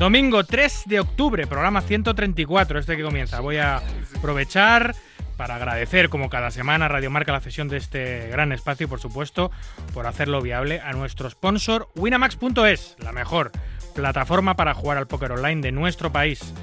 [0.00, 3.40] Domingo 3 de octubre, programa 134, este que comienza.
[3.40, 3.82] Voy a
[4.16, 4.94] aprovechar
[5.36, 8.98] para agradecer, como cada semana, Radio Marca la cesión de este gran espacio y, por
[8.98, 9.50] supuesto,
[9.92, 13.52] por hacerlo viable a nuestro sponsor Winamax.es, la mejor
[13.94, 16.54] plataforma para jugar al póker online de nuestro país.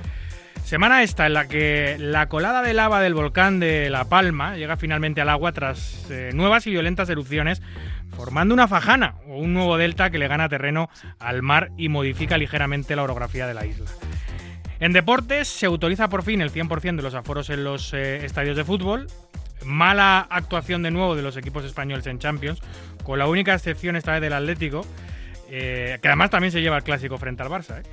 [0.64, 4.78] Semana esta en la que la colada de lava del volcán de La Palma llega
[4.78, 7.62] finalmente al agua tras eh, nuevas y violentas erupciones
[8.16, 12.38] formando una fajana o un nuevo delta que le gana terreno al mar y modifica
[12.38, 13.86] ligeramente la orografía de la isla.
[14.80, 18.56] En deportes se autoriza por fin el 100% de los aforos en los eh, estadios
[18.56, 19.08] de fútbol.
[19.66, 22.62] Mala actuación de nuevo de los equipos españoles en Champions,
[23.04, 24.86] con la única excepción esta vez del Atlético,
[25.50, 27.80] eh, que además también se lleva el clásico frente al Barça.
[27.80, 27.84] ¿eh?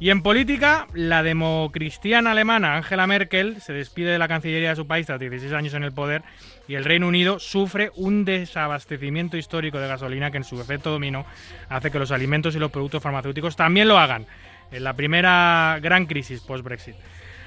[0.00, 4.86] Y en política, la democristiana alemana Angela Merkel se despide de la Cancillería de su
[4.86, 6.22] país tras 16 años en el poder
[6.70, 11.26] y el Reino Unido sufre un desabastecimiento histórico de gasolina que en su efecto dominó
[11.68, 14.24] hace que los alimentos y los productos farmacéuticos también lo hagan
[14.70, 16.94] en la primera gran crisis post-Brexit.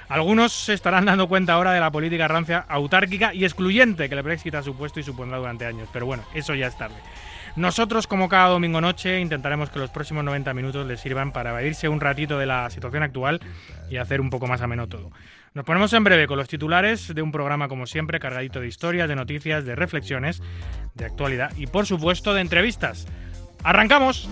[0.10, 4.24] Algunos se estarán dando cuenta ahora de la política rancia, autárquica y excluyente que el
[4.24, 6.98] Brexit ha supuesto y supondrá durante años, pero bueno, eso ya es tarde.
[7.56, 11.88] Nosotros, como cada domingo noche, intentaremos que los próximos 90 minutos les sirvan para evadirse
[11.88, 13.40] un ratito de la situación actual
[13.90, 15.12] y hacer un poco más ameno todo.
[15.54, 19.08] Nos ponemos en breve con los titulares de un programa, como siempre, cargadito de historias,
[19.08, 20.42] de noticias, de reflexiones,
[20.96, 23.06] de actualidad y, por supuesto, de entrevistas.
[23.64, 24.28] ¡Arrancamos!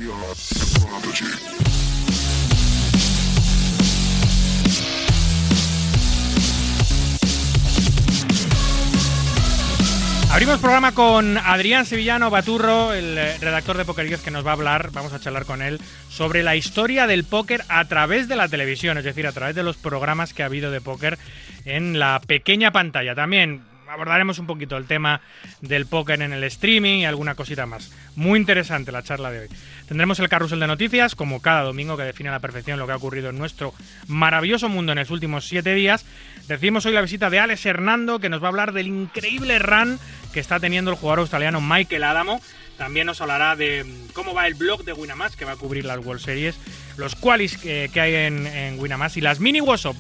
[10.32, 14.54] Abrimos programa con Adrián Sevillano Baturro, el eh, redactor de Poker que nos va a
[14.54, 15.78] hablar, vamos a charlar con él,
[16.10, 19.64] sobre la historia del póker a través de la televisión, es decir, a través de
[19.64, 21.20] los programas que ha habido de póker
[21.66, 23.14] en la pequeña pantalla.
[23.14, 25.22] También abordaremos un poquito el tema
[25.60, 27.92] del póker en el streaming y alguna cosita más.
[28.16, 29.48] Muy interesante la charla de hoy.
[29.88, 32.94] Tendremos el carrusel de noticias, como cada domingo, que define a la perfección lo que
[32.94, 33.74] ha ocurrido en nuestro
[34.08, 36.06] maravilloso mundo en los últimos siete días.
[36.48, 40.00] Decimos hoy la visita de Alex Hernando, que nos va a hablar del increíble run
[40.32, 42.42] que está teniendo el jugador australiano Michael Adamo.
[42.78, 46.04] También nos hablará de cómo va el blog de Winamax, que va a cubrir las
[46.04, 46.56] World Series,
[46.98, 49.98] los qualis que, hay en, en Winamax y las mini WhatsApp,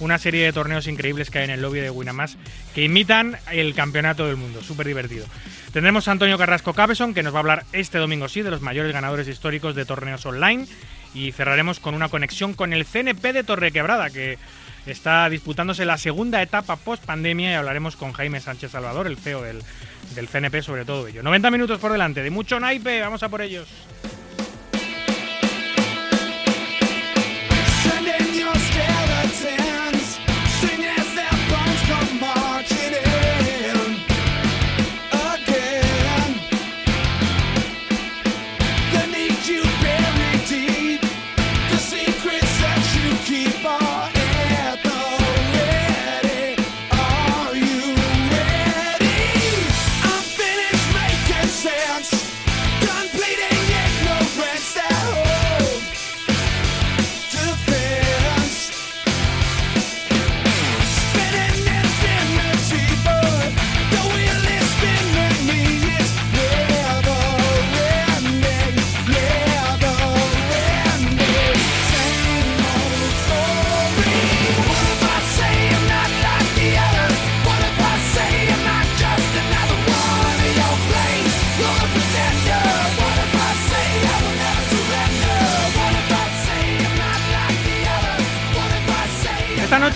[0.00, 2.36] una serie de torneos increíbles que hay en el lobby de Winamax
[2.74, 4.62] que imitan el campeonato del mundo.
[4.62, 5.26] Súper divertido.
[5.72, 8.62] Tendremos a Antonio Carrasco Cabeson, que nos va a hablar este domingo sí de los
[8.62, 10.66] mayores ganadores históricos de torneos online.
[11.14, 14.38] Y cerraremos con una conexión con el CNP de Torrequebrada, que
[14.86, 19.42] está disputándose la segunda etapa post pandemia y hablaremos con Jaime Sánchez Salvador, el CEO
[19.42, 19.62] del,
[20.14, 21.22] del CNP, sobre todo ello.
[21.22, 23.68] 90 minutos por delante, de mucho naipe, vamos a por ellos.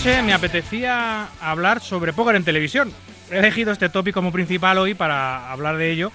[0.05, 2.93] Me apetecía hablar sobre póker en televisión.
[3.31, 6.11] He elegido este tópico como principal hoy para hablar de ello,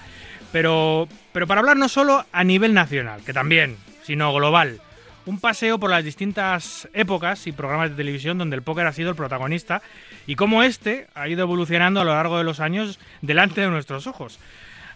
[0.52, 4.82] pero, pero para hablar no solo a nivel nacional, que también, sino global.
[5.24, 9.08] Un paseo por las distintas épocas y programas de televisión donde el póker ha sido
[9.08, 9.80] el protagonista
[10.26, 14.06] y cómo este ha ido evolucionando a lo largo de los años delante de nuestros
[14.06, 14.38] ojos.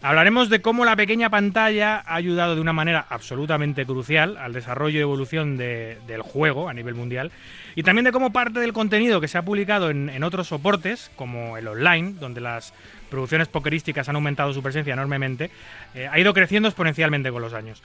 [0.04, 4.98] Hablaremos de cómo la pequeña pantalla ha ayudado de una manera absolutamente crucial al desarrollo
[4.98, 7.30] y evolución del juego a nivel mundial
[7.76, 11.56] y también de cómo parte del contenido que se ha publicado en, otros soportes, como
[11.56, 12.74] el online, donde las
[13.10, 15.52] producciones pokerísticas han aumentado su presencia enormemente,
[15.94, 17.80] eh, ha ido creciendo exponencialmente con los años.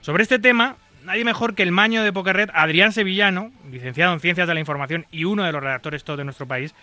[0.00, 0.74] Sobre este tema
[1.04, 5.06] nadie mejor que el maño de Pokerred, Adrián Sevillano, licenciado en Ciencias de la Información
[5.12, 6.74] y uno de los redactores todo de nuestro país,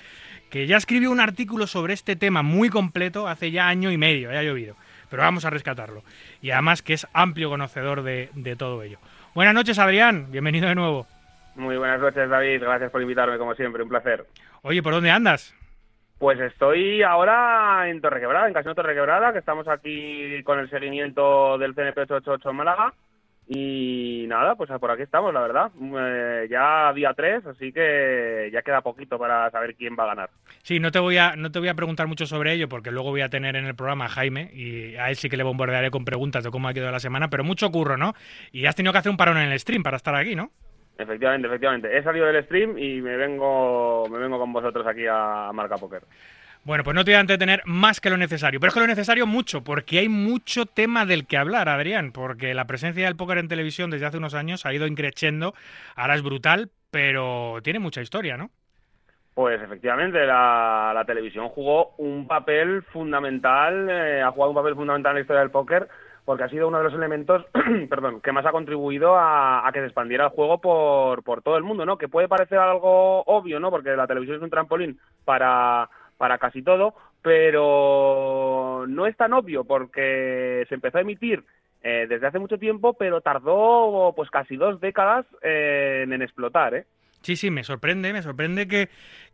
[0.49, 4.31] que ya escribió un artículo sobre este tema muy completo hace ya año y medio,
[4.31, 4.75] ya ha llovido,
[5.09, 6.03] pero vamos a rescatarlo.
[6.41, 8.99] Y además que es amplio conocedor de, de todo ello.
[9.33, 11.07] Buenas noches, Adrián, bienvenido de nuevo.
[11.55, 14.25] Muy buenas noches, David, gracias por invitarme, como siempre, un placer.
[14.61, 15.55] Oye, ¿por dónde andas?
[16.19, 21.75] Pues estoy ahora en Torrequebrada, en Casino Torrequebrada, que estamos aquí con el seguimiento del
[21.75, 22.93] CNP 888 en Málaga.
[23.49, 25.71] Y nada, pues por aquí estamos, la verdad.
[25.79, 30.29] Eh, ya día 3, así que ya queda poquito para saber quién va a ganar.
[30.63, 33.11] Sí, no te voy a no te voy a preguntar mucho sobre ello porque luego
[33.11, 35.91] voy a tener en el programa a Jaime y a él sí que le bombardearé
[35.91, 38.13] con preguntas de cómo ha quedado la semana, pero mucho curro, ¿no?
[38.51, 40.51] Y has tenido que hacer un parón en el stream para estar aquí, ¿no?
[40.97, 41.97] Efectivamente, efectivamente.
[41.97, 46.01] He salido del stream y me vengo me vengo con vosotros aquí a Marca Poker.
[46.67, 48.87] Bueno, pues no te voy a entretener más que lo necesario, pero es que lo
[48.87, 53.37] necesario mucho, porque hay mucho tema del que hablar, Adrián, porque la presencia del póker
[53.37, 55.53] en televisión desde hace unos años ha ido increciendo,
[55.95, 58.49] ahora es brutal, pero tiene mucha historia, ¿no?
[59.33, 65.15] Pues efectivamente, la, televisión jugó un papel fundamental, eh, ha jugado un papel fundamental en
[65.15, 65.87] la historia del póker,
[66.25, 67.45] porque ha sido uno de los elementos,
[67.89, 71.55] perdón, que más ha contribuido a, a, que se expandiera el juego por, por todo
[71.55, 71.97] el mundo, ¿no?
[71.97, 73.71] Que puede parecer algo obvio, ¿no?
[73.71, 79.63] Porque la televisión es un trampolín para para casi todo, pero no es tan obvio
[79.63, 81.43] porque se empezó a emitir
[81.83, 86.85] eh, desde hace mucho tiempo, pero tardó pues casi dos décadas en, explotar, ¿eh?
[87.21, 88.89] Sí, sí, me sorprende, me sorprende que,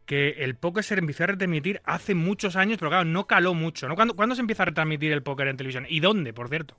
[0.05, 3.87] que el póker se empezó a retransmitir hace muchos años, pero claro, no caló mucho,
[3.87, 3.95] ¿no?
[3.95, 5.85] ¿Cuándo, ¿Cuándo se empieza a retransmitir el póker en televisión?
[5.87, 6.75] ¿Y dónde, por cierto?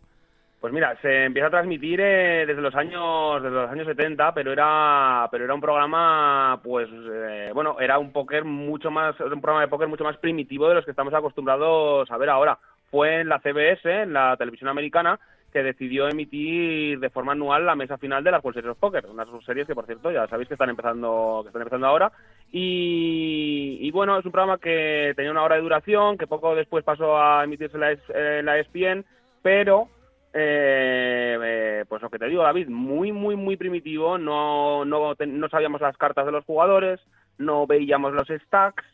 [0.64, 4.50] Pues mira, se empieza a transmitir eh, desde los años desde los años 70, pero
[4.50, 9.60] era pero era un programa pues eh, bueno, era un póker mucho más un programa
[9.60, 12.58] de póker mucho más primitivo de los que estamos acostumbrados a ver ahora.
[12.90, 15.20] Fue en la CBS, en la televisión americana,
[15.52, 19.04] que decidió emitir de forma anual la mesa final de las World Series of Poker,
[19.04, 22.10] unas series que por cierto ya sabéis que están empezando que están empezando ahora
[22.50, 27.20] y, bueno, es un programa que tenía una hora de duración, que poco después pasó
[27.20, 29.04] a emitirse en la ESPN,
[29.42, 29.90] pero
[30.36, 34.18] eh, eh, pues lo que te digo, David, muy, muy, muy primitivo.
[34.18, 37.00] No, no, no sabíamos las cartas de los jugadores,
[37.38, 38.84] no veíamos los stacks,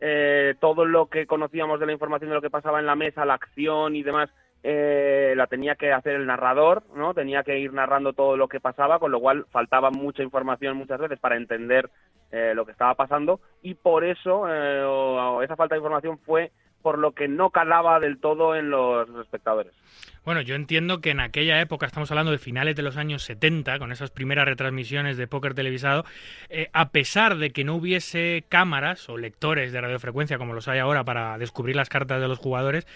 [0.00, 3.24] eh, todo lo que conocíamos de la información de lo que pasaba en la mesa,
[3.24, 4.28] la acción y demás,
[4.62, 7.14] eh, la tenía que hacer el narrador, ¿no?
[7.14, 11.00] Tenía que ir narrando todo lo que pasaba, con lo cual faltaba mucha información muchas
[11.00, 11.88] veces para entender
[12.30, 14.46] eh, lo que estaba pasando y por eso
[15.42, 19.72] esa falta de información fue por lo que no calaba del todo en los espectadores.
[20.22, 23.78] Bueno, yo entiendo que en aquella época, estamos hablando de finales de los años 70,
[23.78, 26.04] con esas primeras retransmisiones de póker televisado,
[26.50, 30.78] eh, a pesar de que no hubiese cámaras o lectores de radiofrecuencia como los hay
[30.78, 32.86] ahora para descubrir las cartas de los jugadores,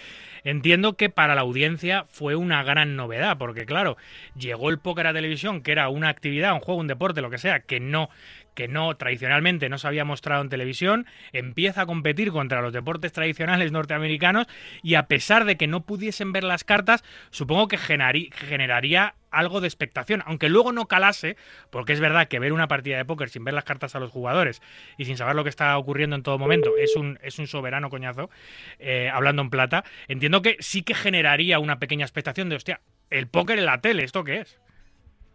[0.44, 3.96] entiendo que para la audiencia fue una gran novedad, porque claro,
[4.36, 7.38] llegó el póker a televisión, que era una actividad, un juego, un deporte, lo que
[7.38, 8.10] sea, que no
[8.54, 13.12] que no tradicionalmente no se había mostrado en televisión, empieza a competir contra los deportes
[13.12, 14.46] tradicionales norteamericanos
[14.82, 19.66] y a pesar de que no pudiesen ver las cartas, supongo que generaría algo de
[19.66, 21.36] expectación, aunque luego no calase,
[21.70, 24.10] porque es verdad que ver una partida de póker sin ver las cartas a los
[24.10, 24.62] jugadores
[24.96, 27.90] y sin saber lo que está ocurriendo en todo momento es un, es un soberano
[27.90, 28.30] coñazo,
[28.78, 32.80] eh, hablando en plata, entiendo que sí que generaría una pequeña expectación de, hostia,
[33.10, 34.58] el póker en la tele, ¿esto qué es?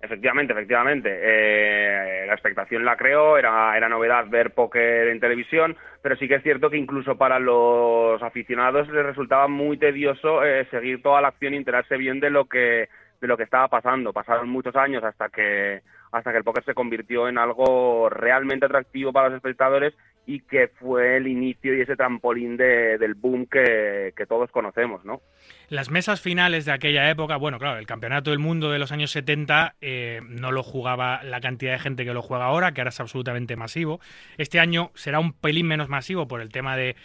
[0.01, 1.09] Efectivamente, efectivamente.
[1.21, 6.35] Eh, la expectación la creo, era, era novedad ver póker en televisión, pero sí que
[6.35, 11.29] es cierto que incluso para los aficionados les resultaba muy tedioso eh, seguir toda la
[11.29, 12.87] acción y enterarse bien de lo que
[13.19, 14.13] de lo que estaba pasando.
[14.13, 19.11] Pasaron muchos años hasta que hasta que el póker se convirtió en algo realmente atractivo
[19.11, 19.93] para los espectadores
[20.25, 25.21] y que fue el inicio y ese trampolín de, del boom que, todos conocemos, ¿no?
[25.69, 29.09] Las mesas finales de aquella época, bueno, claro, el campeonato del mundo de los años
[29.09, 32.89] 70 eh, no lo jugaba la cantidad de gente que lo juega ahora, que ahora
[32.89, 33.99] es absolutamente masivo.
[34.37, 36.95] Este año será un pelín menos masivo por el tema de,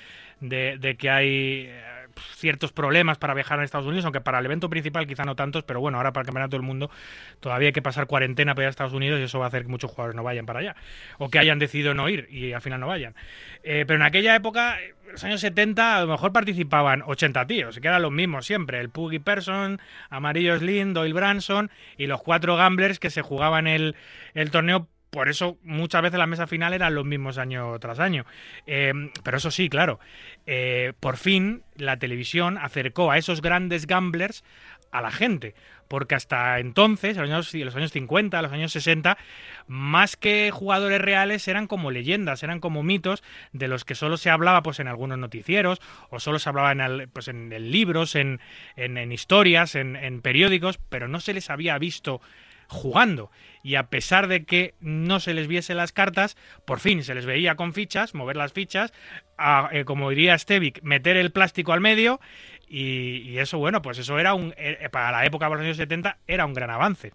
[0.40, 1.70] de que hay
[2.36, 5.64] ciertos problemas para viajar a Estados Unidos, aunque para el evento principal quizá no tantos,
[5.64, 6.90] pero bueno, ahora para el Campeonato del Mundo
[7.40, 9.62] todavía hay que pasar cuarentena para ir a Estados Unidos y eso va a hacer
[9.62, 10.76] que muchos jugadores no vayan para allá,
[11.18, 13.14] o que hayan decidido no ir y al final no vayan.
[13.62, 17.78] Eh, pero en aquella época, en los años 70, a lo mejor participaban 80 tíos,
[17.80, 19.80] que eran los mismos siempre, el Puggy Person,
[20.10, 23.94] Amarillo Slim, Doyle Branson y los cuatro gamblers que se jugaban el
[24.50, 28.26] torneo por eso muchas veces la mesa final eran los mismos año tras año.
[28.66, 28.92] Eh,
[29.22, 30.00] pero eso sí, claro,
[30.44, 34.42] eh, por fin la televisión acercó a esos grandes gamblers
[34.90, 35.54] a la gente.
[35.86, 39.16] Porque hasta entonces, en los años, los años 50, los años 60,
[39.68, 44.30] más que jugadores reales eran como leyendas, eran como mitos de los que solo se
[44.30, 45.80] hablaba pues en algunos noticieros
[46.10, 48.40] o solo se hablaba en, pues, en, libros, en,
[48.74, 52.20] en historias, en periódicos, pero no se les había visto
[52.68, 53.30] jugando.
[53.62, 57.26] Y a pesar de que no se les viese las cartas, por fin se les
[57.26, 58.92] veía con fichas, mover las fichas,
[59.72, 62.20] eh, como diría Stevic, meter el plástico al medio.
[62.68, 66.18] Y, eso, bueno, pues eso era un, eh, para la época de los años 70,
[66.26, 67.12] era un gran avance.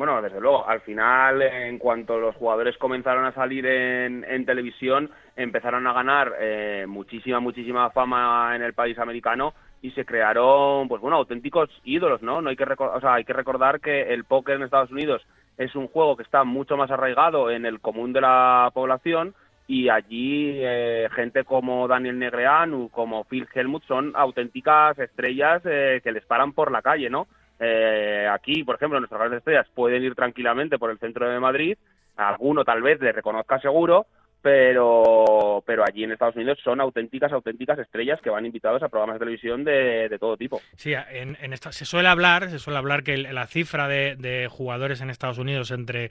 [0.00, 5.86] Bueno, desde luego, al final, en cuanto los jugadores comenzaron a salir en, televisión, empezaron
[5.86, 11.16] a ganar eh, muchísima, muchísima fama en el país americano y se crearon, pues bueno,
[11.16, 12.42] auténticos ídolos, ¿no?
[12.42, 15.22] No hay que, o sea, hay que recordar que el póker en Estados Unidos
[15.56, 19.34] es un juego que está mucho más arraigado en el común de la población
[19.66, 26.12] y allí eh, gente como Daniel Negreanu, como Phil Helmut son auténticas estrellas eh, que
[26.12, 27.28] les paran por la calle, ¿no?
[27.60, 31.78] Eh, aquí, por ejemplo, nuestras grandes estrellas pueden ir tranquilamente por el centro de Madrid,
[32.16, 34.06] alguno tal vez le reconozca seguro,
[34.42, 39.16] pero, pero allí en Estados Unidos son auténticas, auténticas estrellas que van invitados a programas
[39.16, 40.60] de televisión de, de todo tipo.
[40.76, 45.00] Sí, en, en se suele hablar, se suele hablar que la cifra de, de, jugadores
[45.00, 46.10] en Estados Unidos entre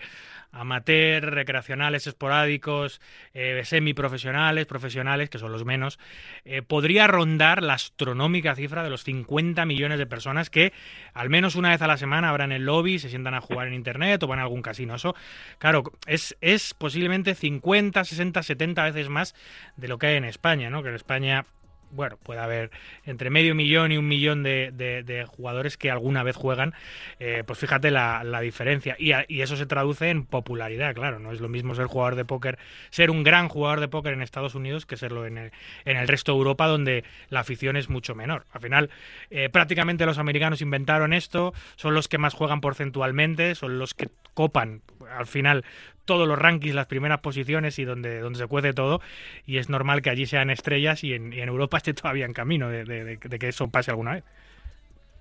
[0.51, 3.01] amateur, recreacionales, esporádicos,
[3.33, 5.99] eh, semiprofesionales, profesionales, que son los menos,
[6.45, 10.73] eh, podría rondar la astronómica cifra de los 50 millones de personas que
[11.13, 13.73] al menos una vez a la semana abran el lobby, se sientan a jugar en
[13.73, 14.95] internet o van a algún casino.
[14.95, 15.15] Eso,
[15.57, 19.35] claro, es, es posiblemente 50, 60 60, 70 veces más
[19.77, 20.83] de lo que hay en España, ¿no?
[20.83, 21.45] Que en España
[21.91, 22.71] bueno, puede haber
[23.05, 26.73] entre medio millón y un millón de, jugadores que alguna vez juegan,
[27.19, 28.95] eh, pues fíjate la, diferencia.
[28.99, 31.19] Y, eso se traduce en popularidad, claro.
[31.19, 32.59] No es lo mismo ser jugador de póker,
[32.89, 35.51] ser un gran jugador de póker en Estados Unidos que serlo en
[35.85, 38.45] el, resto de Europa, donde la afición es mucho menor.
[38.51, 38.89] Al final,
[39.29, 44.09] eh, prácticamente los americanos inventaron esto, son los que más juegan porcentualmente, son los que
[44.33, 44.81] copan
[45.17, 45.65] al final
[46.05, 49.01] todos los rankings, las primeras posiciones y donde, donde se cuece todo.
[49.45, 53.19] Y es normal que allí sean estrellas y en, Europa esté todavía en camino de,
[53.19, 54.23] que eso pase alguna vez.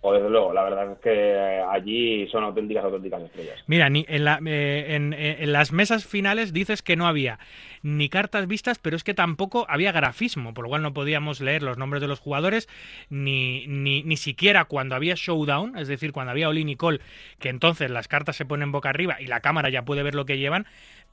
[0.01, 3.65] O desde luego, la verdad es que allí son auténticas, auténticas estrellas.
[3.67, 7.41] Mira, ni en, la, eh, en, en, las mesas finales dices que no había
[7.83, 11.65] ni cartas vistas, pero es que tampoco había grafismo, por lo cual no podíamos leer
[11.65, 12.69] los nombres de los jugadores,
[13.11, 17.01] ni, ni, ni siquiera cuando había showdown, es decir, cuando había Oli Nicole,
[17.41, 20.27] que entonces las cartas se ponen boca arriba y la cámara ya puede ver lo
[20.27, 20.67] que llevan,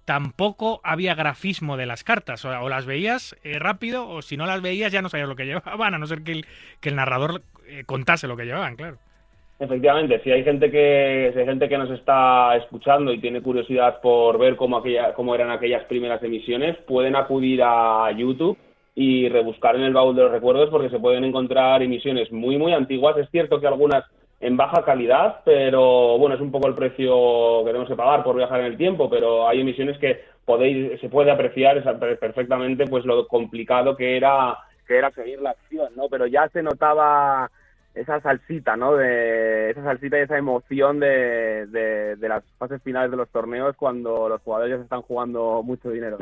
[0.05, 2.45] tampoco había grafismo de las cartas.
[2.45, 5.45] O, las veías eh, rápido, o si no las veías ya no sabías lo que
[5.45, 6.43] llevaban, a no ser que
[6.83, 8.97] el, narrador eh, contase lo que llevaban, claro.
[9.57, 14.01] Efectivamente, si hay gente que si hay gente que nos está escuchando y tiene curiosidad
[14.01, 18.57] por ver cómo aquella, cómo eran aquellas primeras emisiones, pueden acudir a YouTube
[18.95, 22.73] y rebuscar en el baúl de los recuerdos porque se pueden encontrar emisiones muy muy
[22.73, 23.17] antiguas.
[23.17, 24.03] Es cierto que algunas
[24.39, 28.35] en baja calidad, pero bueno, es un poco el precio que tenemos que pagar por
[28.35, 31.81] viajar en el tiempo, pero hay emisiones que podéis, se puede apreciar
[32.19, 36.07] perfectamente pues lo complicado que era, que era seguir la acción, ¿no?
[36.09, 37.49] Pero ya se notaba
[37.95, 38.95] esa salsita, ¿no?
[38.95, 43.75] De, esa salsita y esa emoción de, de, de las fases finales de los torneos
[43.77, 46.17] cuando los jugadores ya se están jugando mucho dinero.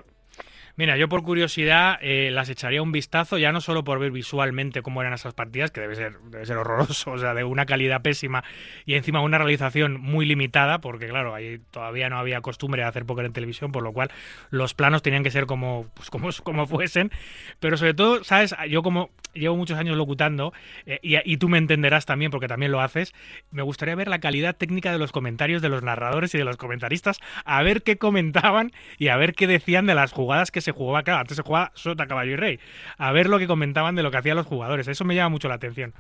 [0.76, 4.82] Mira, yo por curiosidad eh, las echaría un vistazo, ya no solo por ver visualmente
[4.82, 8.02] cómo eran esas partidas, que debe ser, debe ser horroroso, o sea, de una calidad
[8.02, 8.44] pésima
[8.86, 13.06] y encima una realización muy limitada, porque claro, ahí todavía no había costumbre de hacer
[13.06, 14.10] póker en televisión, por lo cual
[14.50, 17.12] los planos tenían que ser como, pues, como, como fuesen,
[17.60, 18.56] pero sobre todo, ¿sabes?
[18.68, 20.54] Yo como llevo muchos años locutando,
[20.86, 23.14] eh, y, y, tú me entenderás también, porque también lo haces,
[23.52, 26.58] me gustaría ver la calidad técnica de los comentarios de los narradores y de los
[26.58, 30.72] comentaristas, a ver qué comentaban y a ver qué decían de las jugadas que se
[30.72, 32.60] jugaba, claro, antes se jugaba sota, caballo y rey.
[32.98, 34.88] A ver lo que comentaban de lo que hacían los jugadores.
[34.88, 35.94] Eso me llama mucho la atención.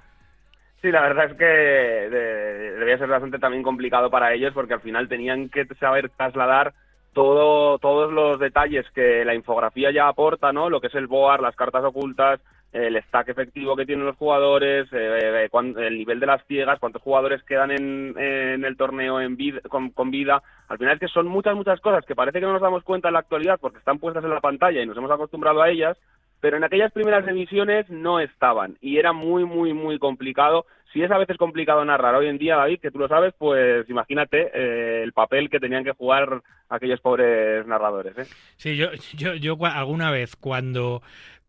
[0.82, 5.08] Sí, la verdad es que debía ser bastante también complicado para ellos porque al final
[5.08, 6.74] tenían que saber trasladar
[7.14, 10.70] todo, todos los detalles que la infografía ya aporta, ¿no?
[10.70, 12.42] Lo que es el board, las cartas ocultas,
[12.74, 17.04] el stack efectivo que tienen los jugadores, eh, eh, el nivel de las ciegas, cuántos
[17.04, 19.38] jugadores quedan en, el torneo en
[19.70, 20.42] con, vida.
[20.68, 23.10] Al final es que son muchas, muchas cosas que parece que no nos damos cuenta
[23.10, 25.98] en la actualidad porque están puestas en la pantalla y nos hemos acostumbrado a ellas,
[26.42, 30.66] pero en aquellas primeras emisiones no estaban y era muy, muy, muy complicado.
[30.92, 33.88] Si es a veces complicado narrar hoy en día, David, que tú lo sabes, pues
[33.90, 38.18] imagínate eh, el papel que tenían que jugar aquellos pobres narradores.
[38.18, 38.26] ¿eh?
[38.58, 41.02] Sí, yo, yo, yo alguna vez cuando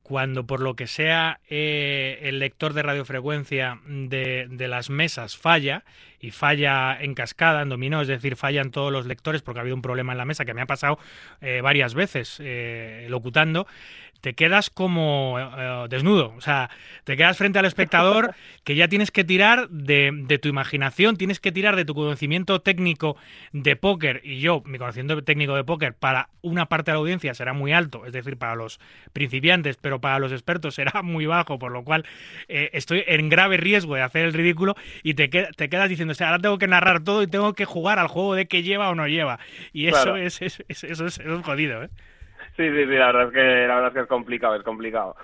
[0.04, 5.82] cuando por lo que sea eh, el lector de radiofrecuencia de, de, las mesas falla,
[6.24, 9.76] y falla en cascada, en dominó, es decir, fallan todos los lectores porque ha habido
[9.76, 10.98] un problema en la mesa que me ha pasado
[11.42, 13.66] eh, varias veces eh, locutando,
[14.22, 16.32] te quedas como eh, desnudo.
[16.34, 16.70] O sea,
[17.04, 21.52] te quedas frente al espectador que ya tienes que tirar de, tu imaginación, tienes que
[21.52, 23.18] tirar de tu conocimiento técnico
[23.52, 24.22] de póker.
[24.24, 27.74] Y yo, mi conocimiento técnico de póker para una parte de la audiencia será muy
[27.74, 28.80] alto, es decir, para los
[29.12, 32.06] principiantes, pero para los expertos será muy bajo, por lo cual
[32.48, 36.58] estoy en grave riesgo de hacer el ridículo y te quedas diciendo sea, ahora tengo
[36.58, 39.38] que narrar todo y tengo que jugar al juego de que lleva o no lleva.
[39.72, 41.90] Y eso, es, eso, es, eso es jodido, ¿eh?
[42.56, 45.16] Sí, sí, sí, la verdad es que, la verdad es, que es complicado, es complicado.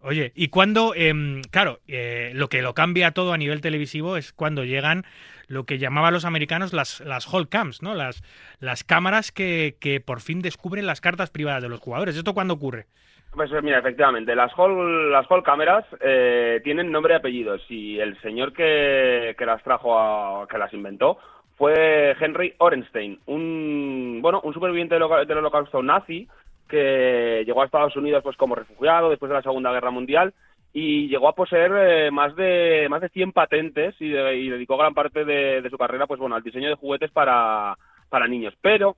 [0.00, 4.32] Oye, y cuando, em, claro, eh, lo que lo cambia todo a nivel televisivo es
[4.32, 5.04] cuando llegan
[5.46, 7.94] lo que llamaban los americanos las, las hall cams, ¿no?
[7.94, 8.22] Las,
[8.58, 12.16] las cámaras que, que por fin descubren las cartas privadas de los jugadores.
[12.16, 12.86] ¿Esto cuándo ocurre?
[13.34, 18.16] Pues mira, efectivamente, las hall, las hall cámaras eh, tienen nombre y apellidos y el
[18.20, 21.18] señor que, que las trajo, a, que las inventó,
[21.56, 26.28] fue Henry Orenstein, un bueno, un superviviente del holocausto nazi
[26.68, 30.32] que llegó a Estados Unidos pues como refugiado después de la Segunda Guerra Mundial
[30.72, 35.24] y llegó a poseer eh, más de más de 100 patentes y, dedicó gran parte
[35.24, 37.76] de, su carrera pues bueno al diseño de juguetes para,
[38.08, 38.54] para niños.
[38.60, 38.96] Pero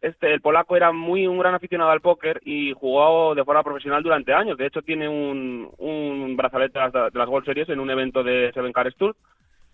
[0.00, 4.02] este el polaco era muy un gran aficionado al póker y jugó de forma profesional
[4.02, 7.90] durante años de hecho tiene un, un brazalete de las, de World Series en un
[7.90, 9.16] evento de Seven Card Tour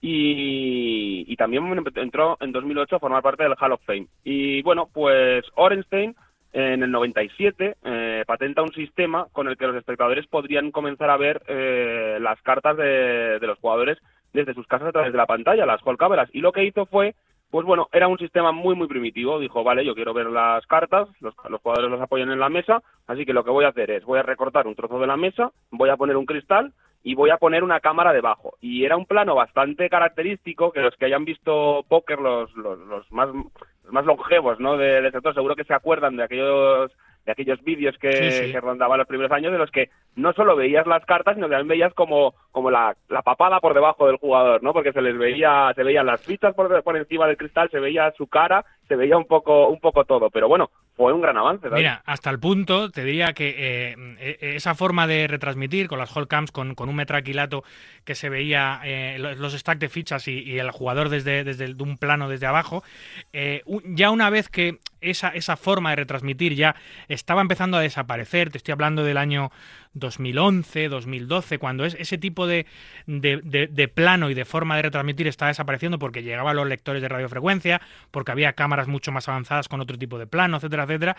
[0.06, 1.64] y, también
[1.96, 4.06] entró en 2008 a formar parte del Hall of Fame.
[4.22, 6.14] Y bueno, pues Orenstein
[6.52, 11.16] en el 97 eh, patenta un sistema con el que los espectadores podrían comenzar a
[11.16, 13.98] ver eh, las cartas de, los jugadores
[14.32, 15.96] desde sus casas a través de la pantalla, las hall.
[16.32, 17.14] Y lo que hizo fue,
[17.54, 19.38] pues bueno, era un sistema muy, muy primitivo.
[19.38, 23.24] Dijo, vale, yo quiero ver las cartas, los, jugadores los apoyan en la mesa, así
[23.24, 25.52] que lo que voy a hacer es, voy a recortar un trozo de la mesa,
[25.70, 26.72] voy a poner un cristal
[27.04, 28.56] y voy a poner una cámara debajo.
[28.60, 33.12] Y era un plano bastante característico que los que hayan visto póker, los, los, los
[33.12, 33.28] más
[33.88, 34.76] más longevos ¿no?
[34.76, 36.90] del sector seguro que se acuerdan de aquellos
[37.24, 41.04] de aquellos vídeos que, rondaban los primeros años de los que no solo veías las
[41.04, 44.72] cartas sino que también veías como como la, la papada por debajo del jugador no
[44.72, 48.12] porque se les veía se veían las fichas por, por encima del cristal se veía
[48.16, 50.30] su cara se veía un poco un poco todo.
[50.30, 51.68] Pero bueno fue un gran avance.
[51.70, 56.12] Mira, hasta el punto, te diría que eh, e, esa forma de retransmitir con las
[56.28, 57.64] cams, con, con un metraquilato
[58.04, 62.28] que se veía eh, los stacks de fichas y, el jugador desde, desde un plano
[62.28, 62.84] desde abajo,
[63.32, 66.74] eh, ya una vez que esa, esa forma de retransmitir ya
[67.08, 69.50] estaba empezando a desaparecer, te estoy hablando del año
[69.94, 72.66] 2011, 2012, cuando es, ese tipo de,
[73.06, 77.80] de, plano y de forma de retransmitir estaba desapareciendo porque llegaban los lectores de radiofrecuencia,
[78.10, 81.16] porque había cámaras mucho más avanzadas con otro tipo de plano, etcétera, etcétera.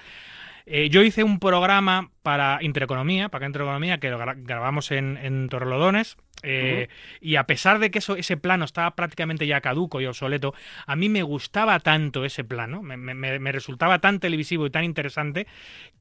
[0.66, 6.18] Eh, yo hice un programa para Intereconomía, para Intereconomía, que lo grabamos en, en Torrelodones.
[6.44, 6.90] Eh,
[7.22, 10.54] y a pesar de que eso, ese plano estaba prácticamente ya caduco y obsoleto,
[10.86, 15.48] a mí me gustaba tanto ese plano, me, resultaba tan televisivo y tan interesante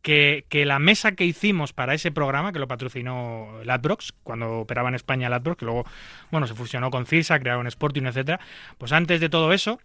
[0.02, 4.96] que, la mesa que hicimos para ese programa, que lo patrocinó Ladbrokes, cuando operaba en
[4.96, 5.86] España Ladbrokes, que luego
[6.30, 8.40] bueno, se fusionó con CIRSA, crearon Sporting, etcétera,
[8.76, 9.78] pues antes de todo eso,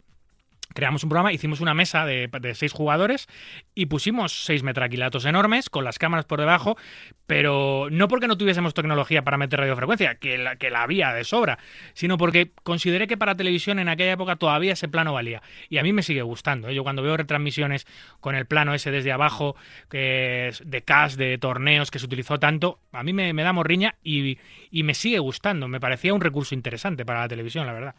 [0.73, 3.27] creamos un programa, hicimos una mesa de, seis jugadores
[3.75, 6.77] y pusimos seis metraquilatos enormes con las cámaras por debajo,
[7.25, 11.23] pero no porque no tuviésemos tecnología para meter radiofrecuencia, que la, que la había de
[11.23, 11.59] sobra,
[11.93, 15.41] sino porque consideré que para televisión en aquella época todavía ese plano valía.
[15.69, 16.69] Y a mí me sigue gustando.
[16.69, 16.75] ¿eh?
[16.75, 17.85] Yo cuando veo retransmisiones
[18.19, 19.55] con el plano ese desde abajo,
[19.89, 23.53] que es de cast, de torneos que se utilizó tanto, a mí me, me da
[23.53, 24.37] morriña y,
[24.71, 25.67] y me sigue gustando.
[25.67, 27.95] Me parecía un recurso interesante para la televisión, la verdad.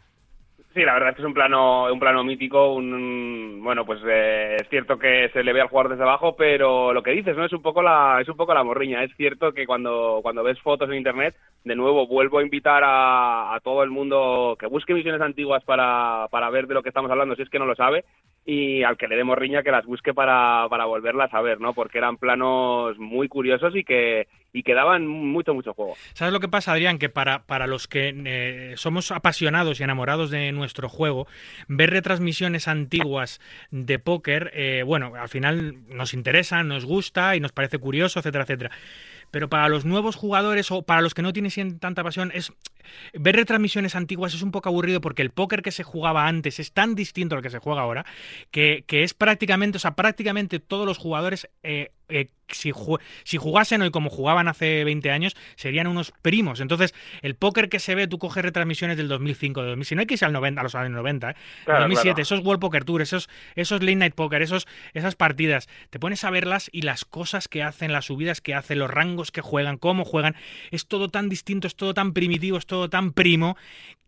[0.73, 4.55] Sí, la verdad es que es un plano, un plano mítico, un, bueno, pues eh,
[4.57, 7.43] es cierto que se le ve al jugador desde abajo, pero lo que dices, ¿no?
[7.43, 9.03] Es un poco la, es un poco la morriña.
[9.03, 13.53] Es cierto que cuando, cuando ves fotos en internet, de nuevo vuelvo a invitar a,
[13.53, 17.11] a todo el mundo que busque misiones antiguas para, para ver de lo que estamos
[17.11, 18.05] hablando, si es que no lo sabe,
[18.45, 21.73] y al que le dé morriña que las busque para, para volverlas a ver, ¿no?
[21.73, 25.93] Porque eran planos muy curiosos y que, y que daban mucho, mucho juego.
[26.13, 26.97] ¿Sabes lo que pasa, Adrián?
[26.97, 31.27] Que para, para los que eh, somos apasionados y enamorados de nuestro juego,
[31.67, 37.51] ver retransmisiones antiguas de póker, eh, bueno, al final nos interesa, nos gusta y nos
[37.51, 38.71] parece curioso, etcétera, etcétera
[39.31, 42.51] pero para los nuevos jugadores o para los que no tienen tanta pasión, es
[43.13, 46.71] ver retransmisiones antiguas es un poco aburrido porque el póker que se jugaba antes es
[46.71, 48.05] tan distinto al que se juega ahora
[48.51, 52.73] que, que es prácticamente, o sea, prácticamente todos los jugadores eh, eh, si,
[53.23, 56.59] si, jugasen hoy como jugaban hace 20 años, serían unos primos.
[56.59, 60.01] Entonces, el póker que se ve, tú coges retransmisiones del 2005, de 2000, si no
[60.01, 61.35] hay que irse al 90, a los años 90, ¿eh?
[61.65, 66.25] 2007, esos World Poker Tour, esos, esos Late Night Poker, esos, esas partidas, te pones
[66.25, 69.77] a verlas y las cosas que hacen, las subidas que hacen, los rangos que juegan,
[69.77, 70.35] cómo juegan,
[70.71, 73.55] es todo tan distinto, es todo tan primitivo, es todo tan primo,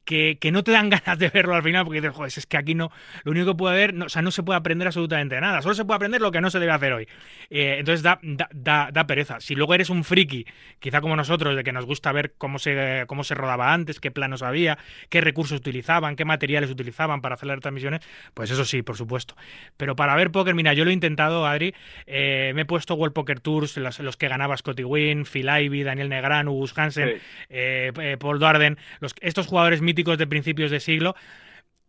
[0.05, 2.75] que, no te dan ganas de verlo al final porque dices, joder, es que aquí
[2.75, 2.91] no,
[3.23, 5.75] lo único que puede haber, no, o sea, no se puede aprender absolutamente nada, solo
[5.75, 7.07] se puede aprender lo que no se debe hacer hoy.
[7.49, 9.39] Eh, entonces da, da, da, pereza.
[9.39, 10.45] Si luego eres un friki,
[10.79, 14.11] quizá como nosotros, de que nos gusta ver cómo se, cómo se rodaba antes, qué
[14.11, 14.77] planos había,
[15.09, 18.01] qué recursos utilizaban, qué materiales utilizaban para hacer las transmisiones,
[18.33, 19.35] pues eso sí, por supuesto.
[19.77, 21.73] Pero para ver póker, mira, yo lo he intentado, Adri,
[22.05, 25.83] eh, me he puesto World Poker Tours, los, los que ganaba Scotty Wynn, Phil Ivey,
[25.83, 31.15] Daniel Negrán, Gus Hansen, eh, Paul Darden, los, estos jugadores de principios de siglo.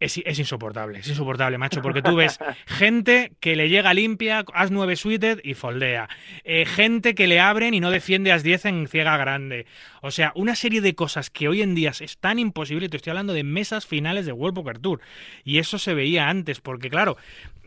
[0.00, 4.96] es, insoportable, es insoportable, macho, porque tú ves gente que le llega limpia, as 9
[4.96, 6.08] suited y foldea.
[6.44, 9.66] Eh, gente que le abren y no defiende as 10 en ciega grande.
[10.06, 12.90] O sea, una serie de cosas que hoy en día es tan imposible.
[12.90, 15.00] Te estoy hablando de mesas finales de World Poker Tour.
[15.44, 17.16] Y eso se veía antes, porque claro,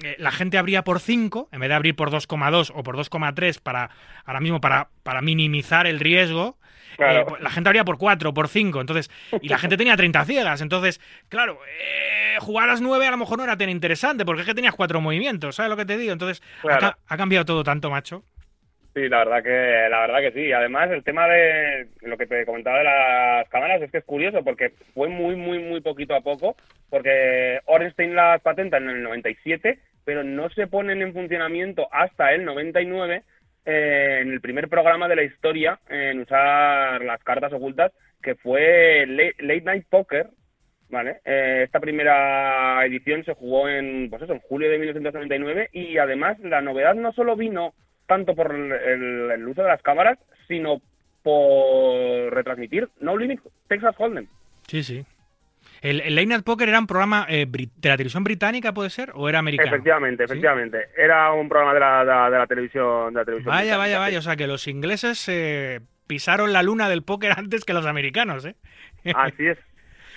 [0.04, 3.60] eh, la gente abría por 5, en vez de abrir por 2,2 o por 2,3
[3.60, 3.90] para,
[4.24, 6.60] ahora mismo, para, para minimizar el riesgo.
[7.00, 9.10] Eh, la gente abría por 4, por 5, entonces,
[9.42, 13.18] y la gente tenía 30 ciegas, entonces, claro, eh, jugar a las 9 a lo
[13.18, 15.96] mejor no era tan interesante, porque es que tenías cuatro movimientos, ¿sabes lo que te
[15.96, 16.12] digo?
[16.12, 18.24] Entonces, ha, cambiado todo tanto, macho.
[18.98, 20.52] Sí, la verdad que la verdad que sí.
[20.52, 24.44] Además, el tema de lo que te comentaba de las cámaras es que es curioso
[24.44, 26.56] porque fue muy muy muy poquito a poco,
[26.90, 32.44] porque Orenstein las patenta en el 97, pero no se ponen en funcionamiento hasta el
[32.44, 33.22] 99
[33.66, 37.92] eh, en el primer programa de la historia en usar las cartas ocultas,
[38.24, 40.28] que fue Late, Night Poker,
[40.90, 41.20] ¿vale?
[41.24, 46.40] Eh, esta primera edición se jugó en, pues eso, en julio de 1999 y además
[46.40, 47.76] la novedad no solo vino
[48.08, 50.18] tanto por el, uso de las cámaras,
[50.48, 50.82] sino
[51.24, 54.28] por retransmitir No Limit Texas Hold'em.
[54.68, 55.06] Sí, sí.
[55.82, 59.12] ¿El, el Late Night Poker era un programa eh, de la televisión británica, puede ser?
[59.14, 59.70] ¿O era americano?
[59.70, 60.88] Efectivamente, efectivamente.
[60.98, 64.18] Era un programa de la, de la, televisión, de la televisión Vaya, vaya, vaya.
[64.18, 68.46] O sea, que los ingleses eh, pisaron la luna del póker antes que los americanos,
[68.46, 68.56] ¿eh?
[69.14, 69.58] Así es.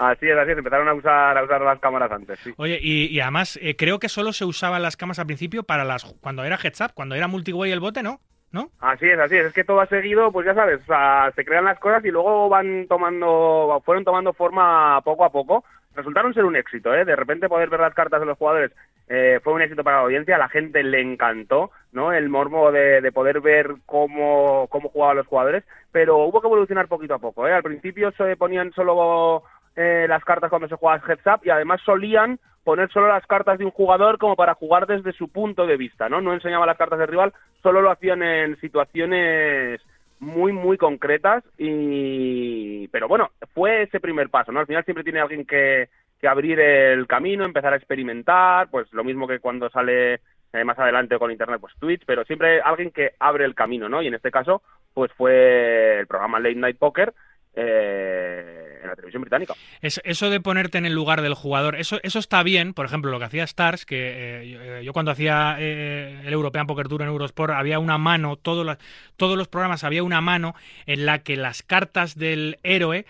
[0.00, 2.54] Así es, así es, empezaron a usar, a usar las cámaras antes, sí.
[2.56, 6.04] Oye, y, además eh, creo que solo se usaban las cámaras al principio para las
[6.22, 8.18] cuando era heads up, cuando era multiway el bote, ¿no?
[8.50, 8.70] ¿No?
[8.80, 11.44] Así es, así es, es que todo ha seguido, pues ya sabes, o sea, se
[11.44, 15.64] crean las cosas y luego van tomando, fueron tomando forma poco a poco.
[15.94, 17.04] Resultaron ser un éxito, ¿eh?
[17.04, 18.72] De repente poder ver las cartas de los jugadores
[19.08, 22.12] eh, fue un éxito para la audiencia, a la gente le encantó, ¿no?
[22.12, 26.88] El morbo de, de poder ver cómo, cómo jugaban los jugadores, pero hubo que evolucionar
[26.88, 27.52] poquito a poco, ¿eh?
[27.52, 29.42] Al principio se ponían solo
[29.76, 33.58] eh, las cartas cuando se jugaba heads up y además solían poner solo las cartas
[33.58, 36.20] de un jugador como para jugar desde su punto de vista, ¿no?
[36.20, 39.80] No enseñaba las cartas del rival, solo lo hacían en situaciones
[40.18, 42.86] muy, muy concretas y...
[42.88, 44.60] Pero bueno, fue ese primer paso, ¿no?
[44.60, 45.88] Al final siempre tiene alguien que,
[46.20, 50.20] que abrir el camino, empezar a experimentar, pues lo mismo que cuando sale
[50.52, 54.02] eh, más adelante con Internet, pues Twitch, pero siempre alguien que abre el camino, ¿no?
[54.02, 57.14] Y en este caso, pues fue el programa Late Night Poker,
[57.54, 59.54] eh, en la televisión británica.
[59.82, 62.72] eso de ponerte en el lugar del jugador, eso, eso está bien.
[62.74, 66.88] Por ejemplo, lo que hacía Stars, que eh, yo, cuando hacía eh, el European Poker
[66.88, 68.78] Tour en Eurosport, había una mano, todos
[69.16, 70.54] todos los programas había una mano
[70.86, 73.04] en la que las cartas del héroe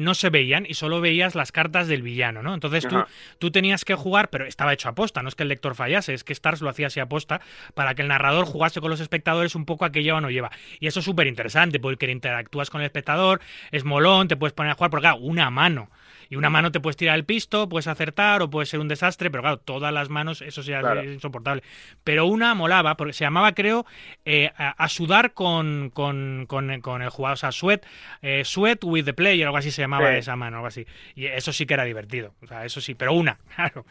[0.00, 2.52] no se veían y solo veías las cartas del villano, ¿no?
[2.52, 2.96] Entonces tú,
[3.38, 6.14] tú tenías que jugar, pero estaba hecho a posta, no es que el lector fallase,
[6.14, 7.40] es que Stars lo hacía así a posta
[7.74, 10.30] para que el narrador jugase con los espectadores un poco a que lleva o no
[10.30, 10.50] lleva.
[10.80, 14.72] Y eso es súper interesante porque interactúas con el espectador, es molón, te puedes poner
[14.72, 15.90] a jugar, porque claro, una mano.
[16.30, 19.30] Y una mano te puedes tirar el pisto, puedes acertar o puede ser un desastre,
[19.30, 21.62] pero claro, todas las manos, eso sí es insoportable.
[22.04, 23.86] Pero una molaba, porque se llamaba, creo,
[24.26, 27.84] eh, a, sudar con, con, con, el jugador, o sea, sweat,
[28.20, 30.86] eh, sweat with the player, algo así se llamaba esa mano, algo así.
[31.14, 33.86] Y eso sí que era divertido, o sea, eso sí, pero una, claro.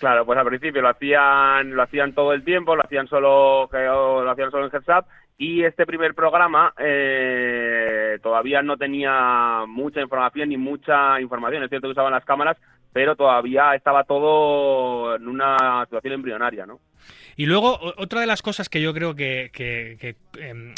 [0.00, 4.30] Claro, pues al principio lo hacían, lo hacían todo el tiempo, lo hacían solo, lo
[4.30, 5.06] hacían solo en Heads Up
[5.38, 11.62] y este primer programa eh, todavía no tenía mucha información ni mucha información.
[11.62, 12.56] Es cierto que usaban las cámaras,
[12.92, 16.80] pero todavía estaba todo en una situación embrionaria, ¿no?
[17.36, 20.74] Y luego, otra de las cosas que yo creo que, em,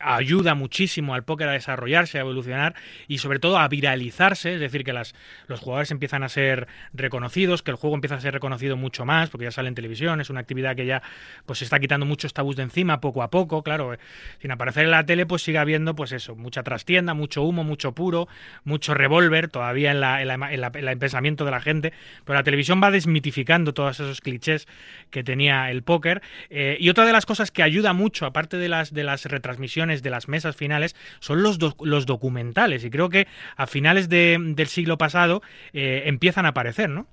[0.00, 2.74] ayuda muchísimo al póker a desarrollarse, a evolucionar
[3.08, 5.14] y sobre todo a viralizarse, es decir, que las,
[5.46, 9.30] los jugadores empiezan a ser reconocidos, que el juego empieza a ser reconocido mucho más,
[9.30, 11.02] porque ya sale en televisión, es una actividad que ya
[11.46, 13.98] pues se está quitando muchos tabús de encima poco a poco, claro, eh,
[14.40, 17.92] sin aparecer en la tele pues sigue habiendo pues eso, mucha trastienda, mucho humo, mucho
[17.92, 18.28] puro,
[18.64, 21.92] mucho revólver todavía en, la, en, el pensamiento de la gente,
[22.24, 24.66] pero la televisión va desmitificando todos esos clichés
[25.10, 28.68] que tenía el póker eh, y otra de las cosas que ayuda mucho, aparte de
[28.68, 33.26] las, de las retransmisiones de las mesas finales son los, los documentales y creo que
[33.56, 35.42] a finales del siglo pasado
[35.72, 37.06] eh, empiezan a aparecer, ¿no?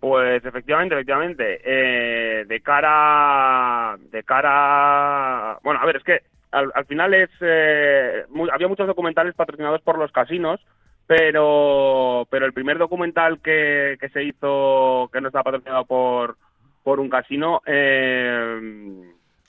[0.00, 1.60] Pues efectivamente, efectivamente.
[1.64, 6.20] Eh, de cara, de cara, bueno, a ver, es que
[6.52, 10.60] al, final es, eh, había muchos documentales patrocinados por los casinos,
[11.06, 16.36] pero, pero el primer documental que, que se hizo, que no estaba patrocinado por,
[16.82, 18.60] por un casino, eh,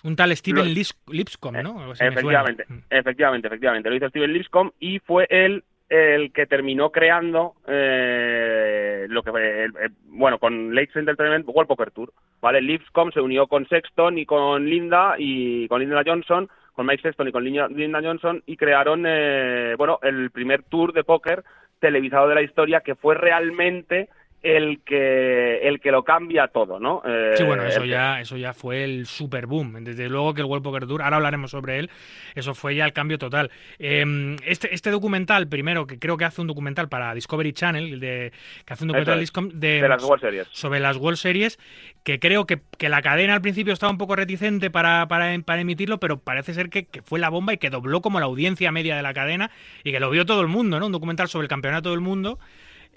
[0.04, 1.92] un tal Steven Lipscomb, ¿no?
[1.94, 2.80] efectivamente, mm.
[2.90, 3.90] efectivamente, efectivamente.
[3.90, 9.68] Lo hizo Steven Lipscomb y fue él el que terminó creando eh, lo que fue,
[10.08, 12.62] bueno, con Lakes Entertainment World Poker Tour, ¿vale?
[12.62, 17.30] Lipscomb se unió con Sexton y con Linda y con Linda Johnson, con Mike Sexton
[17.30, 21.44] y con Linda Johnson y crearon, eh, bueno, el primer tour de póker
[21.80, 24.10] televisado de la historia que fue realmente
[24.56, 27.02] el que el que lo cambia todo, ¿no?
[27.36, 29.84] sí, bueno, eso ya eso ya fue el super boom.
[29.84, 31.90] Desde luego que el World Poker Tour, ahora hablaremos sobre él,
[32.36, 33.52] eso fue ya el cambio total.
[33.80, 38.32] Em, este, este documental, primero, que creo que hace un documental para Discovery Channel, de,
[38.66, 39.20] que hace un documental
[39.54, 40.48] de, las World Series.
[40.52, 41.60] sobre las World Series,
[42.04, 45.62] que creo que, que, la cadena al principio estaba un poco reticente para, para, para
[45.62, 48.72] emitirlo, pero parece ser que, que, fue la bomba y que dobló como la audiencia
[48.72, 49.52] media de la cadena
[49.84, 50.88] y que lo vio todo el mundo, ¿no?
[50.88, 52.40] Un documental sobre el campeonato del mundo.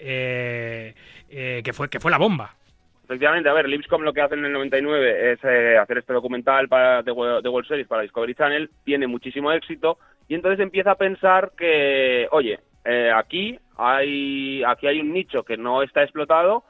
[0.03, 0.95] Eh,
[1.29, 2.55] eh, que, fue, que fue la bomba.
[3.05, 6.67] Efectivamente, a ver, Lipscom lo que hace en el 99 es eh, hacer este documental
[6.67, 11.51] para, de, World Series para Discovery Channel, tiene muchísimo éxito y entonces empieza a pensar
[11.57, 16.63] que, oye, eh, aquí hay aquí hay un nicho que no está explotado,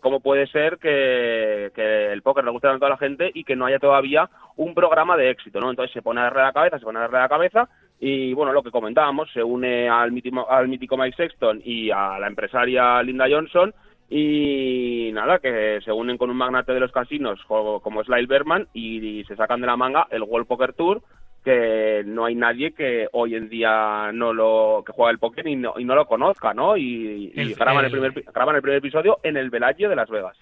[0.00, 1.70] ¿cómo puede ser que,
[2.12, 5.16] el póker le guste tanto a la gente y que no haya todavía un programa
[5.16, 5.70] de éxito, ¿no?
[5.70, 8.52] Entonces se pone a darle la cabeza, se pone a darle la cabeza y bueno,
[8.52, 13.02] lo que comentábamos, se une al mítico, al mítico Mike Sexton y a la empresaria
[13.02, 13.74] Linda Johnson
[14.10, 18.66] y nada, que se unen con un magnate de los casinos como es Lyle Berman
[18.74, 21.00] y, se sacan de la manga el World Poker Tour
[21.44, 25.56] que no hay nadie que hoy en día no lo que juega el póker y
[25.56, 26.76] no, y no lo conozca, ¿no?
[26.76, 27.90] Y, graban, el...
[27.90, 30.36] primer, graban el primer episodio en el Velayo de Las Vegas.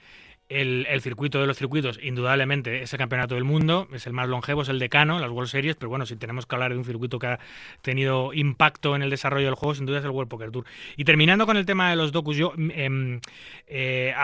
[0.49, 4.63] El, circuito de los circuitos, indudablemente, es el campeonato del mundo, es el más longevo,
[4.63, 7.19] es el decano, las World Series, pero bueno, si tenemos que hablar de un circuito
[7.19, 7.39] que ha
[7.83, 10.65] tenido impacto en el desarrollo del juego, sin duda es el World Poker Tour.
[10.97, 13.21] Y terminando con el tema de los docus, yo, em,
[13.67, 14.15] eh,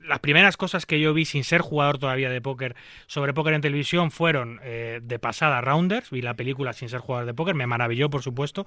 [0.00, 3.60] las primeras cosas que yo vi sin ser jugador todavía de póker sobre póker en
[3.60, 7.66] televisión fueron eh, de pasada Rounders, vi la película sin ser jugador de póker, me
[7.66, 8.66] maravilló, por supuesto.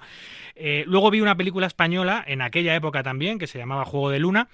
[0.54, 4.20] Eh, luego vi una película española en aquella época también, que se llamaba Juego de
[4.20, 4.48] Luna,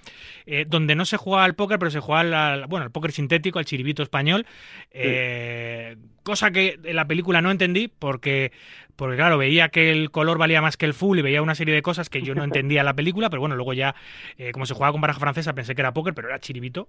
[0.67, 3.65] donde no se jugaba al póker, pero se jugaba la bueno, el póker sintético, el
[3.65, 4.45] chiribito español,
[4.91, 8.51] eh, cosa que en la película no entendí porque,
[8.95, 11.73] porque, claro, veía que el color valía más que el full y veía una serie
[11.73, 13.95] de cosas que yo no entendía en la película, pero bueno, luego ya,
[14.37, 16.87] eh, como se jugaba con baraja francesa, pensé que era póker, pero era chiribito.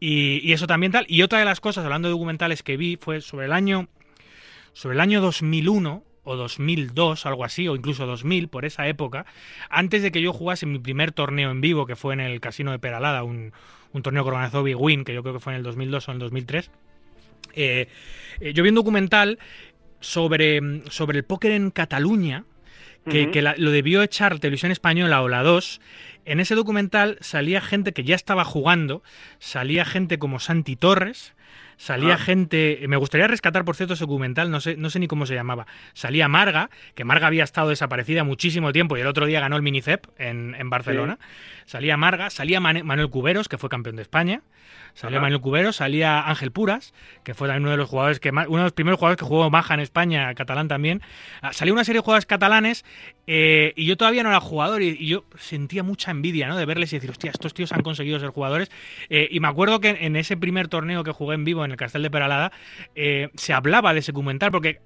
[0.00, 1.06] Y, y, eso también tal.
[1.08, 3.88] Y otra de las cosas, hablando de documentales que vi, fue sobre el año,
[4.72, 9.26] sobre el año 2001 o 2002, algo así, o incluso 2000, por esa época,
[9.68, 12.70] antes de que yo jugase mi primer torneo en vivo, que fue en el Casino
[12.70, 13.52] de Peralada, un,
[13.92, 16.10] un torneo que organizó Big Win, que yo creo que fue en el 2002 o
[16.10, 16.70] en el 2003.
[17.54, 17.88] Eh,
[18.40, 19.38] eh, yo vi un documental
[20.00, 22.44] sobre, sobre el póker en Cataluña,
[23.04, 25.80] que, lo debió echar Televisión Española o la 2.
[26.24, 29.02] En ese documental salía gente que ya estaba jugando,
[29.40, 31.34] salía gente como Santi Torres,
[31.76, 32.18] salía ah.
[32.18, 32.84] gente.
[32.88, 35.66] Me gustaría rescatar, por cierto, ese documental, no sé, no sé ni cómo se llamaba.
[35.94, 39.62] Salía Marga, que Marga había estado desaparecida muchísimo tiempo y el otro día ganó el
[39.62, 41.18] Minicep en, en Barcelona.
[41.66, 44.42] Salía Marga, salía Manuel Cuberos, que fue campeón de España.
[44.94, 46.92] Salía Manuel Cuberos, salía Ángel Puras,
[47.24, 49.48] que fue también uno de los jugadores que uno de los primeros jugadores que jugó
[49.48, 51.00] Maja en España, catalán también.
[51.40, 52.84] Ah, salió una serie de jugadores catalanes
[53.26, 56.56] eh, y yo todavía no era jugador y, yo sentía mucha envidia, ¿no?
[56.56, 58.70] De verles y decir, hostia, estos tíos han conseguido ser jugadores.
[59.08, 61.76] Eh, y me acuerdo que en ese primer torneo que jugué en vivo en el
[61.76, 62.52] Castel de Peralada
[62.94, 64.80] eh, se hablaba de ese documental porque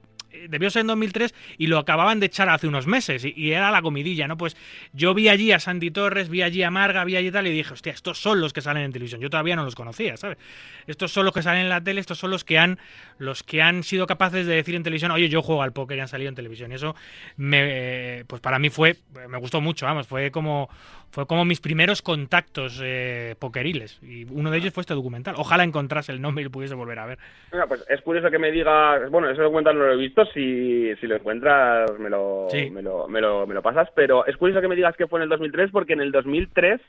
[0.48, 3.82] debió ser en 2003 y lo acababan de echar hace unos meses y, era la
[3.82, 4.36] comidilla, ¿no?
[4.36, 4.56] Pues
[4.92, 7.72] yo vi allí a Sandy Torres, vi allí a Marga, vi allí tal y dije,
[7.72, 9.20] hostia, estos son los que salen en televisión.
[9.20, 10.38] Yo todavía no los conocía, ¿sabes?
[10.86, 12.78] Estos son los que salen en la tele, estos son los que han
[13.18, 16.00] los que han sido capaces de decir en televisión, oye, yo juego al póker y
[16.00, 16.72] han salido en televisión.
[16.72, 16.94] Y eso
[17.36, 18.96] me, pues para mí fue,
[19.28, 20.68] me gustó mucho, vamos, fue como
[21.10, 23.98] fue como mis primeros contactos eh, pokeriles.
[24.02, 25.34] Y uno de ellos fue este documental.
[25.38, 27.18] Ojalá encontrase el nombre y lo pudiese volver a ver.
[27.68, 31.06] pues es curioso que me digas, bueno, ese documental no lo he visto, si, si
[31.06, 34.68] lo encuentras me lo, me, lo, me, lo, me lo pasas, pero es curioso que
[34.68, 36.80] me digas que fue en el 2003 porque en el 2003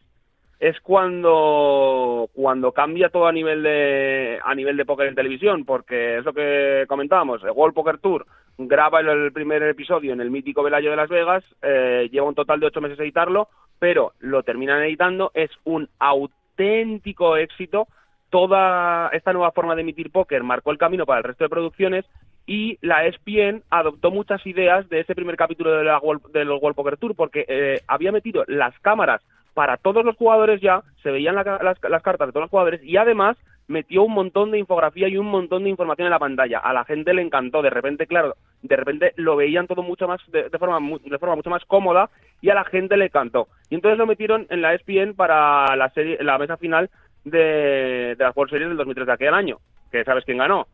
[0.60, 6.17] es cuando cuando cambia todo a nivel de a nivel de póker en televisión porque
[6.17, 8.26] es lo que comentábamos el World Poker Tour
[8.58, 12.60] graba el, primer episodio en el mítico Velayo de Las Vegas eh, lleva un total
[12.60, 17.88] de ocho meses editarlo pero lo terminan editando, es un auténtico éxito.
[18.30, 22.06] Toda esta nueva forma de emitir póker marcó el camino para el resto de producciones
[22.47, 25.99] y la ESPN adoptó muchas ideas de ese primer capítulo de la
[26.33, 29.21] del World Poker Tour porque eh, había metido las cámaras
[29.53, 33.38] para todos los jugadores ya, se veían las, cartas de todos los jugadores y además
[33.67, 36.60] metió un montón de infografía y un montón de información en la pantalla.
[36.60, 37.63] A la gente le encantó.
[37.63, 41.49] De repente, claro, de repente lo veían todo mucho más de, forma de forma mucho
[41.49, 43.47] más cómoda y a la gente le encantó.
[43.71, 46.91] Y entonces lo metieron en la ESPN para la serie la mesa final
[47.25, 49.57] de, de las World Series del 2003 de aquel año,
[49.91, 50.67] que sabes quién ganó.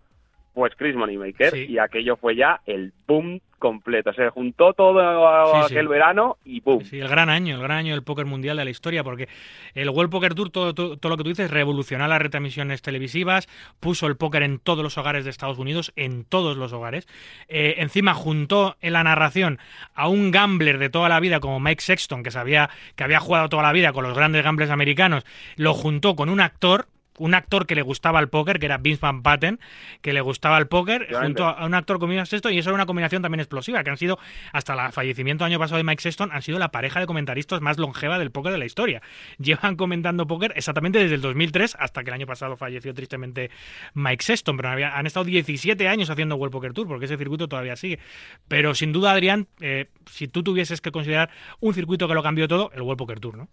[0.53, 4.11] Pues Chris Moneymaker, y aquello fue ya el boom completo.
[4.13, 6.83] Se juntó todo aquel verano y ¡boom!
[6.83, 9.29] Sí, el gran año, el gran año del póker mundial de la historia, porque
[9.73, 13.47] el World Poker Tour, todo, todo, lo que tú dices, revolucionó las retransmisiones televisivas,
[13.79, 17.07] puso el póker en todos los hogares de Estados Unidos, en todos los hogares.
[17.47, 19.59] Eh, encima juntó en la narración
[19.95, 23.47] a un gambler de toda la vida como Mike Sexton, que sabía que había jugado
[23.47, 25.23] toda la vida con los grandes gamblers americanos,
[25.55, 26.87] lo juntó con un actor
[27.17, 29.59] un actor que le gustaba el póker, que era Vince Van Patten,
[30.01, 32.85] que le gustaba el póker, junto a un actor como Sexton, y eso era una
[32.85, 34.19] combinación también explosiva, que han sido,
[34.51, 37.77] hasta el fallecimiento año pasado de Mike Sexton, han sido la pareja de comentaristas más
[37.77, 39.01] longeva del póker de la historia.
[39.37, 43.51] Llevan comentando póker exactamente desde el 2003 hasta que el año pasado falleció tristemente
[43.93, 47.75] Mike Sexton, pero han estado 17 años haciendo World Poker Tour, porque ese circuito todavía
[47.75, 47.99] sigue.
[48.47, 52.47] Pero sin duda, Adrián, eh, si tú tuvieses que considerar un circuito que lo cambió
[52.47, 53.49] todo, el World Poker Tour, ¿no?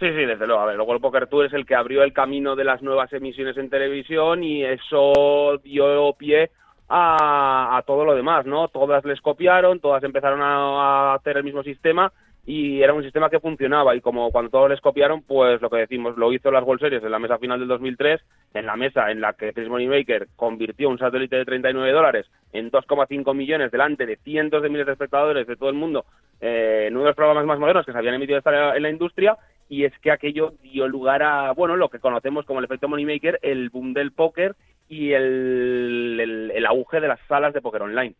[0.00, 0.62] Sí, sí, desde luego.
[0.62, 3.12] A ver, luego el Poker Tour es el que abrió el camino de las nuevas
[3.12, 6.50] emisiones en televisión y eso dio pie
[6.88, 8.68] a, todo lo demás, ¿no?
[8.68, 12.10] Todas les copiaron, todas empezaron a, hacer el mismo sistema
[12.46, 15.76] y era un sistema que funcionaba y como cuando todos les copiaron, pues lo que
[15.76, 18.22] decimos, lo hizo las World Series en la mesa final del 2003,
[18.54, 22.70] en la mesa en la que Chris Moneymaker convirtió un satélite de 39 dólares en
[22.70, 26.06] 2,5 millones delante de cientos de miles de espectadores de todo el mundo
[26.40, 29.36] eh, en uno de los programas más modernos que se habían emitido en la industria
[29.70, 33.38] y es que aquello dio lugar a, bueno, lo que conocemos como el efecto Moneymaker,
[33.40, 34.56] el boom del póker
[34.88, 38.16] y el, el, auge de las salas de póker online.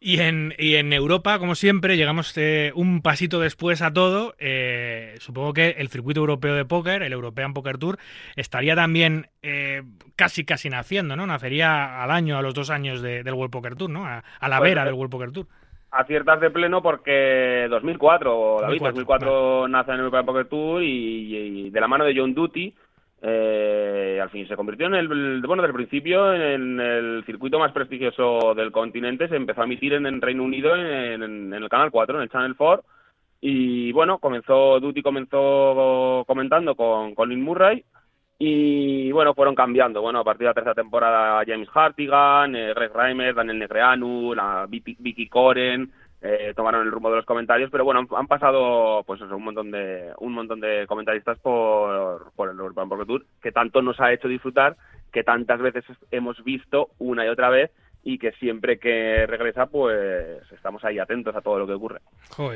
[0.00, 4.36] Y en, y en Europa, como siempre, llegamos eh, un pasito después a todo.
[4.38, 7.98] Eh, supongo que el circuito europeo de póker, el European Poker Tour,
[8.36, 9.82] estaría también eh,
[10.14, 11.26] casi casi naciendo, ¿no?
[11.26, 14.06] Nacería al año, a los dos años del World Poker Tour, ¿no?
[14.06, 15.48] A, la pues vera del World Poker Tour
[15.90, 21.80] aciertas de pleno porque 2004, David, 2004, nace en el European Poker Tour y, de
[21.80, 22.74] la mano de John Duty,
[23.20, 27.72] eh, al fin se convirtió en el, bueno, desde el principio en el circuito más
[27.72, 32.16] prestigioso del continente, se empezó a emitir en, el Reino Unido en, el Canal 4,
[32.16, 32.84] en el Channel 4,
[33.40, 37.84] y bueno, comenzó, Duty comenzó comentando con Colin Murray,
[38.38, 40.00] y bueno, fueron cambiando.
[40.00, 44.66] Bueno, a partir de la tercera temporada, James Hartigan, eh, Greg Reimer, Daniel Negreanu, la
[44.68, 49.42] Vicky Coren, eh, tomaron el rumbo de los comentarios, pero bueno, han, pasado pues un
[49.42, 54.12] montón de un montón de comentaristas por, por el Urban Tour que tanto nos ha
[54.12, 54.76] hecho disfrutar,
[55.12, 57.70] que tantas veces hemos visto una y otra vez
[58.04, 62.00] y que siempre que regresa pues estamos ahí atentos a todo lo que ocurre.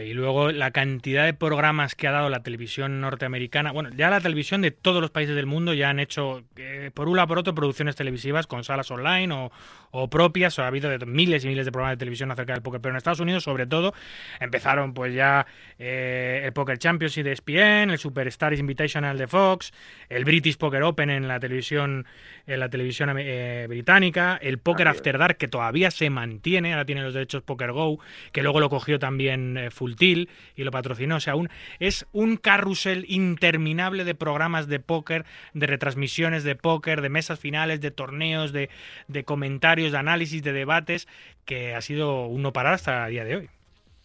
[0.01, 4.21] y luego la cantidad de programas que ha dado la televisión norteamericana, bueno, ya la
[4.21, 7.39] televisión de todos los países del mundo ya han hecho eh, por un lado por
[7.39, 9.53] otro producciones televisivas con salas online o,
[9.91, 12.81] o propias, o ha habido miles y miles de programas de televisión acerca del póker,
[12.81, 13.93] pero en Estados Unidos sobre todo
[14.41, 15.47] empezaron pues ya
[15.79, 19.73] eh, el Poker Championship de ESPN, el Superstars Invitational de Fox,
[20.09, 22.07] el British Poker Open en la televisión
[22.47, 27.03] en la televisión eh, británica, el Poker After Dark que todavía se mantiene, ahora tiene
[27.03, 27.99] los derechos Poker Go,
[28.33, 32.07] que luego lo cogió también eh, Full Tilt y lo patrocinó, o sea, un, es
[32.13, 37.91] un carrusel interminable de programas de póker, de retransmisiones de póker, de mesas finales, de
[37.91, 38.71] torneos, de,
[39.09, 41.09] de comentarios de análisis, de debates,
[41.45, 43.51] que ha sido uno parar hasta el día de hoy.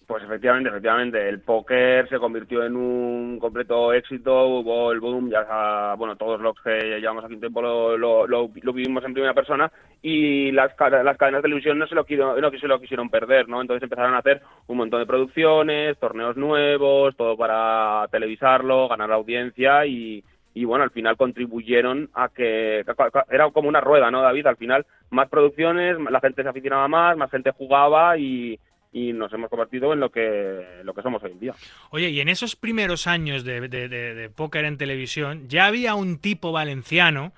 [0.08, 5.96] Pues efectivamente, efectivamente, el póker se convirtió en un completo éxito, hubo el boom, ya
[5.98, 9.70] bueno, todos los que llevamos aquí un tiempo lo, lo, vivimos en primera persona
[10.02, 12.06] y las, las cadenas de televisión no se, lo,
[12.40, 13.60] no se lo quisieron perder, ¿no?
[13.60, 19.86] Entonces empezaron a hacer un montón de producciones, torneos nuevos, todo para televisarlo, ganar audiencia
[19.86, 22.86] y, y bueno, al final contribuyeron a que
[23.30, 24.48] era como una rueda, ¿no, David?
[24.48, 28.58] Al final más producciones, la gente se aficionaba más, más gente jugaba y,
[28.94, 31.54] nos hemos convertido en lo que, lo que somos hoy en día.
[31.92, 36.52] Oye, y en esos primeros años de, de, póker en televisión ya había un tipo
[36.52, 37.34] valenciano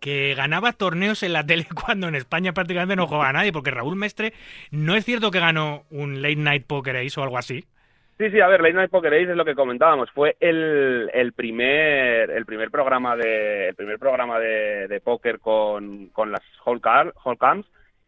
[0.00, 3.96] que ganaba torneos en la tele cuando en España prácticamente no jugaba nadie, porque Raúl
[3.96, 4.32] Mestre
[4.70, 7.64] no es cierto que ganó un Late Night Poker Ace o algo así.
[8.18, 11.32] Sí, sí, a ver, Late Night Poker Ace es lo que comentábamos, fue el, el
[11.34, 16.80] primer el primer programa de el primer programa de, de póker con, con las Hall,
[16.80, 17.12] Car,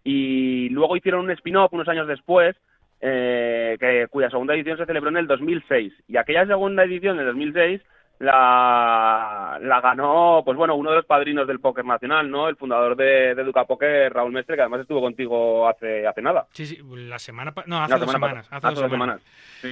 [0.05, 2.57] y luego hicieron un spin-off unos años después
[3.01, 7.27] eh, que cuya segunda edición se celebró en el 2006 y aquella segunda edición del
[7.27, 7.81] 2006
[8.19, 12.49] la, la ganó, pues bueno, uno de los padrinos del póker nacional, ¿no?
[12.49, 16.47] El fundador de, de Educa Poker, Raúl Mestre, que además estuvo contigo hace, hace nada.
[16.53, 17.55] Sí, sí, la semana...
[17.67, 18.49] No, hace dos semanas.
[18.51, 19.21] Hace, dos, semanas.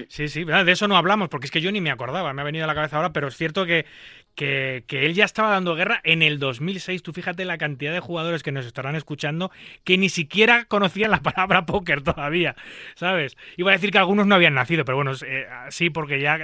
[0.09, 0.29] Sí.
[0.29, 2.65] sí, de eso no hablamos, porque es que yo ni me acordaba, me ha venido
[2.65, 3.87] a la cabeza ahora, pero es cierto que,
[4.37, 7.03] que, él ya estaba dando guerra en el 2006.
[7.03, 9.51] Tú fíjate la cantidad de jugadores que nos estarán escuchando
[9.83, 12.55] que ni siquiera conocían la palabra póker todavía,
[12.95, 13.37] ¿sabes?
[13.57, 16.39] Iba a decir que algunos no habían nacido, pero bueno, eh, sí, porque ya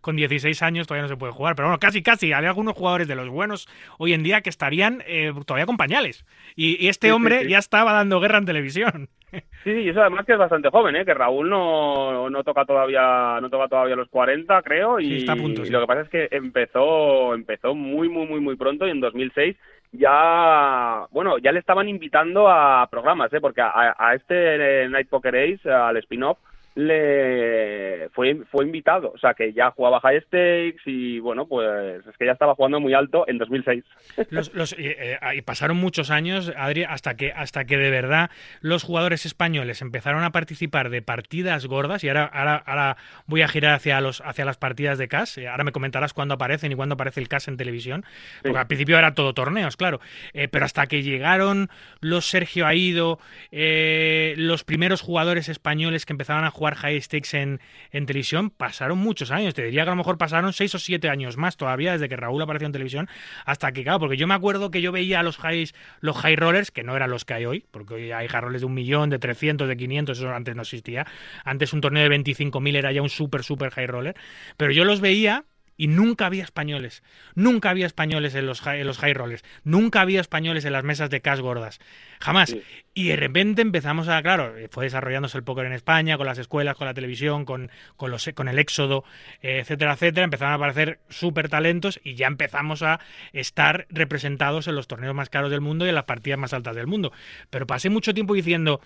[0.00, 2.32] con 16 años todavía no se puede jugar, pero bueno, casi, casi.
[2.32, 3.68] Hay algunos jugadores de los buenos
[3.98, 6.24] hoy en día que estarían eh, todavía con pañales.
[6.56, 9.08] Y, este hombre ya estaba dando guerra en televisión.
[9.64, 11.04] Sí, y eso además que es bastante joven, ¿eh?
[11.04, 15.36] que Raúl no, no toca todavía no toca todavía los 40, creo, y, está a
[15.36, 18.90] punto, y lo que pasa es que empezó empezó muy muy muy muy pronto y
[18.90, 19.56] en 2006
[19.90, 23.40] ya bueno ya le estaban invitando a programas, ¿eh?
[23.40, 26.38] porque a, a este Night Poker Ace, al spin-off,
[26.74, 32.16] le fue fue invitado, o sea que ya jugaba high stakes y bueno, pues es
[32.16, 33.84] que ya estaba jugando muy alto en 2006.
[34.30, 39.24] Los, eh, y pasaron muchos años, Adri, hasta que hasta que de verdad los jugadores
[39.24, 42.96] españoles empezaron a participar de partidas gordas y ahora ahora, ahora
[43.26, 46.34] voy a girar hacia los hacia las partidas de CAS, eh, ahora me comentarás cuándo
[46.34, 48.04] aparecen y cuándo aparece el CAS en televisión,
[48.42, 50.00] porque al principio era todo torneos, claro,
[50.32, 51.68] eh, pero hasta que llegaron
[52.00, 53.20] los Sergio Aido,
[53.52, 57.60] los primeros jugadores españoles que empezaron a jugar high stakes en,
[57.90, 59.52] en, televisión, pasaron muchos años.
[59.54, 62.16] Te diría que a lo mejor pasaron seis o siete años más todavía desde que
[62.16, 63.08] Raúl apareció en televisión
[63.44, 66.70] hasta que, claro, porque yo me acuerdo que yo veía los high, los high rollers,
[66.70, 69.10] que no eran los que hay hoy, porque hoy hay high rollers de un millón,
[69.10, 71.06] de 300, de 500, eso antes no existía.
[71.44, 74.16] Antes un torneo de 25.000 era ya un super, super high roller.
[74.56, 75.44] Pero yo los veía
[75.76, 77.02] y nunca había españoles.
[77.34, 79.42] Nunca había españoles en los, high, los high rollers.
[79.64, 81.80] Nunca había españoles en las mesas de cash gordas.
[82.20, 82.56] Jamás.
[82.94, 86.76] Y de repente empezamos a, claro, fue desarrollándose el póker en España, con las escuelas,
[86.76, 89.04] con la televisión, con, con, los, con el éxodo,
[89.42, 90.24] etcétera, etcétera.
[90.24, 93.00] Empezaron a aparecer súper talentos y ya empezamos a
[93.32, 96.76] estar representados en los torneos más caros del mundo y en las partidas más altas
[96.76, 97.12] del mundo.
[97.50, 98.80] Pero pasé mucho tiempo diciendo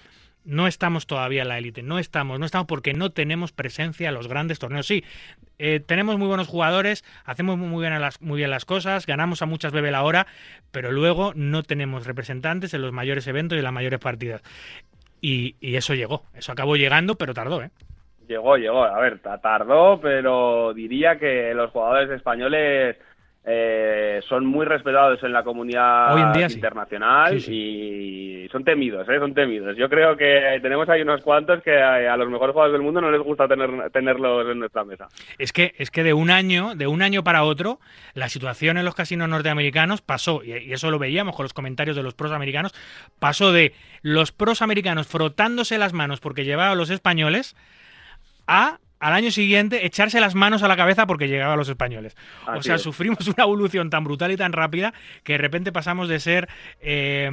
[0.49, 4.15] no estamos todavía en la élite, no estamos, no estamos porque no tenemos presencia en
[4.15, 4.87] los grandes torneos.
[4.87, 5.05] Sí,
[5.59, 9.47] eh, tenemos muy buenos jugadores, hacemos muy bien, las, muy bien las cosas, ganamos a
[9.47, 10.27] muchas bebé la hora,
[10.73, 14.43] pero luego no tenemos representantes en los mayores eventos y en las mayores partidas.
[15.21, 17.71] Y, y eso llegó, eso acabó llegando, pero tardó, ¿eh?
[18.27, 22.97] Llegó, llegó, a ver, tardó, pero diría que los jugadores españoles
[23.51, 26.15] eh, son muy respetados en la comunidad
[26.51, 29.19] internacional y son temidos, ¿eh?
[29.19, 29.75] son temidos.
[29.75, 33.11] Yo creo que tenemos ahí unos cuantos que a, los mejores jugadores del mundo no
[33.11, 35.09] les gusta tener, tenerlos en nuestra mesa.
[35.39, 37.81] Es que, es que de un año, de un año para otro,
[38.13, 41.97] la situación en los casinos norteamericanos pasó, y, y eso lo veíamos con los comentarios
[41.97, 42.75] de los pros americanos,
[43.19, 43.73] pasó de
[44.03, 47.57] los pros americanos frotándose las manos porque llevaban a los españoles
[48.47, 52.17] a al año siguiente echarse las manos a la cabeza porque llegaban los españoles.
[52.47, 54.93] o sea, sufrimos una evolución tan brutal y tan rápida
[55.25, 56.49] que de repente pasamos de ser
[56.81, 57.31] eh,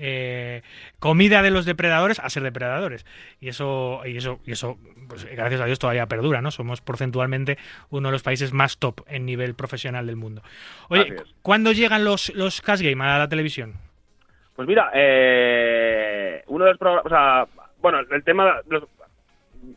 [0.00, 0.62] eh,
[0.98, 3.06] comida de los depredadores a ser depredadores.
[3.40, 4.78] Y eso, y eso, y eso
[5.08, 6.50] pues, gracias a Dios, todavía perdura, ¿no?
[6.50, 7.58] Somos porcentualmente
[7.90, 10.42] uno de los países más top en nivel profesional del mundo.
[10.88, 13.74] Oye, ¿cuándo llegan los, los Cash Game a la televisión?
[14.54, 17.46] Pues mira, eh, uno de los programas, o sea,
[17.80, 18.60] bueno, el tema,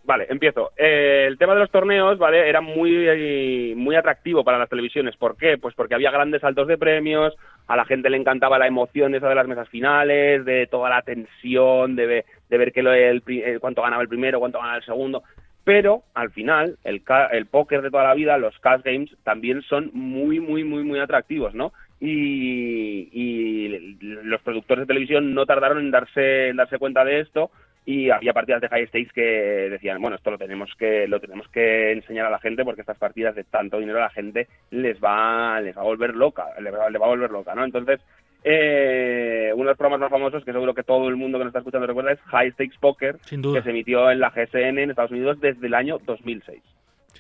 [0.04, 0.72] vale, empiezo.
[0.78, 2.48] Eh, el tema de los torneos, ¿vale?
[2.48, 5.16] Era muy, muy atractivo para las televisiones.
[5.18, 5.58] ¿Por qué?
[5.58, 7.36] Pues porque había grandes saltos de premios,
[7.68, 10.90] a la gente le encantaba la emoción de esa de las mesas finales, de toda
[10.90, 13.24] la tensión, de, de ver que lo, el,
[13.60, 15.24] cuánto ganaba el primero, cuánto ganaba el segundo.
[15.64, 19.92] Pero al final, el, el póker de toda la vida, los cash games, también son
[19.94, 21.72] muy, muy, muy, muy atractivos, ¿no?
[22.00, 27.52] Y, y los productores de televisión no tardaron en darse, en darse cuenta de esto
[27.86, 29.22] y había partidas de high stakes que
[29.70, 32.98] decían bueno esto lo tenemos que lo tenemos que enseñar a la gente porque estas
[32.98, 36.70] partidas de tanto dinero a la gente les va les va a volver loca le
[36.70, 38.00] va, a volver loca no entonces
[38.44, 41.52] eh, uno de los programas más famosos que seguro que todo el mundo que nos
[41.52, 45.12] está escuchando recuerda es High Stakes Poker que se emitió en la GSN en Estados
[45.12, 46.62] Unidos desde el año 2006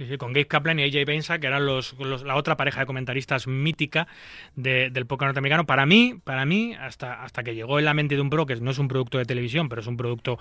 [0.02, 2.86] Sí, sí, con Gabe Kaplan y AJ Benza, que eran los, la otra pareja de
[2.88, 4.08] comentaristas mítica
[4.56, 5.68] del póker norteamericano.
[5.68, 8.56] Para mí, para mí, hasta, hasta que llegó en la mente de un pro, que
[8.56, 10.39] no es un producto de televisión, pero es un producto,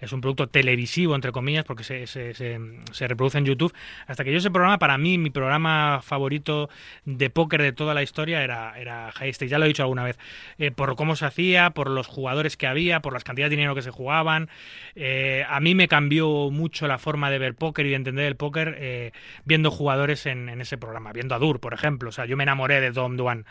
[0.00, 3.74] es un producto televisivo, entre comillas, porque se, se, se, reproduce en YouTube.
[4.06, 6.70] Hasta que yo ese programa, para mí, mi programa favorito
[7.04, 9.50] de póker de toda la historia era, era High Stakes.
[9.50, 10.18] Ya lo he dicho alguna vez.
[10.56, 13.74] Eh, por cómo se hacía, por los jugadores que había, por las cantidades de dinero
[13.74, 14.48] que se jugaban.
[14.94, 18.36] Eh, a mí me cambió mucho la forma de ver póker y de entender el
[18.36, 18.78] póker.
[18.78, 19.01] Eh,
[19.44, 22.10] viendo jugadores en, ese programa, viendo a Dur, por ejemplo.
[22.10, 23.46] O sea, yo me enamoré de Dom Duan.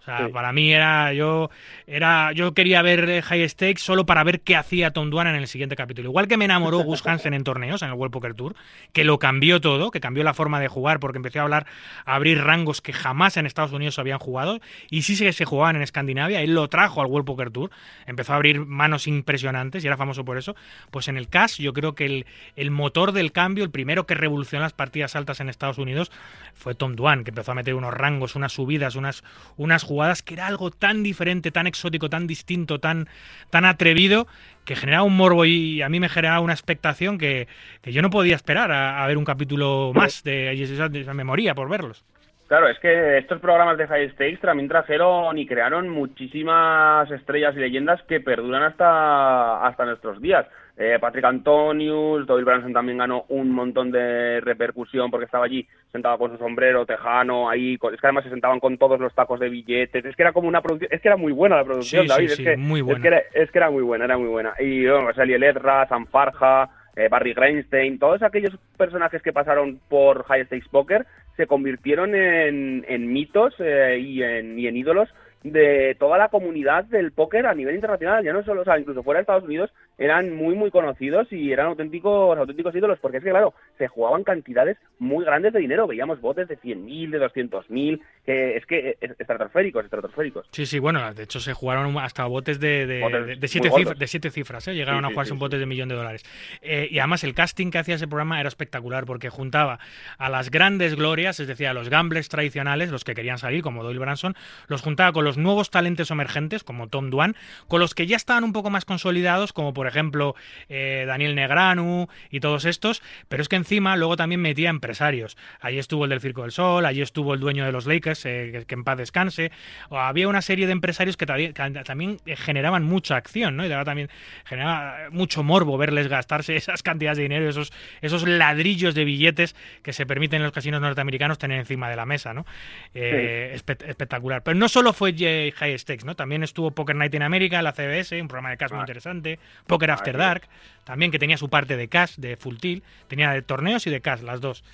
[0.00, 1.48] O sea, para mí era yo
[1.86, 5.46] era yo quería ver High Stakes solo para ver qué hacía Tom Duan en el
[5.46, 6.10] siguiente capítulo.
[6.10, 8.54] Igual que me enamoró Gus Hansen en torneos, en el World Poker Tour,
[8.92, 11.66] que lo cambió todo, que cambió la forma de jugar porque empezó a hablar,
[12.04, 15.76] a abrir rangos que jamás en Estados Unidos habían jugado y sí que se jugaban
[15.76, 16.42] en Escandinavia.
[16.42, 17.70] Él lo trajo al World Poker Tour,
[18.06, 20.54] empezó a abrir manos impresionantes y era famoso por eso.
[20.90, 22.26] Pues en el CAS yo creo que el,
[22.56, 26.10] el motor del cambio, el primero que revolucionó las partidas altas en Estados Unidos
[26.54, 29.24] fue Tom Duan, que empezó a meter unos rangos, unas subidas, unas,
[29.56, 33.08] unas jugadas que era algo tan diferente, tan exótico, tan distinto, tan,
[33.50, 34.26] tan atrevido,
[34.64, 37.48] que generaba un morbo y a mí me generaba una expectación que,
[37.82, 42.04] yo no podía esperar a, ver un capítulo más de esa, memoria por verlos.
[42.46, 47.60] Claro, es que estos programas de High Stakes también trajeron y crearon muchísimas estrellas y
[47.60, 50.46] leyendas que perduran hasta, hasta nuestros días.
[50.76, 56.18] Eh, Patrick Antonius, Doyle Branson también ganó un montón de repercusión porque estaba allí sentado
[56.18, 59.48] con su sombrero tejano, ahí, es que además se sentaban con todos los tacos de
[59.48, 62.32] billetes, es que era como una producción, es que era muy buena la producción, David,
[62.32, 62.98] es, que, muy buena.
[63.32, 64.54] Es, que era, muy buena, era muy buena.
[64.58, 70.24] Y bueno, Sally Ledra, Sam Farja, eh, Barry Greenstein, todos aquellos personajes que pasaron por
[70.24, 71.06] High Stakes Poker
[71.36, 75.08] se convirtieron en, en mitos eh, y, en, y en ídolos
[75.44, 79.02] de toda la comunidad del póker a nivel internacional, ya no solo, o sea, incluso
[79.02, 83.24] fuera de Estados Unidos, eran muy, muy conocidos y eran auténticos, auténticos ídolos, porque es
[83.24, 88.00] que, claro, se jugaban cantidades muy grandes de dinero, veíamos botes de 100.000, de 200.000,
[88.24, 90.46] que es que estratosféricos, estratosféricos.
[90.50, 93.68] Sí, sí, bueno, de hecho se jugaron hasta botes de, de, siete,
[93.98, 94.74] de siete, cifras, ¿eh?
[94.74, 96.24] llegaron a jugarse un botes de millón de dólares.
[96.62, 99.78] Eh, y además el casting que hacía ese programa era espectacular, porque juntaba
[100.16, 103.82] a las grandes glorias, es decir, a los gamblers tradicionales, los que querían salir, como
[103.82, 104.34] Doyle Branson,
[104.68, 107.36] los juntaba con los nuevos talentos emergentes, como Tom Duan,
[107.68, 110.34] con los que ya estaban un poco más consolidados, como por ejemplo
[110.68, 115.36] eh, Daniel Negranu y todos estos, pero es que encima luego también metía empresarios.
[115.60, 118.64] Allí estuvo el del Circo del Sol, allí estuvo el dueño de los Lakers, eh,
[118.66, 119.52] que, en paz descanse,
[119.88, 123.66] o había una serie de empresarios que, también eh, generaban mucha acción, ¿no?
[123.66, 124.08] Y también
[124.44, 129.92] generaba mucho morbo verles gastarse esas cantidades de dinero, esos, esos ladrillos de billetes que
[129.92, 132.46] se permiten en los casinos norteamericanos tener encima de la mesa, ¿no?
[132.94, 134.42] espectacular.
[134.42, 136.14] Pero no solo fue High Stakes, ¿no?
[136.14, 138.82] También estuvo Poker Night in America, la CBS, un programa de cash muy ah.
[138.82, 139.38] interesante.
[139.66, 140.42] Poker ah, After Dark,
[140.84, 142.84] también que tenía su parte de cash, de full tilt.
[143.08, 144.64] Tenía de torneos y de cash, las dos.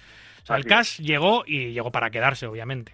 [0.42, 2.92] O sea, el cash llegó y llegó para quedarse, obviamente.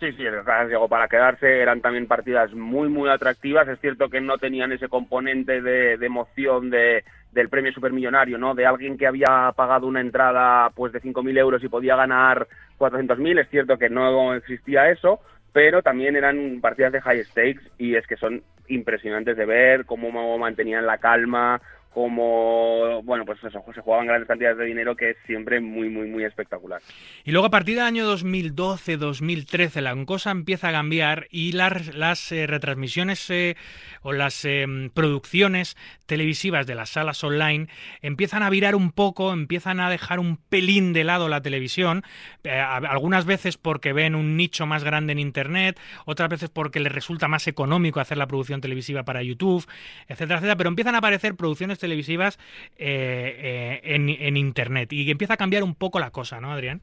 [0.00, 1.60] Sí, sí, el cash llegó para quedarse.
[1.60, 3.66] Eran también partidas muy, muy atractivas.
[3.66, 8.54] Es cierto que no tenían ese componente de, de emoción de, del premio supermillonario, ¿no?
[8.54, 12.46] De alguien que había pagado una entrada pues de 5.000 euros y podía ganar
[12.78, 13.40] 400.000.
[13.40, 15.20] Es cierto que no existía eso,
[15.52, 20.38] pero también eran partidas de high stakes y es que son impresionantes de ver cómo
[20.38, 21.60] mantenían la calma,
[21.92, 26.06] como, bueno, pues eso, se jugaban grandes cantidades de dinero que es siempre muy, muy,
[26.06, 26.80] muy espectacular.
[27.24, 32.30] Y luego a partir del año 2012-2013 la cosa empieza a cambiar y las, las
[32.30, 33.56] eh, retransmisiones eh,
[34.02, 35.76] o las eh, producciones
[36.06, 37.68] televisivas de las salas online
[38.00, 42.02] empiezan a virar un poco, empiezan a dejar un pelín de lado la televisión,
[42.44, 47.28] algunas veces porque ven un nicho más grande en Internet, otras veces porque les resulta
[47.28, 49.66] más económico hacer la producción televisiva para YouTube,
[50.06, 52.38] etcétera, etcétera, pero empiezan a aparecer producciones televisivas
[52.76, 54.92] eh, eh, en, Internet.
[54.92, 56.80] Y empieza a cambiar un poco la cosa, ¿no, Adrián?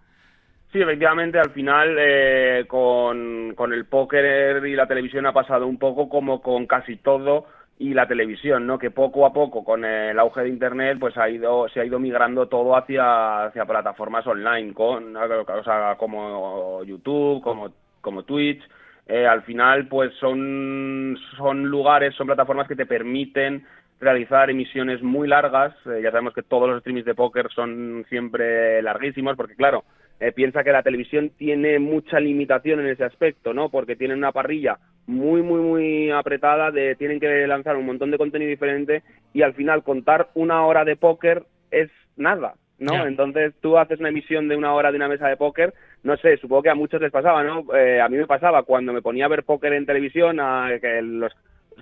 [0.72, 6.10] Sí, efectivamente, al final eh, con, el póker y la televisión ha pasado un poco
[6.10, 7.46] como con casi todo
[7.78, 8.78] y la televisión, ¿no?
[8.78, 12.00] Que poco a poco con el auge de internet, pues ha ido se ha ido
[12.00, 17.72] migrando todo hacia hacia plataformas online, con o como YouTube, como
[18.02, 18.62] como Twitch.
[19.08, 23.66] al final, pues son son lugares, son plataformas que te permiten
[24.00, 25.74] realizar emisiones muy largas.
[25.86, 29.84] Eh, ya sabemos que todos los streamings de póker son siempre larguísimos, porque claro,
[30.20, 33.70] eh, piensa que la televisión tiene mucha limitación en ese aspecto, ¿no?
[33.70, 34.78] Porque tienen una parrilla
[35.08, 39.54] muy, muy, muy apretada, de tienen que lanzar un montón de contenido diferente y al
[39.54, 43.06] final contar una hora de póker es nada, ¿no?
[43.06, 45.74] Entonces tú haces una emisión de una hora de una mesa de póker,
[46.04, 47.66] no sé, supongo que a muchos les pasaba, ¿no?
[47.76, 51.02] Eh, a mí me pasaba cuando me ponía a ver póker en televisión, a, que
[51.02, 51.34] los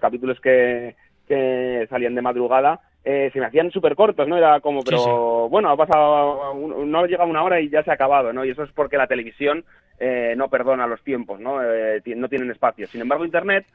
[0.01, 0.95] capítulos que,
[1.28, 4.38] que salían de madrugada, eh, se me hacían súper cortos, ¿no?
[4.38, 8.32] Era como, pero bueno, ha pasado, no llega una hora y ya se ha acabado,
[8.32, 8.45] ¿no?
[8.45, 9.65] Y eso es porque la televisión
[9.99, 11.61] eh, no perdona los tiempos, ¿no?
[11.61, 12.88] Eh, no tienen espacio.
[12.88, 13.65] Sin embargo, Internet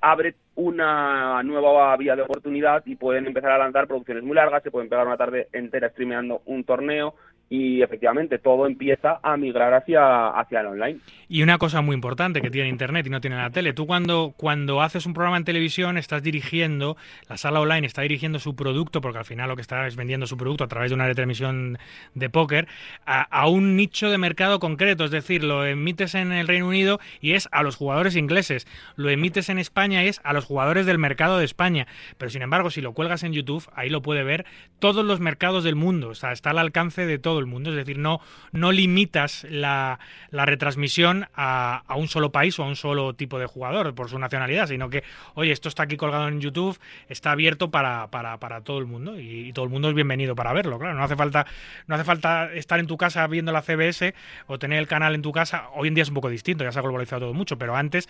[0.00, 4.70] abre una nueva vía de oportunidad y pueden empezar a lanzar producciones muy largas, se
[4.70, 7.14] pueden pegar una tarde entera streameando un torneo,
[7.48, 10.98] y efectivamente todo empieza a migrar hacia, hacia el online.
[11.28, 14.34] Y una cosa muy importante que tiene Internet y no tiene la tele, tú cuando,
[14.36, 16.96] cuando haces un programa en televisión estás dirigiendo,
[17.28, 20.26] la sala online está dirigiendo su producto, porque al final lo que está es vendiendo
[20.26, 21.78] su producto a través de una retransmisión
[22.14, 22.66] de póker,
[23.04, 27.32] a, un nicho de mercado concreto, es decir, lo emites en el Reino Unido y
[27.32, 28.66] es a los jugadores ingleses,
[28.96, 31.86] lo emites en España y es a los jugadores del mercado de España,
[32.18, 34.46] pero sin embargo si lo cuelgas en YouTube, ahí lo puede ver
[34.80, 37.70] todos los mercados del mundo, o sea, está al alcance de todos el mundo.
[37.70, 38.20] Es decir, no,
[38.52, 39.98] no limitas la,
[40.32, 44.66] retransmisión a, un solo país o a un solo tipo de jugador por su nacionalidad,
[44.68, 46.78] sino que, oye, esto está aquí colgado en YouTube,
[47.08, 50.52] está abierto para, para, para todo el mundo y, todo el mundo es bienvenido para
[50.52, 50.78] verlo.
[50.78, 51.46] Claro, no hace falta,
[51.86, 54.14] no hace falta estar en tu casa viendo la CBS
[54.46, 55.68] o tener el canal en tu casa.
[55.74, 58.08] Hoy en día es un poco distinto, ya se ha globalizado todo mucho, pero antes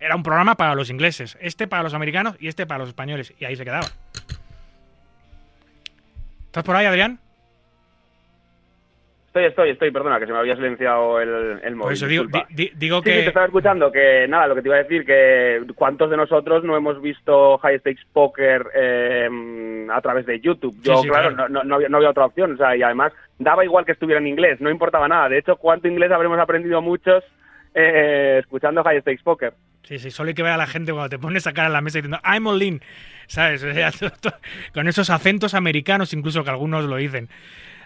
[0.00, 3.34] era un programa para los ingleses, este para los americanos y este para los españoles,
[3.38, 3.86] y ahí se quedaba.
[6.46, 7.20] ¿Estás por ahí, Adrián?
[9.36, 11.88] Estoy, estoy, estoy, perdona, que se me había silenciado el, el móvil.
[11.88, 12.46] Por eso digo, disculpa.
[12.48, 13.10] di- di- digo Sí, que...
[13.16, 16.16] sí, te estaba escuchando, que nada, lo que te iba a decir, que cuántos de
[16.16, 20.74] nosotros no hemos visto High Stakes Poker eh, a través de YouTube.
[20.82, 21.48] Yo, Sí, sí, claro, claro.
[21.50, 24.20] No, no, había, no había otra opción, o sea, y además daba igual que estuviera
[24.20, 25.28] en inglés, no importaba nada.
[25.28, 27.22] De hecho, ¿cuánto inglés habremos aprendido muchos
[27.74, 29.52] eh, escuchando High Stakes Poker?
[29.82, 31.70] Sí, sí, solo hay que ver a la gente cuando te pones a cara a
[31.70, 32.80] la mesa diciendo I'm all in,
[33.26, 33.62] ¿sabes?
[33.64, 33.90] O sea,
[34.74, 37.28] con esos acentos americanos incluso que algunos lo dicen.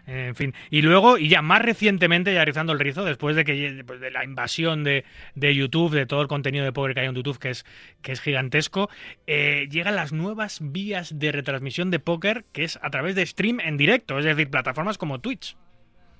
[0.06, 3.52] En fin, y luego, y ya más recientemente, ya rizando el rizo, después de que
[3.72, 7.06] después de la invasión de, de YouTube, de todo el contenido de Poker que hay
[7.06, 7.64] en YouTube, que es,
[8.02, 8.88] que es gigantesco,
[9.26, 13.60] eh, llegan las nuevas vías de retransmisión de póker, que es a través de stream
[13.60, 15.56] en directo, es decir, plataformas como Twitch.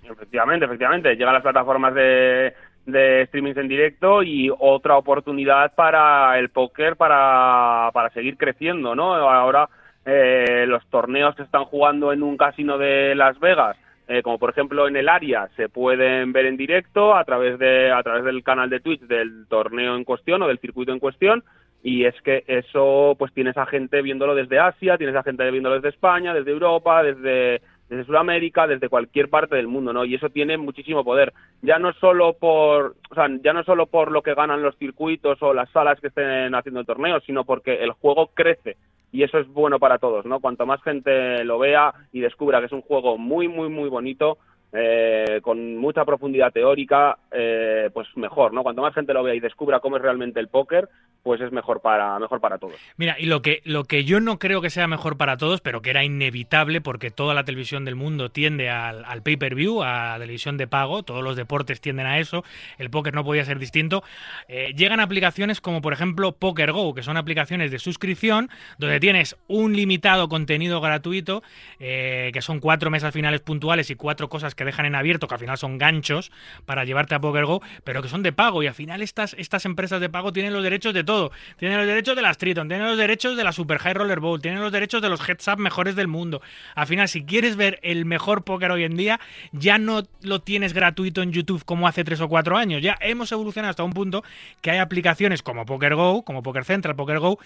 [0.02, 1.14] Efectivamente, efectivamente.
[1.14, 2.54] Llegan las plataformas de,
[2.86, 9.14] de en directo y otra oportunidad para el póker para, para seguir creciendo, ¿no?
[9.14, 9.68] Ahora
[10.04, 13.76] eh, los torneos que están jugando en un casino de Las Vegas,
[14.08, 17.92] eh, como por ejemplo en el área, se pueden ver en directo a través de
[17.92, 21.44] a través del canal de Twitch del torneo en cuestión o del circuito en cuestión
[21.82, 25.76] y es que eso pues tienes a gente viéndolo desde Asia, tienes a gente viéndolo
[25.76, 30.04] desde España, desde Europa, desde desde Sudamérica, desde cualquier parte del mundo, ¿no?
[30.04, 31.32] Y eso tiene muchísimo poder.
[31.60, 35.42] Ya no solo por, o sea, ya no solo por lo que ganan los circuitos
[35.42, 38.76] o las salas que estén haciendo el torneo, sino porque el juego crece
[39.12, 40.40] y eso es bueno para todos, ¿no?
[40.40, 44.38] Cuanto más gente lo vea y descubra que es un juego muy, muy, muy bonito,
[44.72, 48.62] eh, con mucha profundidad teórica, eh, pues mejor, ¿no?
[48.62, 50.88] Cuanto más gente lo vea y descubra cómo es realmente el póker,
[51.24, 52.76] pues es mejor para, mejor para todos.
[52.96, 55.82] Mira, y lo que, lo que yo no creo que sea mejor para todos, pero
[55.82, 60.56] que era inevitable porque toda la televisión del mundo tiende al, pay-per-view, a la televisión
[60.56, 62.44] de pago, todos los deportes tienden a eso,
[62.78, 64.04] el póker no podía ser distinto,
[64.48, 68.48] eh, llegan aplicaciones como por ejemplo Poker Go, que son aplicaciones de suscripción,
[68.78, 71.42] donde tienes un limitado contenido gratuito,
[71.78, 75.40] que son cuatro mesas finales puntuales y cuatro cosas que dejan en abierto, que al
[75.40, 76.30] final son ganchos
[76.66, 79.64] para llevarte a Poker Go, pero que son de pago y al final estas, estas
[79.64, 81.32] empresas de pago tienen los derechos de todo.
[81.56, 84.40] Tienen los derechos de las Triton, tienen los derechos de la Super High Roller Bowl,
[84.40, 86.42] tienen los derechos de los heads up mejores del mundo.
[86.74, 89.20] Al final, si quieres ver el mejor póker hoy en día,
[89.52, 92.82] ya no lo tienes gratuito en YouTube como hace tres o cuatro años.
[92.82, 94.24] Ya hemos evolucionado hasta un punto
[94.60, 97.38] que hay aplicaciones como Poker Go, como Poker Central, Poker Go,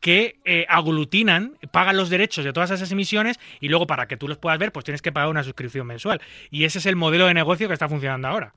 [0.00, 4.28] que eh, aglutinan, pagan los derechos de todas esas emisiones y luego para que tú
[4.28, 6.20] los puedas ver, pues tienes que pagar una suscripción mensual.
[6.50, 8.52] Y ese es el modelo de negocio que está funcionando ahora.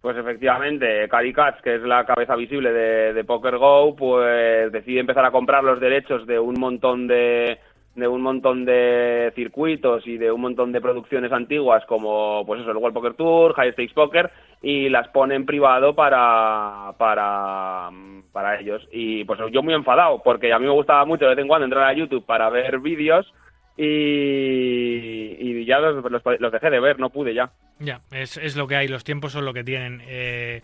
[0.00, 5.00] Pues efectivamente, Cari Katz, que es la cabeza visible de, de Poker Go, pues decide
[5.00, 7.58] empezar a comprar los derechos de un montón de
[7.96, 12.70] de un montón de circuitos y de un montón de producciones antiguas como pues eso
[12.70, 14.30] el World Poker Tour, High Stakes Poker
[14.60, 17.90] y las pone en privado para para
[18.32, 21.38] para ellos y pues yo muy enfadado porque a mí me gustaba mucho de vez
[21.38, 23.32] en cuando entrar a YouTube para ver vídeos
[23.76, 27.52] y, y ya los, dejé de ver, no pude ya.
[27.78, 30.02] Ya, es, es lo que hay, los tiempos son lo que tienen.
[30.06, 30.62] Eh,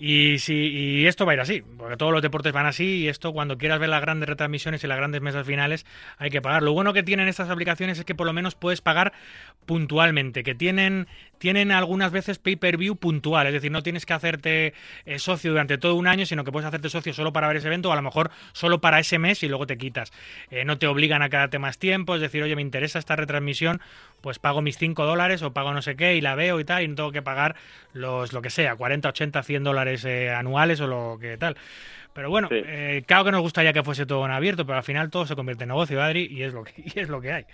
[0.00, 3.08] y, si, y esto va a ir así, porque todos los deportes van así y
[3.08, 5.84] esto cuando quieras ver las grandes retransmisiones y las grandes mesas finales
[6.18, 6.62] hay que pagar.
[6.62, 9.12] Lo bueno que tienen estas aplicaciones es que por lo menos puedes pagar
[9.66, 11.08] puntualmente, que tienen,
[11.38, 14.74] tienen algunas veces pay-per-view puntual, es decir, no tienes que hacerte
[15.06, 17.68] eh, socio durante todo un año, sino que puedes hacerte socio solo para ver ese
[17.68, 20.12] evento o a lo mejor solo para ese mes y luego te quitas.
[20.50, 23.80] Eh, no te obligan a quedarte más tiempo, es decir, oye, me interesa esta retransmisión,
[24.20, 26.82] pues pago mis 5 dólares o pago no sé qué y la veo y tal,
[26.82, 27.54] y no tengo que pagar
[27.92, 31.56] los lo que sea, 40, 80, 100 dólares eh, anuales o lo que tal.
[32.14, 32.56] Pero bueno, Sí.
[32.66, 35.36] eh, claro que nos gustaría que fuese todo en abierto, pero al final todo se
[35.36, 37.44] convierte en negocio, Adri, y es lo que, y es lo que hay.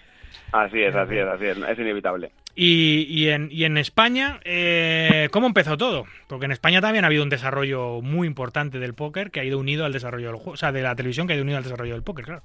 [0.53, 2.31] Así es, así es, así es, es inevitable.
[2.57, 6.05] Y, y en, y en España, eh, ¿cómo empezó todo?
[6.29, 9.59] Porque en España también ha habido un desarrollo muy importante del póker que ha ido
[9.59, 11.65] unido al desarrollo del juego, o sea, de la televisión que ha ido unido al
[11.65, 12.43] desarrollo del póker, claro.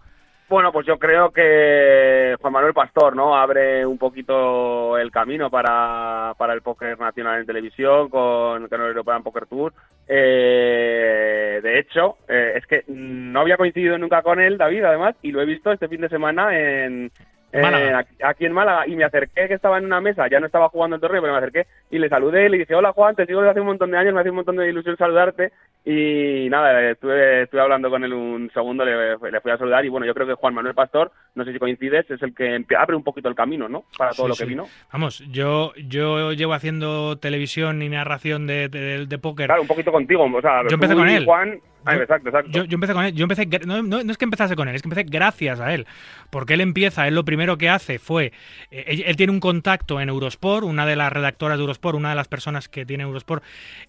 [0.50, 3.38] Bueno, pues yo creo que Juan Manuel Pastor, ¿no?
[3.38, 8.88] Abre un poquito el camino para, para el póker nacional en televisión con, con el
[8.88, 9.72] European Poker Tour.
[10.08, 15.32] Eh, de hecho, eh, es que no había coincidido nunca con él, David, además, y
[15.32, 17.12] lo he visto este fin de semana en.
[17.52, 17.94] Eh,
[18.24, 20.96] aquí, en Málaga y me acerqué que estaba en una mesa, ya no estaba jugando
[20.96, 23.40] el torneo, pero me acerqué y le saludé y le dije, hola Juan, te sigo
[23.42, 25.52] desde hace un montón de años, me hace un montón de ilusión saludarte
[25.86, 29.90] y nada, estuve, estuve hablando con él un segundo, le, le fui a saludar y
[29.90, 32.96] bueno, yo creo que Juan Manuel Pastor, no sé si coincides, es el que abre
[32.96, 33.86] un poquito el camino, ¿no?
[33.98, 34.50] Para todo Sí, lo que sí.
[34.50, 34.66] vino.
[34.92, 39.48] Vamos, yo, yo llevo haciendo televisión y narración de, de, de póker.
[39.48, 41.26] Claro, un poquito contigo, o sea, Yo empecé con él.
[41.26, 42.52] Juan, Ah, exacto, exacto.
[42.52, 44.88] Yo, empecé con él, yo empecé, no, no, es que empezase con él, es que
[44.88, 45.88] empecé gracias a él,
[46.30, 48.34] porque él empieza, él lo primero que hace fue,
[48.70, 52.16] eh, él, tiene un contacto en Eurosport, una de las redactoras de Eurosport, una de
[52.16, 53.44] las personas que tiene Eurosport,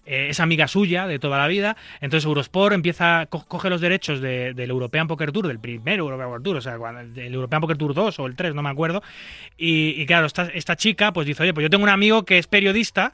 [0.05, 4.69] eh, es amiga suya de toda la vida, entonces Eurosport empieza, coge los derechos del
[4.69, 6.77] European Poker Tour, del primer European Poker Tour, o sea,
[7.15, 9.03] el European Poker Tour 2 o el 3, no me acuerdo,
[9.57, 12.47] y, claro, esta, esta chica pues dice, oye, pues yo tengo un amigo que es
[12.47, 13.11] periodista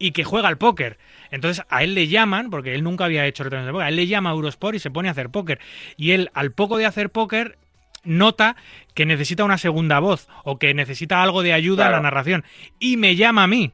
[0.00, 0.98] y que juega al póker.
[1.30, 3.96] Entonces a él le llaman, porque él nunca había hecho retransmisiones de póker, a él
[3.96, 5.60] le llama a Eurosport y se pone a hacer póker.
[5.96, 7.58] Y él, al poco de hacer póker,
[8.02, 8.56] nota
[8.94, 12.44] que necesita una segunda voz o que necesita algo de ayuda a la narración.
[12.80, 13.72] Y me llama a mí.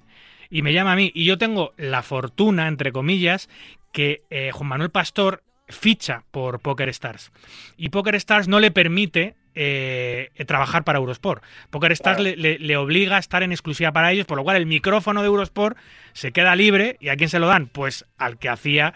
[0.51, 1.13] Y me llama a mí.
[1.15, 3.49] Y yo tengo la fortuna, entre comillas,
[3.93, 7.33] que eh, Juan Manuel Pastor ficha por Poker Stars.
[7.77, 11.43] Y Poker Stars no le permite eh, trabajar para Eurosport.
[11.71, 15.23] Poker Stars le, obliga a estar en exclusiva para ellos, por lo cual el micrófono
[15.23, 15.79] de Eurosport
[16.13, 16.99] se queda libre.
[17.01, 17.67] ¿Y a quién se lo dan?
[17.67, 18.93] Pues al que hacía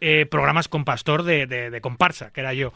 [0.00, 2.72] eh, programas con Pastor de, comparsa, que era yo.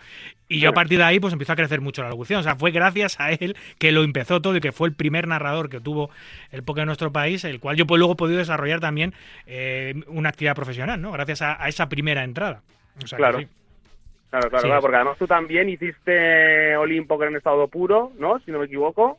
[0.49, 2.39] Y yo a partir de ahí pues empezó a crecer mucho la locución.
[2.39, 5.27] O sea, fue gracias a él que lo empezó todo y que fue el primer
[5.27, 6.11] narrador que tuvo
[6.53, 9.15] el póker en nuestro país, el cual yo pues luego he podido desarrollar también
[9.47, 11.11] eh, una actividad profesional, ¿no?
[11.11, 12.63] Gracias a, esa primera entrada.
[13.17, 13.41] claro.
[14.37, 18.39] Claro, claro, claro, porque además tú también hiciste Olin Poker en estado puro, ¿no?
[18.41, 19.17] Si no me equivoco.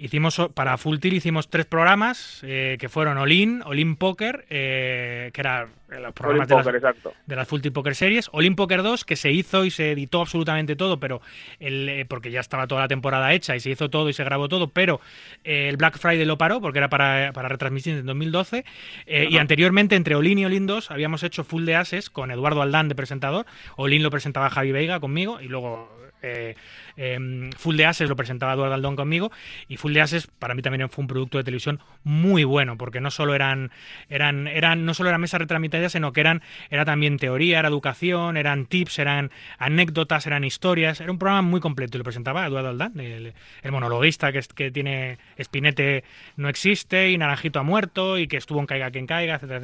[0.00, 5.40] Hicimos para Full Tilt hicimos tres programas eh, que fueron Olin, Olin Poker, eh, que
[5.40, 6.94] era los programas de, las,
[7.26, 10.20] de, las, Full Tilt Poker Series, Olin Poker 2, que se hizo y se editó
[10.20, 11.20] absolutamente todo, pero
[11.58, 14.22] el, eh, porque ya estaba toda la temporada hecha y se hizo todo y se
[14.22, 15.00] grabó todo, pero
[15.42, 18.64] el Black Friday lo paró porque era para, para retransmisión en 2012.
[19.06, 22.88] y anteriormente, entre Olin y Olin 2, habíamos hecho Full de Ases con Eduardo Aldán
[22.88, 23.46] de presentador.
[23.74, 26.54] Olin lo presentaba Javi Veiga conmigo y luego eh,
[26.96, 29.30] em, Full de Ases lo presentaba Eduardo Aldón conmigo
[29.68, 33.00] y Full de Ases para mí también fue un producto de televisión muy bueno porque
[33.00, 33.70] no solo eran
[34.08, 38.36] eran eran no solo eran mesas retransmitidas sino que eran era también teoría era educación
[38.36, 41.00] eran tips eran anécdotas eran historias.
[41.00, 43.34] Era un programa muy completo y lo presentaba Eduardo Aldán el,
[43.70, 46.04] monologuista que, que tiene Espinete
[46.36, 49.60] no existe y Naranjito ha muerto y que estuvo en Caiga quien caiga etcétera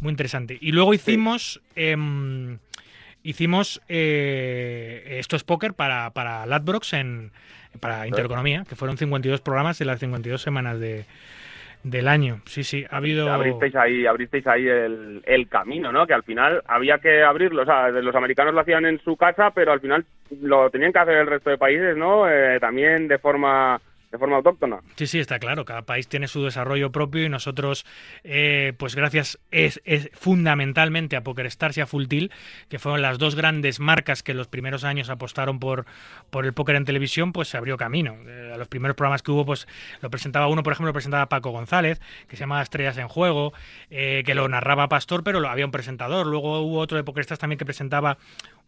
[0.00, 0.58] muy interesante.
[0.60, 2.58] Y luego hicimos em,
[3.22, 7.30] hicimos eh, Esto es Póker para, para Ladbrokes en,
[7.80, 11.04] para Intereconomía, que fueron 52 programas de las 52 semanas de,
[11.82, 12.40] del año.
[12.46, 13.30] Sí, sí, ha habido...
[13.30, 16.06] Abristeis ahí, abristeis ahí el, el camino, ¿no?
[16.06, 17.62] Que al final había que abrirlo.
[17.62, 20.04] O sea, los americanos lo hacían en su casa, pero al final
[20.40, 22.28] lo tenían que hacer el resto de países, ¿no?
[22.28, 23.80] Eh, también de forma
[24.12, 24.80] de forma autóctona.
[24.96, 25.64] Sí, sí, está claro.
[25.64, 27.86] Cada país tiene su desarrollo propio y nosotros,
[28.24, 29.80] eh, pues gracias es,
[30.12, 32.32] fundamentalmente a PokerStars y a Full Tilt,
[32.68, 35.86] que fueron las dos grandes marcas que en los primeros años apostaron por,
[36.28, 38.16] por el póker en televisión, pues se abrió camino.
[38.26, 39.66] Eh, a los primeros programas que hubo, pues
[40.02, 41.98] lo presentaba uno, por ejemplo, lo presentaba Paco González,
[42.28, 43.54] que se llamaba Estrellas en Juego,
[43.88, 46.26] eh, que lo narraba Pastor, pero lo, había un presentador.
[46.26, 48.18] Luego hubo otro de PokerStars también que presentaba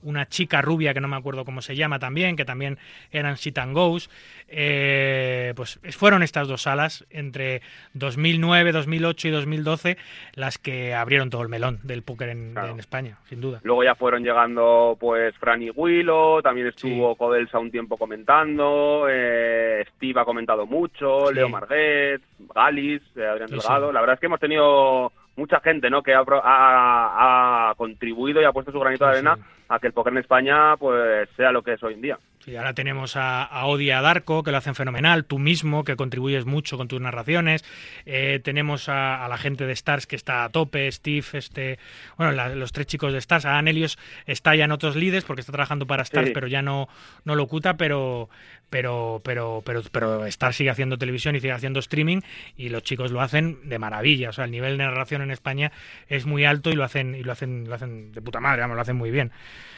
[0.05, 2.79] una chica rubia que no me acuerdo cómo se llama también, que también
[3.11, 4.09] eran sit and goes.
[4.49, 7.63] Eh, pues fueron estas dos salas entre
[7.95, 9.97] 2009, 2008 y 2012
[10.35, 13.61] las que abrieron todo el melón del póker en, España, sin duda.
[13.63, 20.21] Luego ya fueron llegando pues Franny Willow, también estuvo Codelsa un tiempo comentando, eh, Steve
[20.21, 22.21] ha comentado mucho, Leo Marguet,
[22.55, 23.93] Galis, eh, Adrián Delgado.
[23.93, 26.03] La verdad es que hemos tenido mucha gente ¿no?
[26.03, 30.13] que ha, ha, contribuido y ha puesto su granito de arena a que el póker
[30.13, 32.19] en España pues sea lo que es hoy en día.
[32.47, 36.45] Y ahora tenemos a, a Odia Darko, que lo hacen fenomenal, tú mismo, que contribuyes
[36.45, 37.65] mucho con tus narraciones.
[38.07, 41.79] Eh, tenemos a, la gente de Stars que está a tope, Steve, este,
[42.17, 45.53] bueno, los tres chicos de Stars, a Anelios está ya en otros líderes porque está
[45.53, 46.89] trabajando para Stars, pero ya no,
[47.25, 48.29] no locuta, pero,
[48.71, 52.21] pero, pero, pero, pero Stars sigue haciendo televisión y sigue haciendo streaming
[52.57, 54.31] y los chicos lo hacen de maravilla.
[54.31, 55.73] O sea, el nivel de narración en España
[56.09, 58.77] es muy alto y lo hacen, y lo hacen, lo hacen de puta madre, vamos,
[58.77, 59.33] lo hacen muy bien.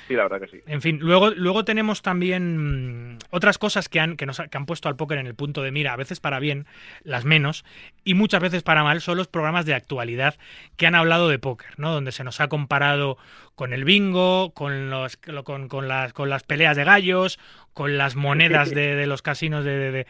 [0.09, 0.63] Sí, la verdad que sí.
[0.67, 4.89] En fin, luego, luego tenemos también mm, otras cosas que han, que, que han puesto
[4.89, 6.67] al póker en el punto de mira, a veces para bien,
[7.03, 7.65] las menos,
[8.05, 10.37] y muchas veces para mal, son los programas de actualidad
[10.77, 11.93] que han hablado de póker, ¿no?
[11.93, 13.19] Donde se nos ha comparado
[13.57, 17.39] con el bingo, con, los, con, con, las, con las peleas de gallos,
[17.73, 20.07] con las monedas de, los casinos de,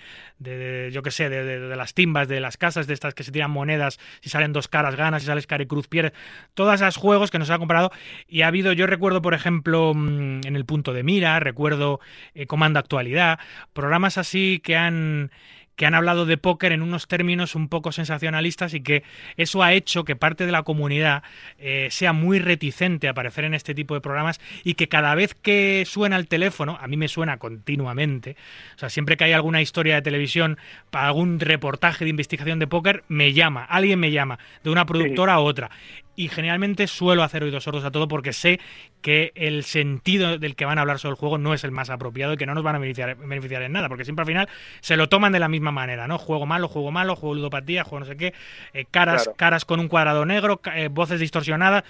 [0.92, 3.98] yo qué sé, de, las timbas, de las casas, de estas que se tiran monedas,
[4.20, 6.12] si salen dos caras ganas, si sales cara y cruz pierdes,
[6.54, 7.92] todos esos juegos que nos ha comparado
[8.28, 12.00] y ha habido, yo recuerdo por ejemplo mm, en el punto de mira, recuerdo
[12.34, 13.38] eh, Comando Actualidad,
[13.72, 15.30] programas así que han
[15.76, 19.04] que han hablado de póker en unos términos un poco sensacionalistas y que
[19.36, 21.22] eso ha hecho que parte de la comunidad
[21.58, 25.34] eh, sea muy reticente a aparecer en este tipo de programas y que cada vez
[25.34, 28.36] que suena el teléfono, a mí me suena continuamente,
[28.74, 30.58] o sea, siempre que hay alguna historia de televisión,
[30.90, 35.34] para algún reportaje de investigación de póker, me llama, alguien me llama, de una productora
[35.34, 35.70] a otra
[36.16, 38.58] y generalmente suelo hacer oídos sordos a todo porque sé
[39.02, 41.90] que el sentido del que van a hablar sobre el juego no es el más
[41.90, 44.48] apropiado y que no nos van a beneficiar, beneficiar en nada, porque siempre al final
[44.80, 46.18] se lo toman de la misma manera, ¿no?
[46.18, 48.34] Juego malo, juego malo, juego ludopatía, juego no sé qué,
[48.72, 51.84] eh, caras, caras con un cuadrado negro, eh, voces distorsionadas.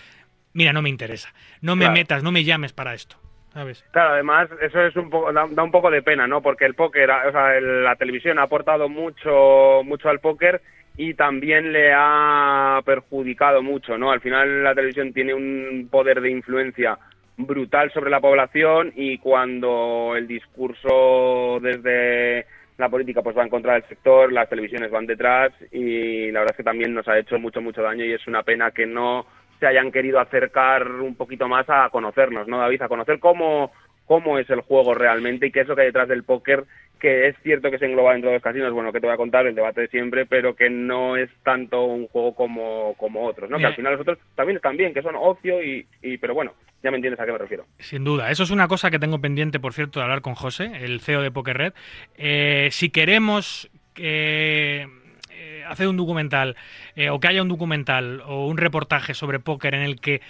[0.52, 1.32] Mira, no me interesa.
[1.60, 3.16] No me metas, no me llames para esto.
[3.52, 3.84] ¿Sabes?
[3.90, 6.42] Claro, además eso es un poco, da, un poco de pena, ¿no?
[6.42, 10.60] Porque el póker, o sea, la televisión ha aportado mucho, mucho al póker
[10.96, 14.10] y también le ha perjudicado mucho, ¿no?
[14.10, 16.98] Al final la televisión tiene un poder de influencia
[17.36, 22.46] brutal sobre la población y cuando el discurso desde
[22.78, 26.54] la política pues va en contra del sector, las televisiones van detrás y la verdad
[26.54, 29.26] es que también nos ha hecho mucho mucho daño y es una pena que no
[29.60, 32.82] se hayan querido acercar un poquito más a conocernos, ¿no, David?
[32.82, 33.70] A conocer cómo
[34.06, 36.64] cómo es el juego realmente y qué es lo que hay detrás del póker
[36.98, 39.18] que es cierto que se engloba dentro de los casinos, bueno, que te voy a
[39.18, 43.50] contar el debate de siempre, pero que no es tanto un juego como, como otros,
[43.50, 43.58] ¿no?
[43.58, 46.54] Que al final los otros también están bien, que son ocio y, y, pero bueno,
[46.82, 47.66] ya me entiendes a qué me refiero.
[47.78, 50.70] Sin duda, eso es una cosa que tengo pendiente, por cierto, de hablar con José,
[50.80, 51.72] el CEO de Poker Red.
[52.16, 54.88] Eh, si queremos que
[55.30, 56.56] eh, hacer un documental
[56.94, 60.22] eh, o que haya un documental o un reportaje sobre póker en el que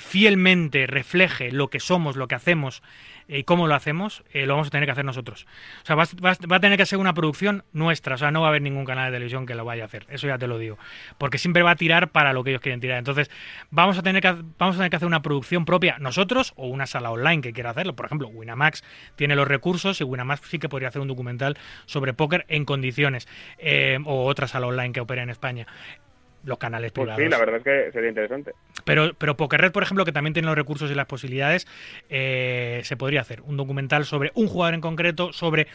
[0.00, 2.82] fielmente refleje lo que somos, lo que hacemos
[3.28, 5.46] y cómo lo hacemos, eh, lo vamos a tener que hacer nosotros.
[5.82, 8.50] O sea, va, a tener que ser una producción nuestra, o sea, no va a
[8.50, 10.78] haber ningún canal de televisión que lo vaya a hacer, eso ya te lo digo,
[11.18, 12.98] porque siempre va a tirar para lo que ellos quieren tirar.
[12.98, 13.30] Entonces,
[13.70, 16.86] vamos a tener que, vamos a tener que hacer una producción propia nosotros o una
[16.86, 17.96] sala online que quiera hacerlo.
[17.96, 18.84] Por ejemplo, Winamax
[19.16, 21.56] tiene los recursos y Winamax sí que podría hacer un documental
[21.86, 25.66] sobre póker en condiciones, eh, o otra sala online que opera en España
[26.44, 27.22] los canales pues privados.
[27.22, 28.52] Sí, la verdad es que sería interesante.
[28.84, 31.66] Pero, pero PokerRed, por ejemplo, que también tiene los recursos y las posibilidades,
[32.08, 35.66] eh, se podría hacer un documental sobre un jugador en concreto, sobre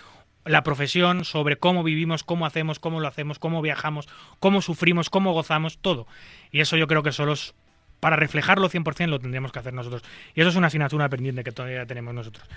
[0.45, 4.07] la profesión, sobre cómo vivimos, cómo hacemos, cómo lo hacemos, cómo viajamos,
[4.39, 6.07] cómo sufrimos, cómo gozamos, todo.
[6.51, 7.53] Y eso yo creo que solo es,
[7.99, 10.03] para reflejarlo 100% lo tendríamos que hacer nosotros.
[10.33, 12.47] Y eso es una asignatura pendiente que todavía tenemos nosotros.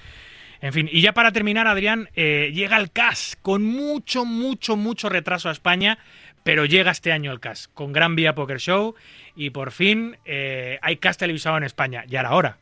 [0.62, 5.08] En fin, y ya para terminar, Adrián, eh, llega el CAS con mucho, mucho, mucho
[5.08, 5.98] retraso a España,
[6.44, 8.94] pero llega este año el CAS, con Gran Vía Poker Show
[9.34, 12.04] y por fin eh, hay CAS televisado en España.
[12.06, 12.56] Ya era hora.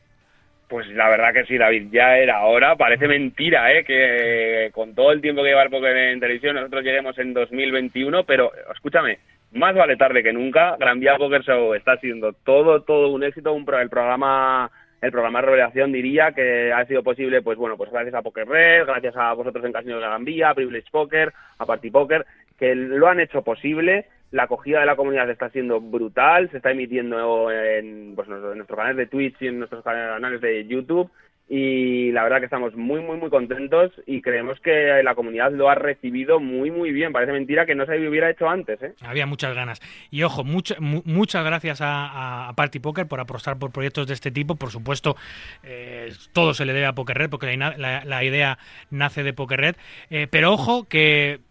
[0.67, 2.77] Pues la verdad que sí, David, ya era hora.
[2.77, 3.83] Parece mentira, ¿eh?
[3.83, 8.23] Que con todo el tiempo que lleva el póker en televisión nosotros lleguemos en 2021,
[8.23, 9.19] pero escúchame,
[9.51, 10.77] más vale tarde que nunca.
[10.79, 13.51] Gran Vía Poker Show está siendo todo, todo un éxito.
[13.51, 14.71] Un el programa
[15.01, 18.47] el programa de revelación diría que ha sido posible, pues bueno, pues gracias a Poker
[18.47, 21.89] Red, gracias a vosotros en Casino de la Gran Vía, a Privilege Poker, a Party
[21.89, 22.25] Poker,
[22.61, 24.05] que lo han hecho posible.
[24.29, 28.97] La acogida de la comunidad está siendo brutal, se está emitiendo en, pues, nuestros canales
[28.97, 31.09] de Twitch y en nuestros canales de YouTube
[31.53, 35.69] y la verdad que estamos muy muy muy contentos y creemos que la comunidad lo
[35.69, 37.11] ha recibido muy muy bien.
[37.11, 38.81] Parece mentira que no se hubiera hecho antes.
[38.81, 38.93] ¿eh?
[39.01, 39.81] Había muchas ganas.
[40.11, 44.55] Y ojo, muchas gracias a, Party Poker por apostar por proyectos de este tipo.
[44.55, 45.17] Por supuesto,
[45.63, 48.57] eh, todo se le debe a Poker Red porque la, idea
[48.89, 49.75] nace de Poker Red.
[50.09, 51.41] Eh, pero ojo que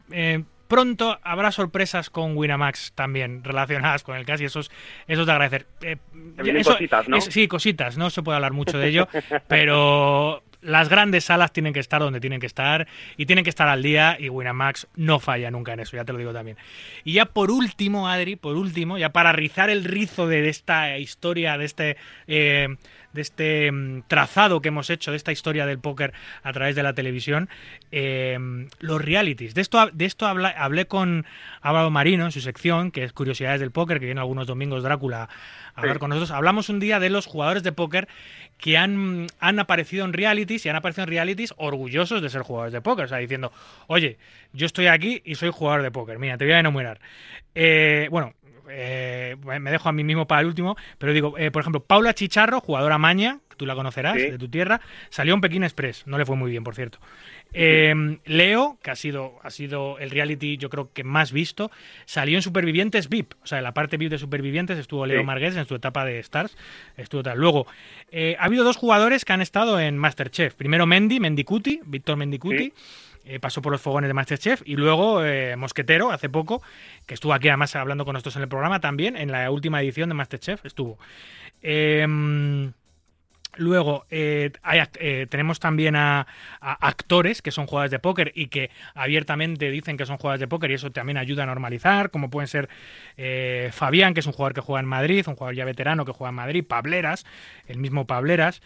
[0.70, 4.70] Pronto habrá sorpresas con Winamax también relacionadas con el caso y eso es,
[5.08, 5.66] eso de agradecer.
[5.80, 5.96] Eh,
[6.64, 7.20] cositas, ¿no?
[7.20, 9.08] sí, cositas, no se puede hablar mucho de ello,
[9.48, 13.66] pero las grandes salas tienen que estar donde tienen que estar y tienen que estar
[13.66, 16.56] al día y Winamax no falla nunca en eso, ya te lo digo también.
[17.02, 21.58] Y ya por último, Adri, por último, ya para rizar el rizo de, esta historia,
[21.58, 21.96] de este...
[22.28, 22.76] Eh,
[23.12, 26.82] de este mm, trazado que hemos hecho de esta historia del póker a través de
[26.82, 27.48] la televisión,
[27.90, 29.54] em, los realities.
[29.54, 31.26] De esto, de esto hablé, con
[31.60, 35.28] Álvaro Marino en su sección, que es Curiosidades del Póker, que viene algunos domingos Drácula
[35.74, 36.30] a hablar con nosotros.
[36.30, 38.08] Hablamos un día de los jugadores de póker
[38.58, 42.72] que han, han aparecido en realities y han aparecido en realities orgullosos de ser jugadores
[42.72, 43.06] de póker.
[43.06, 43.52] O sea, diciendo,
[43.86, 44.18] oye,
[44.52, 46.18] yo estoy aquí y soy jugador de póker.
[46.18, 47.00] Mira, te voy a enumerar.
[47.54, 48.34] Eh, bueno,
[48.70, 52.14] eh, me dejo a mí mismo para el último, pero digo, eh, por ejemplo, Paula
[52.14, 56.24] Chicharro, jugadora maña, tú la conocerás, de tu tierra, salió en Pekín Express, no le
[56.24, 56.98] fue muy bien, por cierto.
[57.52, 61.70] Eh, Leo, que ha sido, ha sido el reality yo creo que más visto,
[62.06, 65.56] salió en Supervivientes VIP, o sea, en la parte VIP de Supervivientes estuvo Leo Margués
[65.56, 66.56] en su etapa de Stars,
[66.96, 67.38] estuvo tal.
[67.38, 67.66] Luego,
[68.38, 72.72] ha habido dos jugadores que han estado en Masterchef, primero Mendy, Mendicuti, Víctor Mendicuti,
[73.24, 76.62] eh, pasó por los fogones de Masterchef y luego eh, Mosquetero, hace poco,
[77.06, 80.08] que estuvo aquí además hablando con nosotros en el programa también, en la última edición
[80.08, 80.98] de Masterchef estuvo.
[81.62, 82.72] Em,
[83.56, 84.50] luego eh,
[85.28, 86.26] tenemos también a,
[86.60, 90.70] actores que son jugadores de póker y que abiertamente dicen que son jugadores de póker
[90.70, 92.68] y eso también ayuda a normalizar, como pueden ser
[93.72, 96.30] Fabián, que es un jugador que juega en Madrid, un jugador ya veterano que juega
[96.30, 97.26] en Madrid, Pableras,
[97.66, 98.62] el mismo Pableras,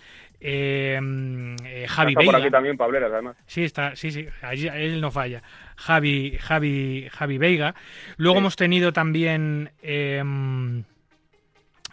[0.46, 2.32] eh, Javi Veiga.
[2.32, 3.36] por aquí también Pableras, además.
[3.46, 5.42] Sí, está, sí, sí, él no falla.
[5.76, 7.74] Javi, Javi, Javi Veiga.
[8.18, 10.84] Luego hemos tenido también em,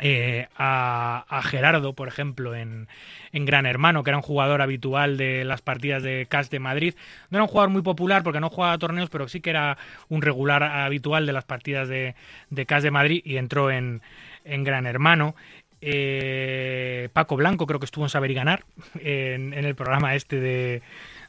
[0.03, 2.87] eh, a, Gerardo, por ejemplo, en,
[3.31, 6.95] Gran Hermano, que era un jugador habitual de las partidas de CAS de Madrid.
[7.29, 9.77] No era un jugador muy popular porque no jugaba torneos, pero sí que era
[10.09, 12.15] un regular habitual de las partidas de,
[12.49, 14.01] de CAS de Madrid y entró en,
[14.43, 15.35] Gran Hermano.
[15.81, 18.65] Eh, Paco Blanco creo que estuvo en Saber y Ganar,
[18.99, 20.81] en, el programa este de,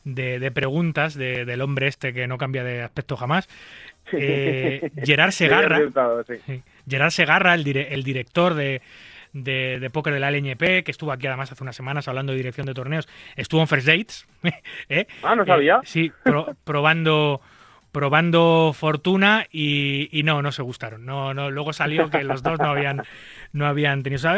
[0.05, 3.49] de, preguntas del hombre este que no cambia de aspecto jamás.
[4.15, 5.81] Eh, Gerard Segarra.
[6.89, 8.83] Gerard Segarra, el, director de,
[9.33, 12.67] de, póker de la LNP, que estuvo aquí además hace unas semanas hablando de dirección
[12.67, 14.27] de torneos, estuvo en First Dates.
[14.89, 15.07] ¿eh?
[15.23, 15.77] Ah, no sabía.
[15.77, 16.13] Eh, sí,
[16.65, 17.41] probando
[17.93, 21.05] probando fortuna y, no, no se gustaron.
[21.05, 23.03] No, no, luego salió que los dos no habían,
[23.53, 24.31] no habían tenido.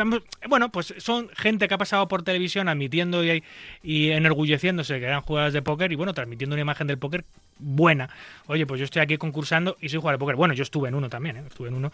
[0.48, 3.42] bueno, pues son gente que ha pasado por televisión admitiendo y,
[3.82, 7.24] y enorgulleciéndose que eran jugadores de póker y bueno, transmitiendo una imagen del póker
[7.58, 8.10] buena.
[8.46, 10.36] Oye, pues yo estoy aquí concursando y soy jugador de póker.
[10.36, 11.44] Bueno, yo estuve en uno también, ¿eh?
[11.46, 11.92] estuve en uno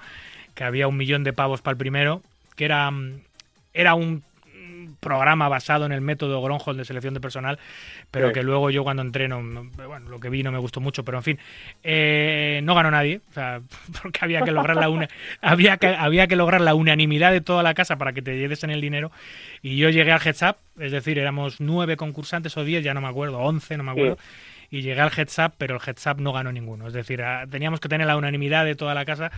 [0.54, 2.22] que había un millón de pavos para el primero,
[2.56, 2.90] que era,
[3.72, 4.22] era un
[5.00, 7.58] programa basado en el método Gronholm de selección de personal,
[8.10, 9.40] pero que luego yo cuando entreno,
[9.76, 11.38] bueno, lo que vi no me gustó mucho, pero en fin,
[11.82, 13.60] eh, no ganó nadie, o sea,
[14.02, 15.08] porque había que lograr la una,
[15.40, 18.64] había que había que lograr la unanimidad de toda la casa para que te lleves
[18.64, 19.10] en el dinero
[19.62, 23.00] y yo llegué al heads up, es decir, éramos nueve concursantes o diez, ya no
[23.00, 24.18] me acuerdo, once, no me acuerdo
[24.70, 26.86] y llegué al heads up, pero el heads up no ganó ninguno.
[26.86, 29.30] Es decir, ah, teníamos que tener la unanimidad de toda la casa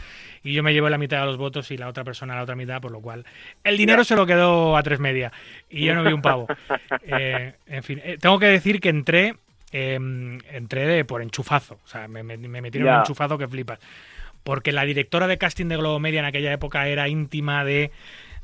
[0.43, 2.55] y yo me llevé la mitad de los votos y la otra persona la otra
[2.55, 3.25] mitad, por lo cual
[3.65, 5.33] el dinero se lo quedó a tres media
[5.71, 6.47] y yo no vi un pavo.
[7.05, 9.35] Eh, en fin, eh, tengo que decir que entré,
[9.73, 13.79] em, entré de, por enchufazo, o sea, me, me, metieron un enchufazo que flipas.
[14.43, 17.91] Porque la directora de casting de Globo Media en aquella época era íntima de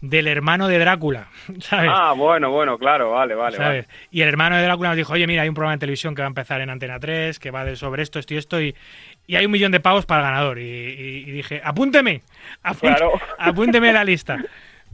[0.00, 1.28] del hermano de Drácula,
[1.60, 1.90] ¿sabes?
[1.92, 5.42] Ah, bueno, bueno, claro, vale, vale, Y el hermano de Drácula nos dijo, oye, mira,
[5.42, 7.76] hay un programa de televisión que va a empezar en Antena 3, que va de
[7.76, 8.74] sobre esto, esto y esto, y,
[9.34, 10.58] hay un millón de pavos para el ganador.
[10.58, 12.22] Y, dije, apúnteme,
[13.38, 14.38] apúnteme la lista.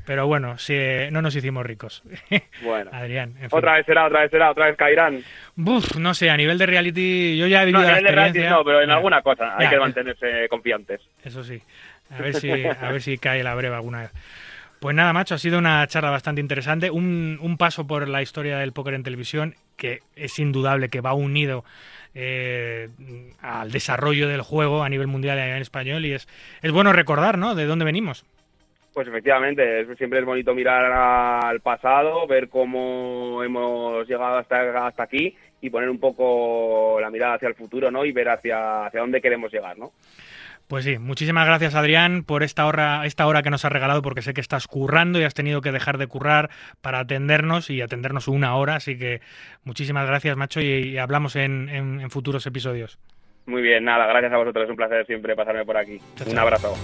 [0.06, 0.76] Pero bueno, si,
[1.10, 2.02] no nos hicimos ricos.
[2.62, 2.90] Bueno.
[2.92, 3.34] Adrián.
[3.50, 5.22] Otra vez será, otra vez será, otra vez caerán.
[5.54, 8.12] Buf, no sé, a nivel de reality yo ya he vivido no, a nivel de
[8.12, 11.00] reality no, pero en alguna cosa hay que mantenerse confiantes.
[11.22, 11.60] Eso sí.
[12.10, 14.10] A ver si, a ver si cae la breva alguna vez.
[14.80, 18.72] Pues nada, macho, ha sido una charla bastante interesante, un, paso por la historia del
[18.72, 21.64] póker en televisión que es indudable que va unido
[22.14, 22.90] eh,
[23.40, 26.28] al desarrollo del juego a nivel mundial y nivel español y es,
[26.62, 27.54] es bueno recordar, ¿no?
[27.54, 28.24] De dónde venimos.
[28.94, 35.36] Pues efectivamente, siempre es bonito mirar al pasado, ver cómo hemos llegado hasta, hasta aquí
[35.60, 38.04] y poner un poco la mirada hacia el futuro, ¿no?
[38.04, 39.90] Y ver hacia, hacia dónde queremos llegar, ¿no?
[40.68, 44.22] Pues sí, muchísimas gracias Adrián por esta hora, esta hora que nos has regalado porque
[44.22, 46.50] sé que estás currando y has tenido que dejar de currar
[46.80, 49.20] para atendernos y atendernos una hora, así que
[49.64, 52.98] muchísimas gracias macho y, hablamos en, futuros episodios.
[53.46, 56.00] Muy bien, nada, gracias a vosotros, es un placer siempre pasarme por aquí.
[56.26, 56.74] Un abrazo.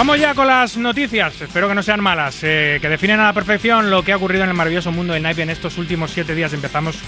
[0.00, 3.32] Vamos ya con las noticias, espero que no sean malas, eh, que definen a la
[3.34, 6.34] perfección lo que ha ocurrido en el maravilloso mundo del naipe en estos últimos siete
[6.34, 6.54] días.
[6.54, 6.98] Empezamos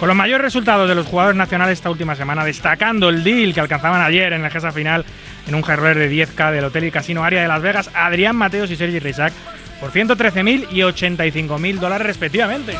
[0.00, 3.60] con los mayores resultados de los jugadores nacionales esta última semana, destacando el deal que
[3.60, 5.04] alcanzaban ayer en la GESA final
[5.46, 8.68] en un hardware de 10K del Hotel y Casino Área de Las Vegas, Adrián Mateos
[8.72, 9.32] y Sergi Rizak,
[9.78, 12.74] por 113.000 y 85.000 dólares respectivamente.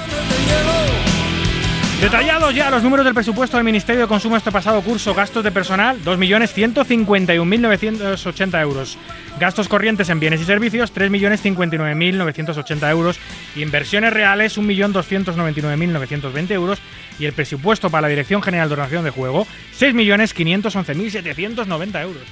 [2.00, 5.50] Detallados ya los números del presupuesto del Ministerio de Consumo este pasado curso, gastos de
[5.50, 8.96] personal 2.151.980 euros,
[9.38, 13.20] gastos corrientes en bienes y servicios 3.059.980 euros,
[13.54, 16.78] inversiones reales 1.299.920 euros.
[17.18, 19.46] Y el presupuesto para la Dirección General de Ordenación de Juego
[19.78, 22.22] 6.511.790 euros.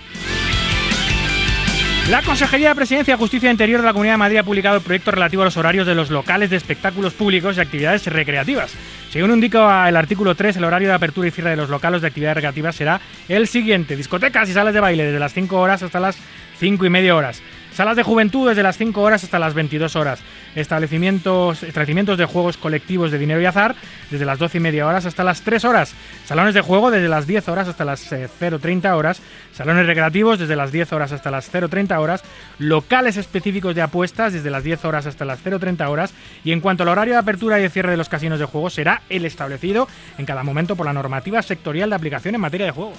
[2.08, 4.82] La Consejería de Presidencia, Justicia e Interior de la Comunidad de Madrid ha publicado el
[4.82, 8.72] proyecto relativo a los horarios de los locales de espectáculos públicos y actividades recreativas.
[9.10, 12.08] Según indica el artículo 3, el horario de apertura y cierre de los locales de
[12.08, 13.94] actividades recreativas será el siguiente.
[13.94, 16.16] Discotecas y salas de baile desde las 5 horas hasta las
[16.58, 17.42] 5 y media horas.
[17.78, 20.18] Salas de juventud desde las 5 horas hasta las 22 horas.
[20.56, 23.76] Establecimientos, establecimientos de juegos colectivos de dinero y azar
[24.10, 25.94] desde las 12 y media horas hasta las 3 horas.
[26.24, 29.22] Salones de juego desde las 10 horas hasta las 0.30 eh, horas.
[29.52, 32.24] Salones recreativos desde las 10 horas hasta las 0.30 horas.
[32.58, 36.12] Locales específicos de apuestas desde las 10 horas hasta las 0.30 horas.
[36.42, 38.70] Y en cuanto al horario de apertura y de cierre de los casinos de juego,
[38.70, 39.86] será el establecido
[40.18, 42.94] en cada momento por la normativa sectorial de aplicación en materia de juego.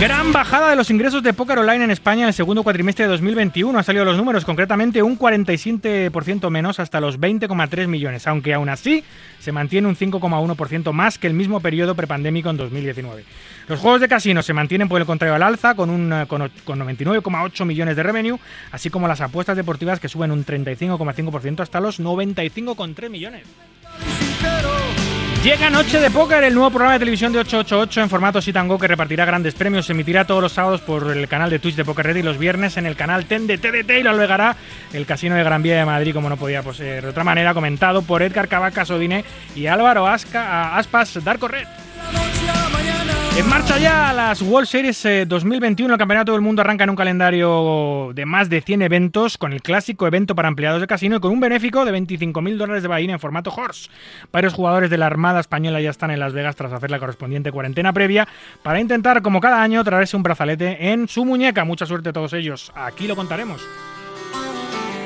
[0.00, 3.10] Gran bajada de los ingresos de póker online en España en el segundo cuatrimestre de
[3.10, 3.76] 2021.
[3.76, 9.04] Han salido los números, concretamente un 47% menos hasta los 20,3 millones, aunque aún así
[9.40, 13.24] se mantiene un 5,1% más que el mismo periodo prepandémico en 2019.
[13.68, 16.78] Los juegos de casino se mantienen por el contrario al alza con, un, con, con
[16.78, 18.38] 99,8 millones de revenue,
[18.72, 23.42] así como las apuestas deportivas que suben un 35,5% hasta los 95,3 millones.
[25.42, 28.78] Llega Noche de Póker, el nuevo programa de televisión de 888 en formato Sit Go
[28.78, 29.86] que repartirá grandes premios.
[29.86, 32.36] Se emitirá todos los sábados por el canal de Twitch de Poker Red y los
[32.36, 34.54] viernes en el canal TEN de TDT y lo albergará
[34.92, 37.54] el Casino de Gran Vía de Madrid, como no podía pues, ser de otra manera,
[37.54, 39.24] comentado por Edgar Cavacas Odine
[39.56, 41.66] y Álvaro Asca, Aspas Darko Red.
[43.36, 45.88] En marcha ya las World Series 2021.
[45.88, 49.52] Eh, el Campeonato del Mundo arranca en un calendario de más de 100 eventos, con
[49.52, 52.88] el clásico evento para empleados de casino y con un benéfico de 25.000 dólares de
[52.88, 53.88] vaina en formato horse.
[54.32, 57.50] Varios jugadores de la Armada Española ya están en Las Vegas tras hacer la correspondiente
[57.52, 58.28] cuarentena previa
[58.62, 61.64] para intentar, como cada año, traerse un brazalete en su muñeca.
[61.64, 62.72] Mucha suerte a todos ellos.
[62.74, 63.62] Aquí lo contaremos.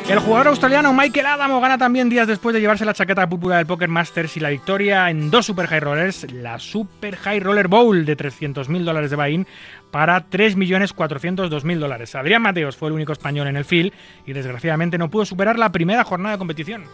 [0.09, 3.65] El jugador australiano Michael Adamo gana también días después de llevarse la chaqueta púrpura del
[3.65, 8.05] Poker Masters y la victoria en dos Super High Rollers, la Super High Roller Bowl
[8.05, 9.47] de 300.000 dólares de buy
[9.91, 12.15] para 3.402.000 dólares.
[12.15, 13.93] Adrián Mateos fue el único español en el field
[14.27, 16.85] y desgraciadamente no pudo superar la primera jornada de competición.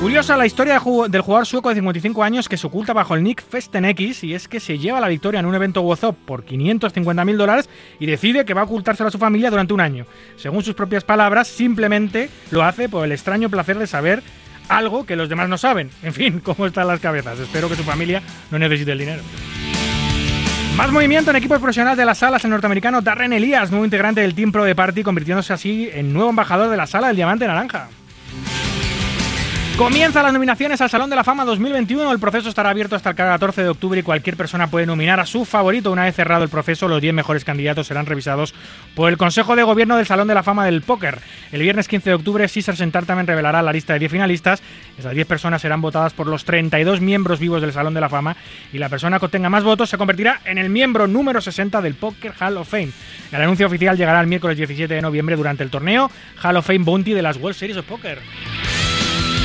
[0.00, 3.42] Curiosa la historia del jugador sueco de 55 años que se oculta bajo el nick
[3.42, 7.70] FestenX y es que se lleva la victoria en un evento WhatsApp por 550.000 dólares
[7.98, 10.04] y decide que va a ocultárselo a su familia durante un año.
[10.36, 14.22] Según sus propias palabras, simplemente lo hace por el extraño placer de saber
[14.68, 15.90] algo que los demás no saben.
[16.02, 17.38] En fin, cómo están las cabezas.
[17.38, 19.22] Espero que su familia no necesite el dinero.
[20.76, 24.34] Más movimiento en equipos profesionales de las salas, el norteamericano Darren Elias, nuevo integrante del
[24.34, 27.88] Team Pro de Party, convirtiéndose así en nuevo embajador de la sala del Diamante Naranja.
[29.76, 32.12] Comienza las nominaciones al Salón de la Fama 2021.
[32.12, 35.26] El proceso estará abierto hasta el 14 de octubre y cualquier persona puede nominar a
[35.26, 35.90] su favorito.
[35.90, 38.54] Una vez cerrado el proceso, los 10 mejores candidatos serán revisados
[38.94, 41.18] por el Consejo de Gobierno del Salón de la Fama del Póker.
[41.50, 44.62] El viernes 15 de octubre, César Sentar también revelará la lista de 10 finalistas.
[44.96, 48.36] Esas 10 personas serán votadas por los 32 miembros vivos del Salón de la Fama
[48.72, 51.94] y la persona que obtenga más votos se convertirá en el miembro número 60 del
[51.94, 52.90] Poker Hall of Fame.
[53.32, 56.12] El anuncio oficial llegará el miércoles 17 de noviembre durante el torneo
[56.44, 58.20] Hall of Fame Bounty de las World Series of Poker.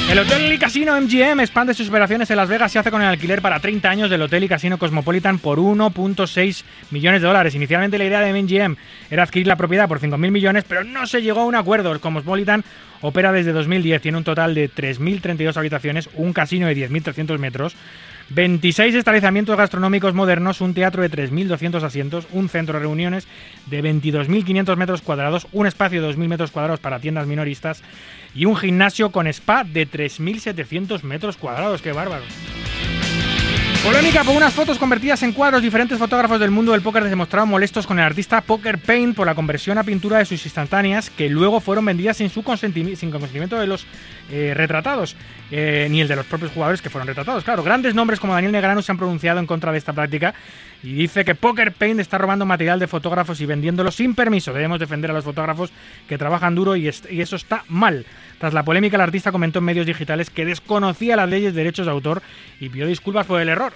[0.09, 3.07] El Hotel y Casino MGM expande sus operaciones en Las Vegas y hace con el
[3.07, 7.53] alquiler para 30 años del Hotel y Casino Cosmopolitan por 1.6 millones de dólares.
[7.53, 8.75] Inicialmente la idea de MGM
[9.11, 11.91] era adquirir la propiedad por 5.000 millones, pero no se llegó a un acuerdo.
[11.91, 12.63] El Cosmopolitan
[13.01, 17.75] opera desde 2010, tiene un total de 3.032 habitaciones, un casino de 10.300 metros,
[18.31, 23.27] 26 establecimientos gastronómicos modernos, un teatro de 3.200 asientos, un centro de reuniones
[23.65, 27.81] de 22.500 metros cuadrados, un espacio de 2.000 metros cuadrados para tiendas minoristas
[28.35, 31.81] y un gimnasio con spa de 3.700 metros cuadrados.
[31.81, 32.23] ¡Qué bárbaro!
[33.83, 35.61] Polémica por unas fotos convertidas en cuadros.
[35.61, 39.25] Diferentes fotógrafos del mundo del póker se mostraron molestos con el artista Poker Paint por
[39.25, 43.67] la conversión a pintura de sus instantáneas que luego fueron vendidas sin su consentimiento, de
[43.67, 43.87] los
[44.31, 45.15] eh, retratados,
[45.49, 47.45] eh, ni el de los propios jugadores que fueron retratados.
[47.45, 50.33] Claro, grandes nombres como Daniel Negrano se han pronunciado en contra de esta práctica
[50.83, 54.51] y dice que Poker Paint está robando material de fotógrafos y vendiéndolo sin permiso.
[54.51, 55.71] Debemos defender a los fotógrafos
[56.07, 58.05] que trabajan duro y, y eso está mal.
[58.39, 61.85] Tras la polémica, el artista comentó en medios digitales que desconocía las leyes de derechos
[61.85, 62.21] de autor
[62.59, 63.73] y pidió disculpas por el error.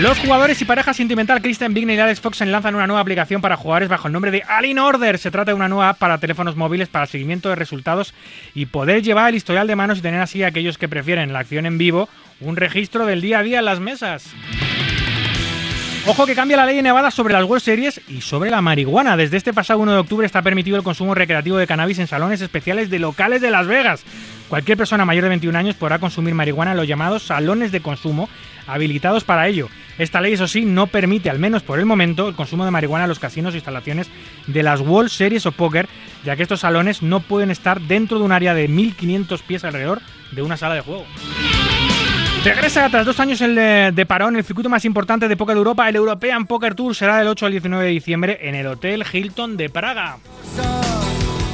[0.00, 3.56] Los jugadores y pareja sentimental Kristen Bigney y Alex Fox lanzan una nueva aplicación para
[3.56, 5.18] jugadores bajo el nombre de Alin Order.
[5.18, 8.14] Se trata de una nueva app para teléfonos móviles para seguimiento de resultados
[8.54, 11.40] y poder llevar el historial de manos y tener así a aquellos que prefieren la
[11.40, 12.08] acción en vivo
[12.40, 14.32] un registro del día a día en las mesas.
[16.10, 19.14] Ojo que cambia la ley en Nevada sobre las World Series y sobre la marihuana.
[19.18, 22.40] Desde este pasado 1 de octubre está permitido el consumo recreativo de cannabis en salones
[22.40, 24.04] especiales de locales de Las Vegas.
[24.48, 28.30] Cualquier persona mayor de 21 años podrá consumir marihuana en los llamados salones de consumo
[28.66, 29.68] habilitados para ello.
[29.98, 33.04] Esta ley, eso sí, no permite, al menos por el momento, el consumo de marihuana
[33.04, 34.08] en los casinos e instalaciones
[34.46, 35.90] de las World Series o Poker,
[36.24, 40.00] ya que estos salones no pueden estar dentro de un área de 1500 pies alrededor
[40.32, 41.04] de una sala de juego.
[42.44, 45.96] Regresa tras dos años de, parón el circuito más importante de póker de Europa, el
[45.96, 49.68] European Poker Tour, será del 8 al 19 de diciembre en el Hotel Hilton de
[49.68, 50.18] Praga.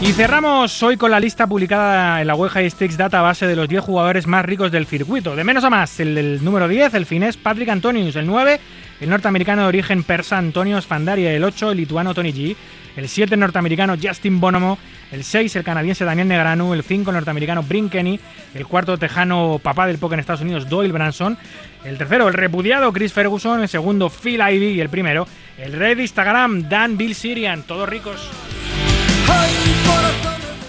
[0.00, 3.68] Y cerramos hoy con la lista publicada en la web High Stakes Database de los
[3.68, 5.34] 10 jugadores más ricos del circuito.
[5.34, 8.60] De menos a más, el, del número 10, el finés Patrick Antonius, el 9,
[9.00, 12.56] el norteamericano de origen persa Antonio Sfandaria, el 8 el lituano Tony G,
[12.96, 14.78] el 7 el norteamericano Justin Bonomo,
[15.12, 18.20] el 6 el canadiense Daniel Negranu, el 5 el norteamericano Brink Kenny,
[18.54, 21.36] el cuarto tejano papá del poker en Estados Unidos Doyle Branson,
[21.84, 25.26] el tercero el repudiado Chris Ferguson, el segundo Phil Ivey y el primero
[25.58, 28.28] el rey de Instagram Dan Bill Sirian, todos ricos.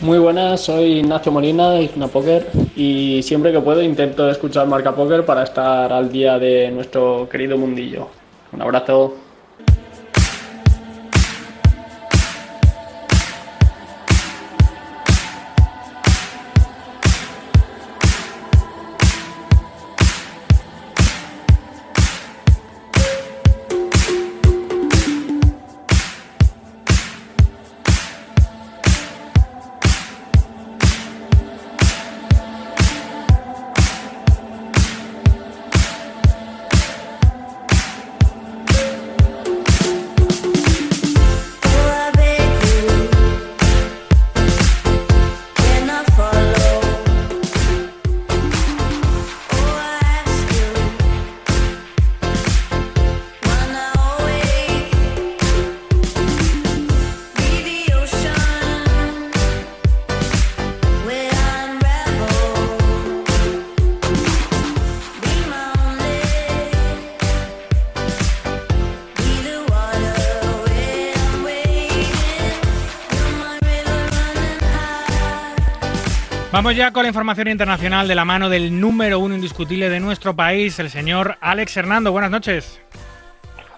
[0.02, 4.94] Muy buenas, soy Ignacio Molina de Igna Poker y siempre que puedo intento escuchar Marca
[4.94, 8.10] Poker para estar al día de nuestro querido mundillo.
[8.52, 9.25] Un abrazo.
[76.66, 80.36] Vamos ya con la información internacional de la mano del número uno indiscutible de nuestro
[80.36, 82.12] país, el señor Alex Hernando.
[82.12, 82.82] Buenas noches.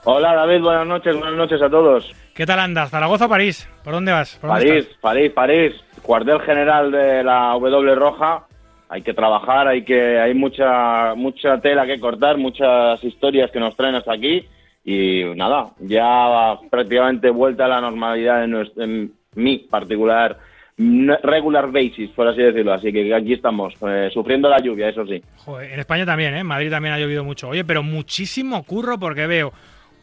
[0.06, 2.10] Hola David, buenas noches, buenas noches a todos.
[2.34, 2.90] ¿Qué tal andas?
[2.90, 3.68] ¿Zaragoza o París?
[3.84, 4.38] ¿Por dónde vas?
[4.38, 4.98] ¿Por dónde París, estás?
[5.02, 8.46] París, París, cuartel general de la W Roja.
[8.88, 13.76] Hay que trabajar, hay que hay mucha mucha tela que cortar, muchas historias que nos
[13.76, 14.48] traen hasta aquí
[14.86, 20.38] y nada, ya prácticamente vuelta a la normalidad en, nuestro- en mi particular
[20.78, 22.74] regular basis, por así decirlo.
[22.74, 25.22] Así que aquí estamos, eh, sufriendo la lluvia, eso sí.
[25.38, 26.40] Joder, en España también, ¿eh?
[26.40, 27.49] En Madrid también ha llovido mucho.
[27.49, 29.52] Oye, pero muchísimo curro porque veo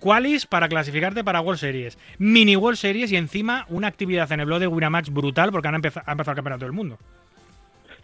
[0.01, 4.47] qualis para clasificarte para World Series, mini World Series y encima una actividad en el
[4.47, 6.99] blog de Winamax brutal porque han empezado, ha empezado el campeonato del mundo.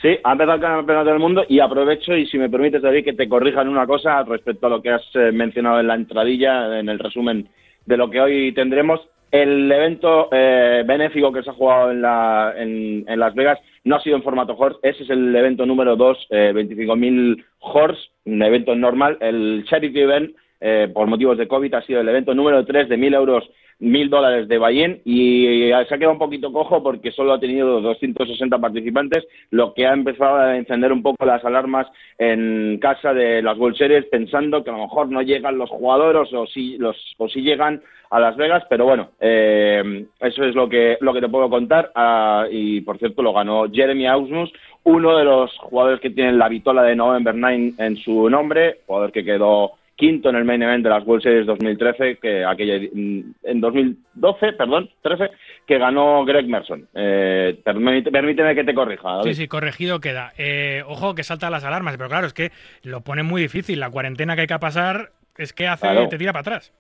[0.00, 3.12] Sí, ha empezado el campeonato del mundo y aprovecho y si me permites David que
[3.12, 6.88] te corrijan una cosa respecto a lo que has eh, mencionado en la entradilla, en
[6.88, 7.48] el resumen
[7.84, 9.00] de lo que hoy tendremos.
[9.30, 13.96] El evento eh, benéfico que se ha jugado en, la, en, en Las Vegas no
[13.96, 18.42] ha sido en formato horse, ese es el evento número 2, eh, 25.000 horse, un
[18.42, 19.18] evento normal.
[19.20, 22.98] El charity event, eh, por motivos de COVID, ha sido el evento número 3 de
[22.98, 23.48] 1.000 euros,
[23.80, 27.40] 1.000 dólares de Bahín y eh, se ha quedado un poquito cojo porque solo ha
[27.40, 31.86] tenido 260 participantes, lo que ha empezado a encender un poco las alarmas
[32.18, 36.32] en casa de las World Series pensando que a lo mejor no llegan los jugadores
[36.32, 40.68] o si, los, o si llegan a Las Vegas, pero bueno, eh, eso es lo
[40.68, 41.92] que, lo que te puedo contar.
[41.94, 44.52] Ah, y por cierto, lo ganó Jeremy Ausmus,
[44.82, 49.12] uno de los jugadores que tienen la vitola de November 9 en su nombre, jugador
[49.12, 53.20] que quedó quinto en el main event de las World Series 2013, que aquella mm,
[53.44, 55.30] en 2012, perdón, 13,
[55.66, 56.88] que ganó Greg Merson.
[56.94, 59.08] Eh, permite- permíteme que te corrija.
[59.18, 59.30] David.
[59.30, 60.32] Sí, sí, corregido queda.
[60.38, 62.50] Eh, ojo que saltan las alarmas, pero claro, es que
[62.82, 63.78] lo pone muy difícil.
[63.78, 66.08] La cuarentena que hay que pasar es que hace, Claro.
[66.08, 66.72] te tira para atrás.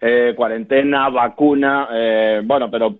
[0.00, 2.96] Eh, cuarentena, vacuna, eh, bueno, pero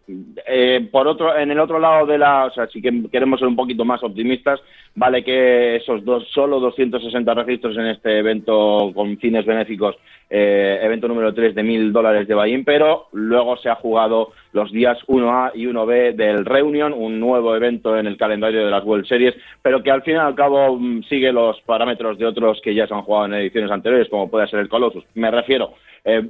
[0.47, 3.49] eh, por otro, en el otro lado de la, o sea, si que queremos ser
[3.49, 4.61] un poquito más optimistas,
[4.95, 9.97] vale que esos dos, solo 260 registros en este evento con fines benéficos,
[10.29, 14.73] eh, evento número 3 de mil dólares de Bahín, pero luego se ha jugado los
[14.73, 19.07] días 1A y 1B del Reunion, un nuevo evento en el calendario de las World
[19.07, 22.75] Series, pero que al fin y al cabo mm, sigue los parámetros de otros que
[22.75, 25.05] ya se han jugado en ediciones anteriores, como puede ser el Colossus.
[25.15, 26.29] Me refiero, eh,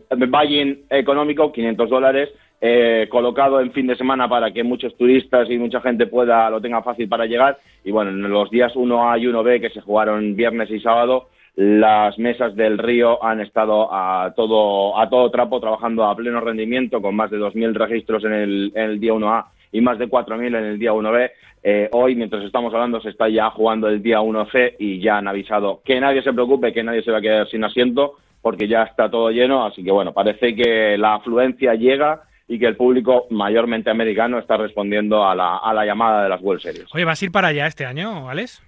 [0.91, 2.31] económico, 500 dólares,
[2.61, 6.61] eh, colocado en fin de semana para que muchos turistas y mucha gente pueda lo
[6.61, 7.59] tenga fácil para llegar.
[7.85, 12.19] Y bueno, en los días 1A y 1B que se jugaron viernes y sábado, las
[12.19, 17.17] mesas del río han estado a todo, a todo trapo trabajando a pleno rendimiento con
[17.17, 20.55] más de 2.000 registros en el, en el día 1A y más de 4.000 en
[20.65, 21.31] el día 1B.
[21.63, 25.29] Eh, hoy, mientras estamos hablando, se está ya jugando el día 1C y ya han
[25.29, 28.85] avisado que nadie se preocupe, que nadie se va a quedar sin asiento porque ya
[28.85, 29.67] está todo lleno.
[29.67, 34.57] Así que bueno, parece que la afluencia llega y que el público mayormente americano está
[34.57, 36.87] respondiendo a la, a la llamada de las World Series.
[36.95, 38.63] Oye, ¿vas a ir para allá este año, Alex?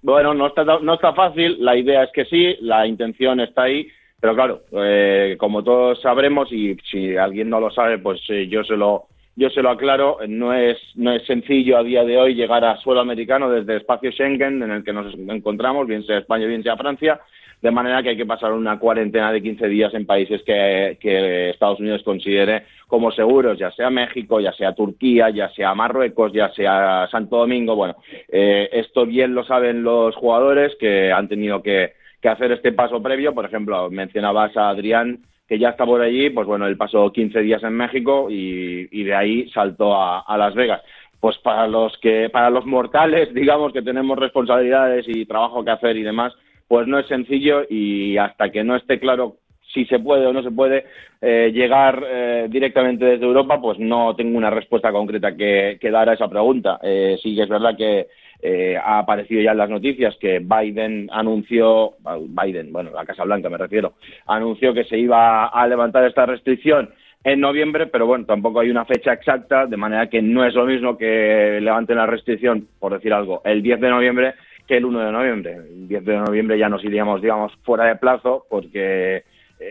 [0.00, 3.86] Bueno, no está, no está fácil, la idea es que sí, la intención está ahí,
[4.20, 8.64] pero claro, eh, como todos sabremos y si alguien no lo sabe, pues eh, yo
[8.64, 12.34] se lo yo se lo aclaro, no es no es sencillo a día de hoy
[12.34, 16.46] llegar a suelo americano desde espacio Schengen en el que nos encontramos, bien sea España,
[16.46, 17.20] bien sea Francia,
[17.62, 21.50] de manera que hay que pasar una cuarentena de 15 días en países que, que
[21.50, 26.52] Estados Unidos considere como seguros, ya sea México, ya sea Turquía, ya sea Marruecos, ya
[26.52, 27.74] sea Santo Domingo.
[27.74, 27.96] Bueno,
[28.28, 33.00] eh, esto bien lo saben los jugadores que han tenido que, que hacer este paso
[33.02, 33.32] previo.
[33.32, 35.20] Por ejemplo, mencionabas a Adrián
[35.52, 39.14] que ya está por allí, pues bueno, él pasó 15 días en México y, de
[39.14, 40.80] ahí saltó a, Las Vegas
[41.20, 45.98] pues para los que para los mortales digamos que tenemos responsabilidades y trabajo que hacer
[45.98, 46.32] y demás
[46.66, 49.36] pues no es sencillo y hasta que no esté claro
[49.74, 50.86] si se puede o no se puede
[51.20, 56.08] eh, llegar eh, directamente desde Europa, pues no tengo una respuesta concreta que, que dar
[56.08, 56.78] a esa pregunta.
[56.82, 58.08] Eh, sí que es verdad que
[58.42, 61.92] eh, ha aparecido ya en las noticias que Biden anunció,
[62.28, 63.94] Biden, bueno, la Casa Blanca me refiero,
[64.26, 66.90] anunció que se iba a levantar esta restricción
[67.24, 70.66] en noviembre, pero bueno, tampoco hay una fecha exacta, de manera que no es lo
[70.66, 74.34] mismo que levanten la restricción, por decir algo, el 10 de noviembre
[74.66, 75.54] que el 1 de noviembre.
[75.54, 79.22] El 10 de noviembre ya nos iríamos, digamos, fuera de plazo porque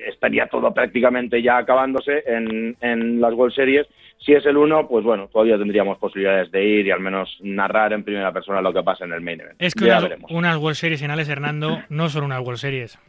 [0.08, 3.88] estaría todo prácticamente ya acabándose en, en las World Series.
[4.24, 7.92] Si es el 1, pues bueno, todavía tendríamos posibilidades de ir y al menos narrar
[7.94, 9.56] en primera persona lo que pasa en el main event.
[9.60, 10.32] Es que ya unas, veremos.
[10.32, 13.00] unas World Series finales, Hernando, no son unas World Series.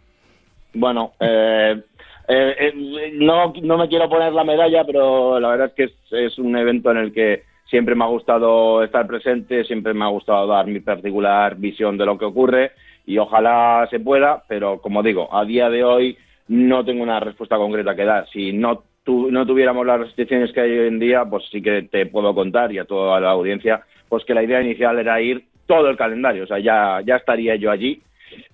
[0.72, 1.82] Bueno, eh,
[2.28, 5.92] eh, eh, no, no me quiero poner la medalla, pero la verdad es que es,
[6.32, 10.08] es un evento en el que siempre me ha gustado estar presente, siempre me ha
[10.08, 12.72] gustado dar mi particular visión de lo que ocurre
[13.06, 16.16] y ojalá se pueda, pero como digo, a día de hoy
[16.48, 18.28] no tengo una respuesta concreta que dar.
[18.28, 21.82] Si no, tu- no tuviéramos las restricciones que hay hoy en día, pues sí que
[21.82, 25.44] te puedo contar y a toda la audiencia, pues que la idea inicial era ir
[25.66, 28.00] todo el calendario, o sea, ya, ya estaría yo allí,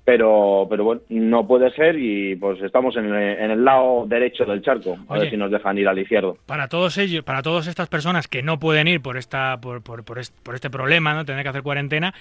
[0.05, 4.45] pero, pero bueno, no puede ser y pues estamos en, el- en el lado derecho
[4.45, 5.21] del charco, a Oye.
[5.23, 6.39] ver si nos dejan ir al izquierdo.
[6.47, 10.05] Para todos ellos, para todas estas personas que no pueden ir por esta, por, por,
[10.05, 11.25] por est- por este problema, ¿no?
[11.25, 12.15] Tener que hacer cuarentena,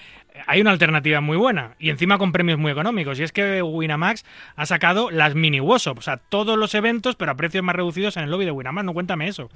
[0.46, 3.18] hay una alternativa muy buena y encima con premios muy económicos.
[3.20, 4.24] Y es que Winamax
[4.56, 8.16] ha sacado las mini WOSOP, o sea, todos los eventos, pero a precios más reducidos
[8.16, 8.84] en el lobby de Winamax.
[8.84, 9.48] No cuéntame eso.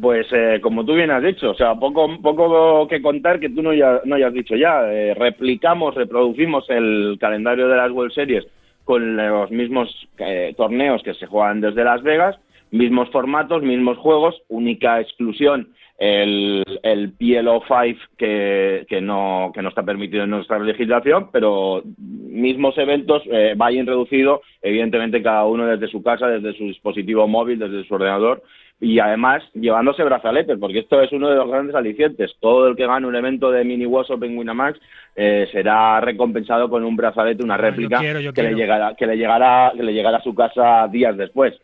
[0.00, 3.62] Pues eh, como tú bien has dicho, o sea, poco, poco que contar que tú
[3.62, 4.92] no, ya, no hayas dicho ya.
[4.92, 8.44] Eh, replicamos, reproducimos el calendario de las World Series
[8.84, 12.36] con los mismos eh, torneos que se juegan desde Las Vegas,
[12.70, 15.68] mismos formatos, mismos juegos, única exclusión
[15.98, 21.82] el, el PLO 5 que, que, no, que no está permitido en nuestra legislación, pero
[21.96, 27.58] mismos eventos, eh, buy-in reducido, evidentemente cada uno desde su casa, desde su dispositivo móvil,
[27.58, 28.42] desde su ordenador,
[28.84, 32.32] y además llevándose brazaletes, porque esto es uno de los grandes alicientes.
[32.40, 34.78] Todo el que gane un evento de Mini WhatsApp en Winamax
[35.16, 38.94] eh, será recompensado con un brazalete, una Ah, yo réplica quiero, yo que, le llegará,
[38.94, 41.54] que, le llegará, que le llegará a su casa días después.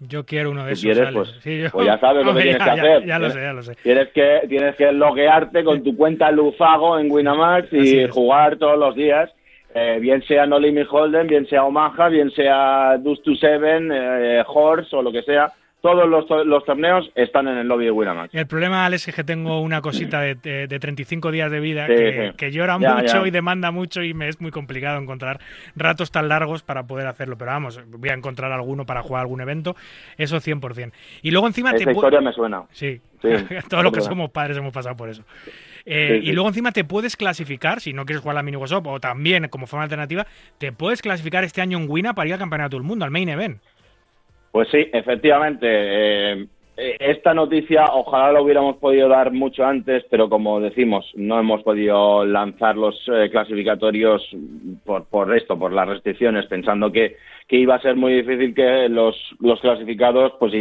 [0.00, 0.98] Yo quiero uno de Si esos.
[1.00, 3.06] quieres, pues- Sí, yo- pues ya sabes lo que tienes ya, que hacer.
[3.06, 3.74] Ya lo sé, ya lo sé.
[3.82, 8.94] Tienes que, tienes que loguearte con tu cuenta Lufago en Winamax y jugar todos los
[8.96, 9.30] días.
[9.74, 14.42] eh, bien sea No Limit Holden, bien sea Omaha, bien sea Dust to Seven, eh,
[14.46, 15.50] Horse o lo que sea.
[15.82, 18.32] Todos los, los torneos están en el lobby de Winamax.
[18.34, 21.88] El problema, Alex, es que tengo una cosita de, de, de 35 días de vida
[21.88, 22.36] Sí, que, sí.
[22.36, 23.26] que llora Ya, mucho ya.
[23.26, 25.40] y demanda mucho y me es muy complicado encontrar
[25.74, 27.36] ratos tan largos para poder hacerlo.
[27.36, 29.74] Pero vamos, voy a encontrar alguno para jugar algún evento,
[30.16, 30.92] eso 100%.
[31.22, 32.62] Y luego encima te Esa pu- historia me suena.
[32.70, 33.28] Sí, Sí,
[33.68, 35.24] todos los que somos padres hemos pasado por eso.
[35.84, 36.20] Eh.
[36.22, 39.48] Y luego encima te puedes clasificar, si no quieres jugar la mini WhatsApp o también
[39.48, 40.26] como forma alternativa,
[40.58, 43.28] te puedes clasificar este año en Wina para ir al Campeonato del Mundo, al Main
[43.28, 43.60] Event.
[44.52, 45.66] Pues sí, efectivamente.
[45.68, 46.46] eh,
[46.76, 51.62] eh, esta noticia ojalá lo hubiéramos podido dar mucho antes, pero como decimos, no hemos
[51.62, 54.26] podido lanzar los eh, clasificatorios
[54.84, 57.16] por, por esto, por las restricciones, pensando que,
[57.50, 60.54] iba a ser muy difícil que los, los clasificados pues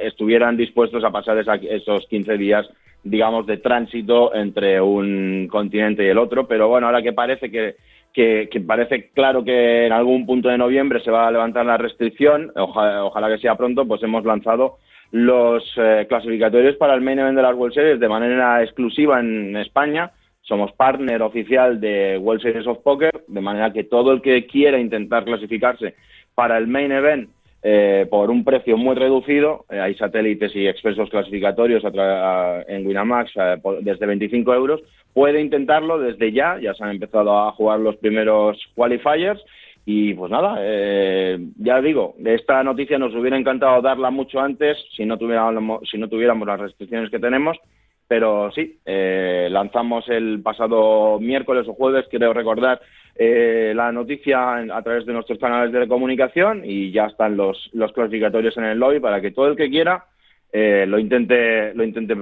[0.00, 2.68] estuvieran dispuestos a pasar esa- esos 15 días
[3.04, 7.76] digamos de tránsito entre un continente y el otro, pero bueno, ahora que parece que
[8.12, 12.52] que, parece claro que en algún punto de noviembre se va a levantar la restricción,
[12.56, 14.78] oja- ojalá que sea pronto, pues hemos lanzado
[15.10, 19.56] los eh, clasificatorios para el main event de las World Series de manera exclusiva en
[19.56, 20.10] España.
[20.42, 24.78] Somos partner oficial de World Series of Poker, de manera que todo el que quiera
[24.78, 25.94] intentar clasificarse
[26.34, 27.30] para el main event
[27.62, 33.32] eh, por un precio muy reducido, eh, hay satélites y expresos clasificatorios a en Winamax
[33.36, 34.80] eh, desde 25 euros,
[35.12, 39.42] puede intentarlo desde ya, ya se han empezado a jugar los primeros qualifiers
[39.84, 45.04] y pues nada, eh, ya digo, esta noticia nos hubiera encantado darla mucho antes si
[45.04, 47.58] no tuviéramos, si no tuviéramos las restricciones que tenemos,
[48.06, 52.80] pero sí, eh, lanzamos el pasado miércoles o jueves, quiero recordar,
[53.14, 57.92] eh, la noticia a través de nuestros canales de comunicación y ya están los, los
[57.92, 60.06] clasificatorios en el lobby para que todo el que quiera
[60.50, 62.14] eh, lo intente lo intente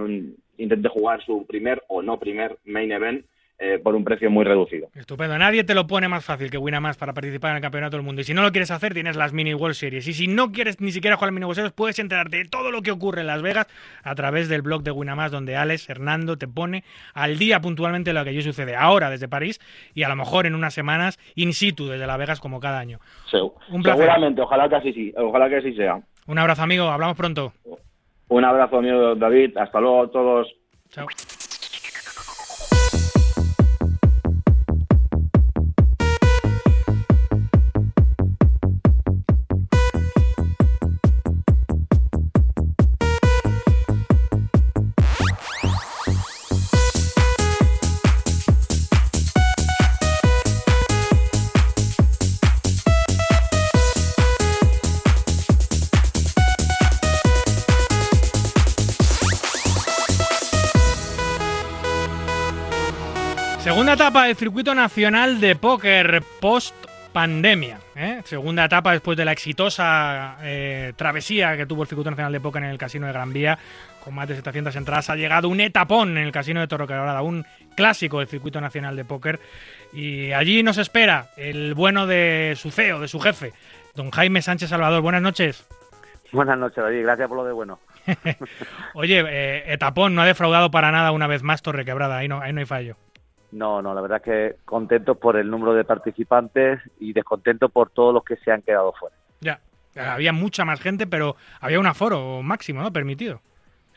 [0.61, 3.25] intente jugar su primer o no primer main event
[3.63, 4.89] eh, por un precio muy reducido.
[4.95, 5.37] Estupendo.
[5.37, 8.23] Nadie te lo pone más fácil que Winamax para participar en el Campeonato del Mundo.
[8.23, 10.09] Y si no lo quieres hacer, tienes las Mini World Series.
[10.09, 12.81] Y si no quieres ni siquiera jugar Mini World Series, puedes enterarte de todo lo
[12.81, 13.67] que ocurre en Las Vegas
[14.03, 18.25] a través del blog de Winamax, donde Alex Hernando te pone al día puntualmente lo
[18.25, 19.61] que allí sucede ahora desde París
[19.93, 22.99] y a lo mejor en unas semanas in situ desde Las Vegas como cada año.
[23.69, 24.05] Un placer.
[24.05, 26.01] Seguramente, ojalá que así, sí, ojalá que así sea.
[26.27, 26.85] Un abrazo, amigo.
[26.85, 27.53] Hablamos pronto.
[28.31, 29.57] Un abrazo, amigo David.
[29.59, 30.49] Hasta luego a todos.
[30.89, 31.07] Chao.
[64.11, 66.75] Etapa del circuito nacional de póker post
[67.13, 67.79] pandemia.
[67.95, 68.23] ¿eh?
[68.25, 72.65] Segunda etapa después de la exitosa eh, travesía que tuvo el circuito nacional de póker
[72.65, 73.57] en el casino de Gran Vía,
[74.03, 77.47] con más de 700 entradas, ha llegado un etapón en el casino de Torrequebrada, un
[77.77, 79.39] clásico del circuito nacional de póker.
[79.93, 83.53] Y allí nos espera el bueno de su CEO, de su jefe,
[83.95, 85.03] don Jaime Sánchez Salvador.
[85.03, 85.69] Buenas noches.
[86.33, 87.03] Buenas noches, David.
[87.03, 87.79] Gracias por lo de bueno.
[88.95, 92.53] Oye, eh, etapón no ha defraudado para nada una vez más Torrequebrada, ahí no, ahí
[92.53, 92.97] no hay fallo.
[93.53, 97.91] No, no, la verdad es que contentos por el número de participantes y descontentos por
[97.91, 99.17] todos los que se han quedado fuera.
[99.41, 99.61] Ya,
[100.15, 102.93] había mucha más gente, pero había un aforo máximo, ¿no?
[102.93, 103.41] Permitido.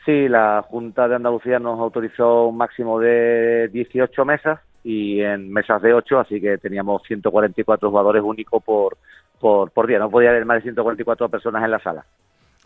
[0.04, 5.80] Sí, la Junta de Andalucía nos autorizó un máximo de 18 mesas y en mesas
[5.80, 8.98] de 8, así que teníamos 144 jugadores únicos por,
[9.40, 9.98] por, por día.
[9.98, 12.04] No podía haber más de 144 personas en la sala.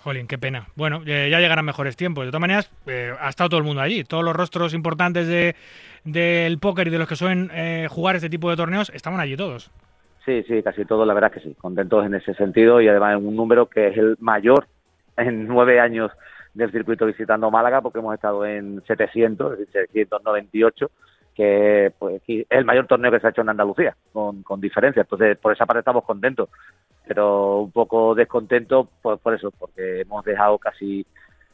[0.09, 0.69] Jolín, qué pena.
[0.75, 2.25] Bueno, eh, ya llegarán mejores tiempos.
[2.25, 4.05] De todas maneras, eh, ha estado todo el mundo allí.
[4.05, 5.55] Todos los rostros importantes de,
[6.03, 9.37] del póker y de los que suelen eh, jugar este tipo de torneos estaban allí
[9.37, 9.71] todos.
[10.25, 11.55] Sí, sí, casi todos, la verdad que sí.
[11.61, 14.67] Contentos en ese sentido y además en un número que es el mayor
[15.19, 16.11] en nueve años
[16.55, 20.91] del circuito visitando Málaga, porque hemos estado en 700, es decir, 798,
[21.39, 25.03] que pues, es el mayor torneo que se ha hecho en Andalucía, con, con diferencia.
[25.03, 26.49] Entonces, por esa parte estamos contentos
[27.07, 31.07] pero un poco descontento por, por eso, porque hemos dejado casi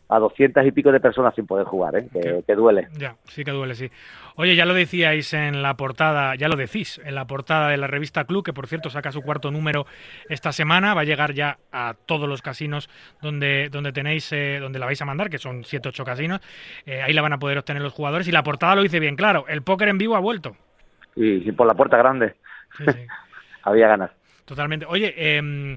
[0.08, 2.08] a doscientas y pico de personas sin poder jugar, ¿eh?
[2.46, 2.88] que, duele.
[2.92, 3.90] Ya, sí que duele, sí.
[4.36, 7.86] Oye, ya lo decíais en la portada, ya lo decís, en la portada de la
[7.86, 9.86] revista Club, que por cierto saca su cuarto número
[10.28, 12.90] esta semana, va a llegar ya a todos los casinos
[13.22, 16.40] donde, donde tenéis, eh, donde la vais a mandar, que son siete, ocho casinos,
[16.84, 19.16] eh, ahí la van a poder obtener los jugadores, y la portada lo dice bien
[19.16, 20.56] claro, el póker en vivo ha vuelto.
[21.16, 22.34] Y, y por la puerta grande.
[22.76, 23.06] Sí, sí.
[23.62, 24.10] Había ganas.
[24.44, 24.84] Totalmente.
[24.86, 25.76] Oye, eh,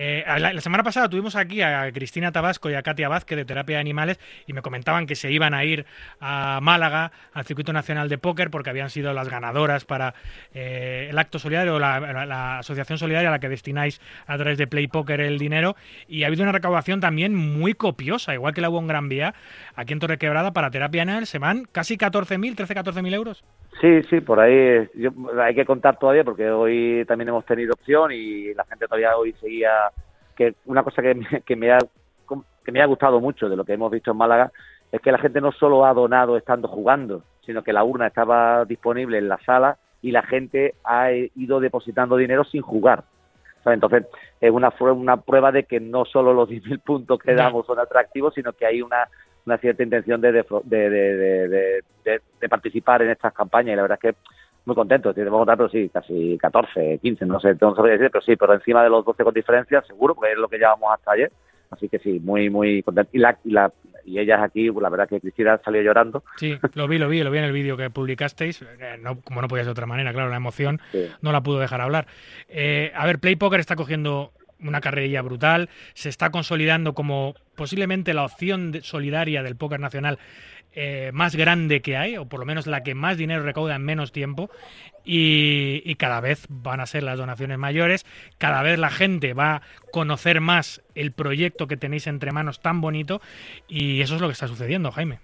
[0.00, 3.78] eh, la, semana pasada tuvimos aquí a Cristina Tabasco y a Katia Vázquez de Terapia
[3.78, 5.86] de Animales y me comentaban que se iban a ir
[6.20, 10.14] a Málaga, al Circuito Nacional de Póker, porque habían sido las ganadoras para
[10.54, 14.68] eh, el acto solidario, la, la, asociación solidaria a la que destináis a través de
[14.68, 15.74] Play Poker el dinero.
[16.06, 19.34] Y ha habido una recaudación también muy copiosa, igual que la hubo en Gran Vía,
[19.74, 23.44] aquí en Torre Quebrada, para Terapia de Animales, se van casi 14.000, 13-14.000 euros.
[23.80, 24.88] Sí, sí, por ahí
[25.40, 29.32] hay que contar todavía porque hoy también hemos tenido opción y la gente todavía hoy
[29.40, 29.87] seguía
[30.38, 31.78] que una cosa que, que me ha
[32.64, 34.52] que me ha gustado mucho de lo que hemos visto en Málaga
[34.92, 38.66] es que la gente no solo ha donado estando jugando, sino que la urna estaba
[38.66, 43.04] disponible en la sala y la gente ha ido depositando dinero sin jugar.
[43.64, 44.06] Entonces,
[44.40, 48.34] es una, una prueba de que no solo los 10.000 puntos que damos son atractivos,
[48.34, 49.08] sino que hay una
[49.48, 50.44] una cierta intención de, de,
[50.90, 54.20] de, de, participar en estas campañas y la verdad es que
[54.68, 55.12] muy contento.
[55.12, 58.84] Tenemos pero sí, casi 14, 15, no sé, no sabría decir, pero sí, pero encima
[58.84, 61.32] de los 12 con diferencia, seguro, porque es lo que llevamos hasta ayer.
[61.70, 63.10] Así que sí, muy, muy contento.
[63.12, 63.72] Y, la, y, la,
[64.04, 66.22] y ellas aquí, pues la verdad que Cristina salió llorando.
[66.36, 68.62] Sí, lo vi, lo vi, lo vi en el vídeo que publicasteis.
[68.62, 71.06] Eh, no, como no podía ser de otra manera, claro, la emoción sí.
[71.20, 72.06] no la pudo dejar hablar.
[72.48, 78.14] Eh, a ver, Play Poker está cogiendo una carrerilla brutal, se está consolidando como posiblemente
[78.14, 80.18] la opción solidaria del póker nacional
[80.74, 83.84] eh, más grande que hay, o por lo menos la que más dinero recauda en
[83.84, 84.50] menos tiempo,
[85.04, 88.04] y, cada vez van a ser las donaciones mayores,
[88.36, 92.80] cada vez la gente va a conocer más el proyecto que tenéis entre manos tan
[92.80, 93.20] bonito,
[93.66, 95.18] y eso es lo que está sucediendo, Jaime.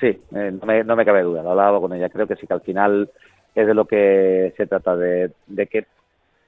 [0.00, 2.46] Sí, eh, no, me, no me cabe duda, lo hablaba con ella, creo que sí
[2.46, 3.10] que al final
[3.54, 5.86] es de lo que se trata, de, de que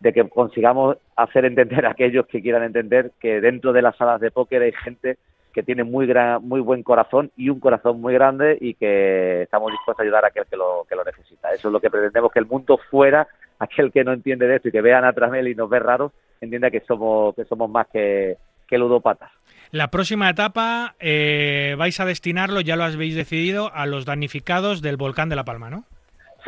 [0.00, 4.20] de que consigamos hacer entender a aquellos que quieran entender que dentro de las salas
[4.20, 5.18] de póker hay gente
[5.52, 9.72] que tiene muy gran, muy buen corazón y un corazón muy grande y que estamos
[9.72, 11.52] dispuestos a ayudar a aquel que lo, que lo necesita.
[11.52, 13.26] Eso es lo que pretendemos, que el mundo fuera,
[13.58, 16.12] aquel que no entiende de esto y que vean a Tramel y nos ve raros,
[16.40, 18.36] entienda que somos, que somos más que,
[18.68, 19.32] que ludopatas.
[19.70, 24.96] La próxima etapa eh, vais a destinarlo, ya lo habéis decidido, a los damnificados del
[24.96, 25.84] volcán de La Palma, ¿no?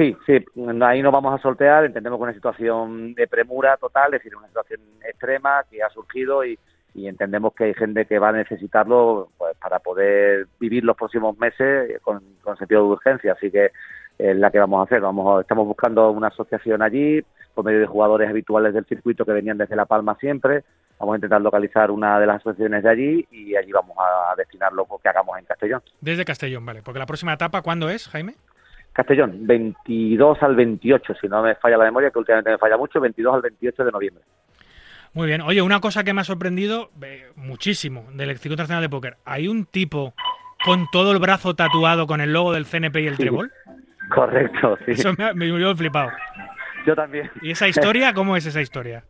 [0.00, 0.42] Sí, sí,
[0.80, 4.46] ahí nos vamos a sortear, entendemos que una situación de premura total, es decir, una
[4.46, 6.58] situación extrema que ha surgido y,
[6.94, 12.00] entendemos que hay gente que va a necesitarlo pues, para poder vivir los próximos meses
[12.00, 12.22] con,
[12.56, 13.72] sentido de urgencia, así que
[14.18, 15.02] es la que vamos a hacer.
[15.02, 17.22] Vamos, estamos buscando una asociación allí
[17.54, 20.64] por medio de jugadores habituales del circuito que venían desde La Palma siempre.
[20.98, 24.72] Vamos a intentar localizar una de las asociaciones de allí y allí vamos a destinar
[24.72, 25.82] lo que hagamos en Castellón.
[26.00, 26.80] Desde Castellón, vale.
[26.82, 28.34] Porque la próxima etapa, ¿cuándo es, Jaime?
[28.92, 33.00] Castellón, 22 al 28, si no me falla la memoria, que últimamente me falla mucho,
[33.00, 34.24] 22 al 28 de noviembre.
[35.12, 35.40] Muy bien.
[35.40, 39.16] Oye, una cosa que me ha sorprendido eh, muchísimo del Circuito Nacional de Póker.
[39.24, 40.14] Hay un tipo
[40.64, 43.22] con todo el brazo tatuado con el logo del CNP y el Sí.
[43.22, 43.52] trébol.
[44.14, 44.92] Correcto, sí.
[44.92, 46.10] Eso me me, flipado.
[46.86, 47.30] Yo también.
[47.42, 48.12] ¿Y esa historia?
[48.14, 49.04] ¿Cómo es esa historia?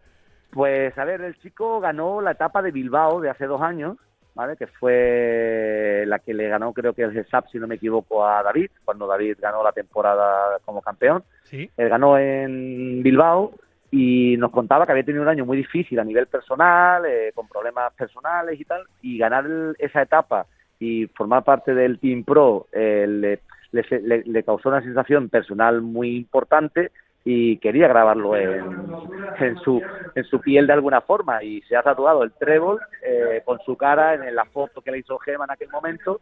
[0.50, 3.96] Pues a ver, el chico ganó la etapa de Bilbao de hace dos años,
[4.40, 4.56] ¿vale?
[4.56, 8.42] Que fue la que le ganó, creo que el SAP, si no me equivoco, a
[8.42, 11.22] David, cuando David ganó la temporada como campeón.
[11.44, 11.70] Sí.
[11.76, 13.52] Él ganó en Bilbao
[13.90, 17.48] y nos contaba que había tenido un año muy difícil a nivel personal, eh, con
[17.48, 20.46] problemas personales y tal, y ganar el- esa etapa
[20.78, 23.40] y formar parte del Team Pro eh, le,
[23.72, 26.92] le- le- le causó una sensación personal muy importante
[27.24, 29.82] y quería grabarlo en, su
[30.14, 33.76] en su piel de alguna forma y se ha tatuado el trébol eh, con su
[33.76, 36.20] cara en la foto que le hizo Gema en aquel momento,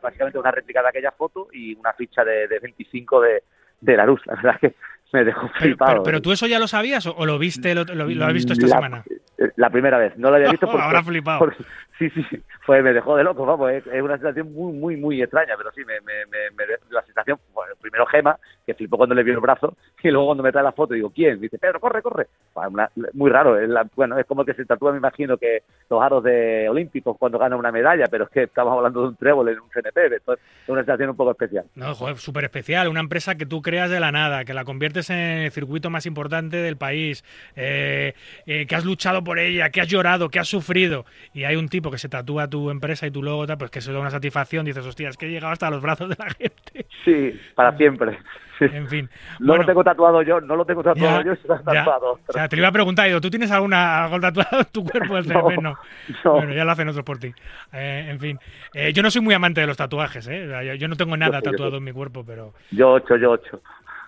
[0.00, 3.42] básicamente una réplica de aquella foto y una ficha de, de 25 de,
[3.80, 4.20] de la luz.
[4.26, 4.74] La verdad que
[5.12, 5.92] me dejó flipado.
[5.92, 8.52] pero- pero tú eso ya lo sabías o, lo viste, lo, lo- lo has visto
[8.52, 9.04] esta La- semana?
[9.56, 11.38] La primera vez, no lo había visto porque, Habrá flipado.
[11.40, 11.64] porque-
[11.98, 14.96] sí, sí, sí, fue, me dejó de loco, vamos, es, es una sensación muy, muy,
[14.96, 19.14] muy extraña, pero sí, me, me, me, la sensación, bueno, primero Gema, que flipó cuando
[19.16, 21.40] le vio el brazo, y luego cuando me trae la foto digo, ¿quién?
[21.40, 22.28] Dice, Pedro, corre, corre.
[22.54, 26.00] Una- muy raro, es la- bueno, es como que se tatúa, me imagino, que los
[26.02, 29.48] aros de olímpicos cuando gana una medalla, pero es que estamos hablando de un trébol
[29.48, 31.64] en un CNP, esto es una sensación un poco especial.
[31.74, 32.88] No, joder, súper especial.
[32.88, 36.06] Una empresa que tú creas de la nada, que la conviertes en el circuito más
[36.06, 37.24] importante del país,
[37.56, 38.14] eh,
[38.46, 41.04] eh, que has luchado por ella, que has llorado, que has sufrido.
[41.34, 43.92] Y hay un tipo que se tatúa tu empresa y tu logo, pues que eso
[43.92, 44.64] da una satisfacción.
[44.64, 46.86] Dices, hostia, es que he llegado hasta los brazos de la gente.
[47.04, 48.18] Sí, para siempre.
[48.58, 48.66] Sí.
[48.72, 49.08] En fin.
[49.40, 51.62] No Bueno, lo tengo tatuado yo, no lo tengo tatuado ya, yo, ya.
[51.62, 52.20] tatuado.
[52.26, 55.14] O sea, te lo iba a preguntar, ¿tú tienes alguna, algo tatuado en tu cuerpo
[55.14, 55.32] del?
[55.62, 55.76] No.
[56.24, 56.32] no.
[56.32, 57.32] Bueno, ya lo hacen otros por ti.
[57.72, 58.38] Eh, en fin.
[58.74, 60.44] Eh, yo no soy muy amante de los tatuajes, ¿eh?
[60.46, 62.52] O sea, yo, yo no tengo nada yo tatuado en mi cuerpo, pero...
[62.70, 63.60] Yo ocho, yo ocho.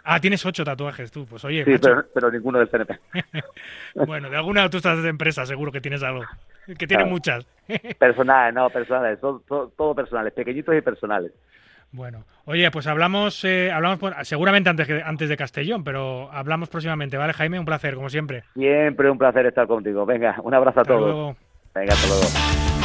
[0.04, 1.24] Ah, tienes ocho tatuajes tú.
[1.26, 2.98] Pues oye, Sí, pero, pero ninguno del CNP.
[4.06, 6.22] Bueno, de alguna de tus empresas seguro que tienes algo.
[6.66, 7.10] Que tiene Claro.
[7.10, 7.46] muchas.
[7.98, 11.32] Personales, no, personales, todo, todo, todo personales, pequeñitos y personales.
[11.92, 16.68] Bueno, oye, pues hablamos, eh, hablamos por- seguramente antes, que- antes de Castellón, pero hablamos
[16.68, 17.58] próximamente, ¿vale, Jaime?
[17.60, 18.42] Un placer, como siempre.
[18.54, 20.04] Siempre un placer estar contigo.
[20.04, 21.00] Venga, un abrazo a todos.
[21.00, 21.36] luego.
[21.74, 22.83] Venga, hasta luego.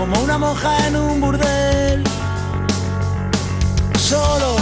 [0.00, 2.02] Como una monja en un burdel.
[3.98, 4.56] Solo,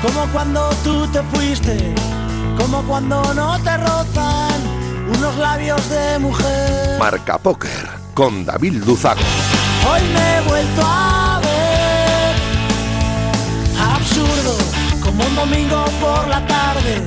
[0.00, 1.92] como cuando tú te fuiste,
[2.56, 4.60] como cuando no te rozan
[5.08, 7.00] unos labios de mujer.
[7.00, 9.20] Marca Póker con David Luzago.
[9.90, 12.36] Hoy me he vuelto a ver
[13.92, 14.56] absurdo,
[15.02, 17.02] como un domingo por la tarde,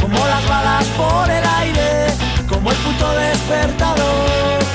[0.00, 2.06] como las balas por el aire,
[2.48, 4.67] como el puto despertador.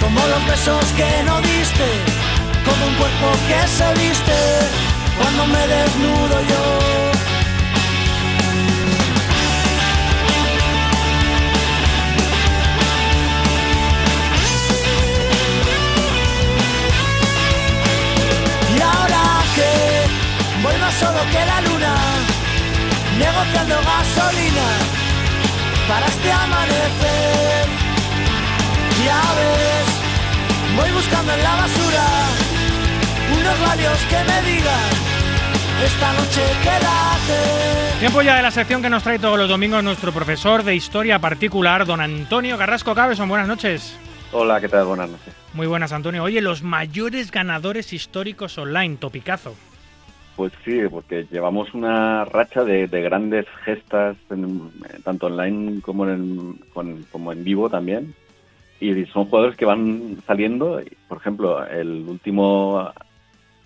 [0.00, 1.88] Como los besos que no diste,
[2.64, 4.38] como un cuerpo que se viste
[5.16, 6.64] cuando me desnudo yo.
[18.76, 19.22] Y ahora
[19.54, 21.94] que voy más solo que la luna,
[23.18, 24.68] negociando gasolina
[25.88, 27.79] para este amanecer.
[29.04, 32.04] Ya ves, voy buscando en la basura
[33.32, 34.90] unos labios que me digan,
[35.84, 37.98] esta noche quédate.
[38.00, 41.18] Tiempo ya de la sección que nos trae todos los domingos nuestro profesor de historia
[41.18, 43.28] particular, don Antonio Carrasco Cabeson.
[43.28, 43.96] Buenas noches.
[44.32, 44.86] Hola, ¿qué tal?
[44.86, 45.34] Buenas noches.
[45.54, 46.22] Muy buenas, Antonio.
[46.22, 49.54] Oye, los mayores ganadores históricos online, topicazo.
[50.36, 54.70] Pues sí, porque llevamos una racha de, de grandes gestas, en-
[55.04, 58.14] tanto online como en, con- como en vivo también.
[58.80, 60.80] Y son jugadores que van saliendo.
[61.08, 62.90] Por ejemplo, el último,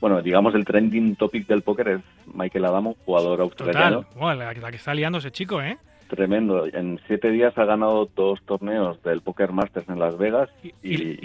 [0.01, 2.01] bueno, digamos el trending topic del póker es
[2.35, 4.03] Michael Adamo, jugador australiano.
[4.03, 4.39] Total.
[4.39, 5.79] La, la que está liando ese chico, ¿eh?
[6.09, 6.67] Tremendo.
[6.67, 10.51] En siete días ha ganado dos torneos del Poker Masters en Las Vegas.
[10.63, 10.73] Y,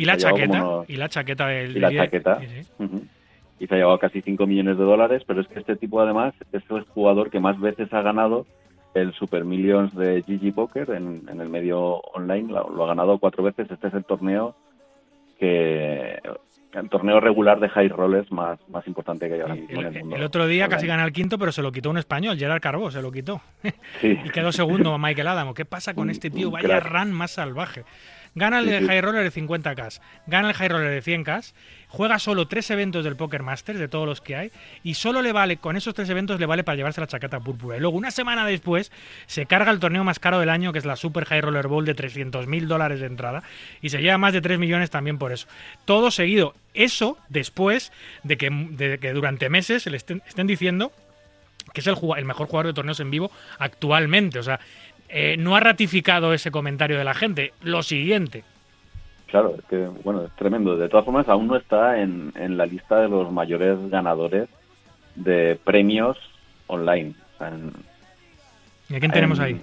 [0.01, 2.39] Y, la chaqueta, unos- y la chaqueta del y la chaqueta.
[2.39, 2.87] sí, sí.
[3.59, 6.33] Y se ha llevado casi 5 millones de dólares, pero es que este tipo además
[6.53, 8.45] es el jugador que más veces ha ganado
[9.01, 11.79] el Super Millions de GG Poker en, en el medio
[12.13, 12.51] online.
[12.51, 13.69] Lo, lo ha ganado cuatro veces.
[13.71, 14.55] Este es el torneo
[15.39, 16.19] que
[16.73, 19.95] el torneo regular de high rollers más, más importante que hay ahora mismo El, en
[19.95, 20.15] el mundo.
[20.17, 22.91] el otro día casi gana el quinto, pero se lo quitó un español, Gerard Carbó,
[22.91, 23.41] se lo quitó.
[24.01, 24.19] Sí.
[24.25, 25.53] Y quedó segundo Michael Adamo.
[25.53, 26.51] ¿Qué pasa con Un- este tío?
[26.51, 26.91] Vaya crack.
[26.93, 27.85] run más salvaje.
[28.35, 28.85] Gana el Sí, de sí.
[28.87, 31.53] High Roller de 50k, gana el High Roller de 100k,
[31.87, 34.51] juega solo tres eventos del Poker Masters, de todos los que hay,
[34.83, 37.77] y solo le vale, con esos tres eventos le vale para llevarse la chaqueta púrpura.
[37.77, 38.91] Y luego, una semana después,
[39.25, 41.85] se carga el torneo más caro del año, que es la Super High Roller Bowl
[41.85, 43.43] de 300 mil dólares de entrada,
[43.81, 45.47] y se lleva más de 3 millones también por eso.
[45.85, 46.53] Todo seguido.
[46.75, 47.91] Eso después
[48.23, 50.91] de que, de que durante meses le estén, estén diciendo
[51.73, 54.39] que es el, el mejor jugador de torneos en vivo actualmente.
[54.39, 54.59] O sea,
[55.09, 57.53] eh, no ha ratificado ese comentario de la gente.
[57.61, 58.43] Lo siguiente.
[59.27, 60.75] Claro, es que, bueno, es tremendo.
[60.77, 64.49] De todas formas, aún no está en, en la lista de los mayores ganadores
[65.15, 66.17] de premios
[66.67, 67.13] online.
[67.35, 67.71] O sea, en-
[68.89, 69.61] ¿Y a quién tenemos en- ahí?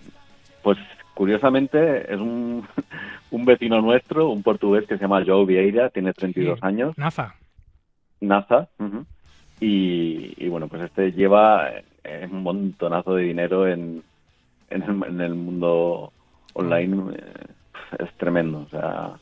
[0.63, 0.79] Pues
[1.15, 2.67] curiosamente es un,
[3.31, 6.67] un vecino nuestro, un portugués que se llama Joe Vieira, tiene 32 Sí.
[6.67, 7.35] años, Nafa.
[8.21, 9.05] NASA, ujú,
[9.61, 11.71] y, y bueno, pues este lleva
[12.05, 14.03] eh, un montonazo de dinero en,
[14.71, 16.13] en, el, en el mundo
[16.55, 17.47] online, eh,
[17.99, 19.13] es tremendo, o sea,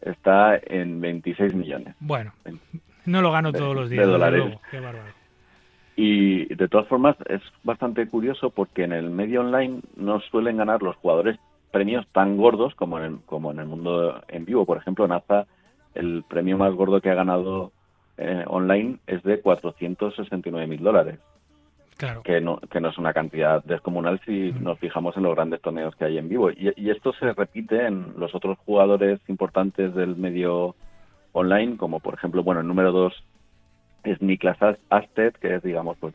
[0.00, 1.94] está en 26 millones.
[2.00, 2.32] Bueno,
[3.04, 4.06] no lo gano De- todos los de días.
[4.06, 4.40] desde dólares.
[4.44, 4.60] luego.
[4.70, 5.12] Qué bárbaro.
[5.96, 10.80] Y de todas formas es bastante curioso porque en el medio online no suelen ganar
[10.82, 11.38] los jugadores
[11.72, 14.64] premios tan gordos como en el, como en el mundo en vivo.
[14.64, 15.46] Por ejemplo, Naza,
[15.94, 17.72] el premio más gordo que ha ganado
[18.16, 21.18] eh, online es de 469 mil dólares,
[21.98, 22.22] Claro.
[22.22, 25.94] que no, que no es una cantidad descomunal si nos fijamos en los grandes torneos
[25.96, 26.50] que hay en vivo.
[26.50, 30.74] Y, y esto se repite en los otros jugadores importantes del medio
[31.32, 33.12] online, como por ejemplo, bueno, el número dos
[34.04, 36.14] es Niklas As- Asted, que es, digamos, pues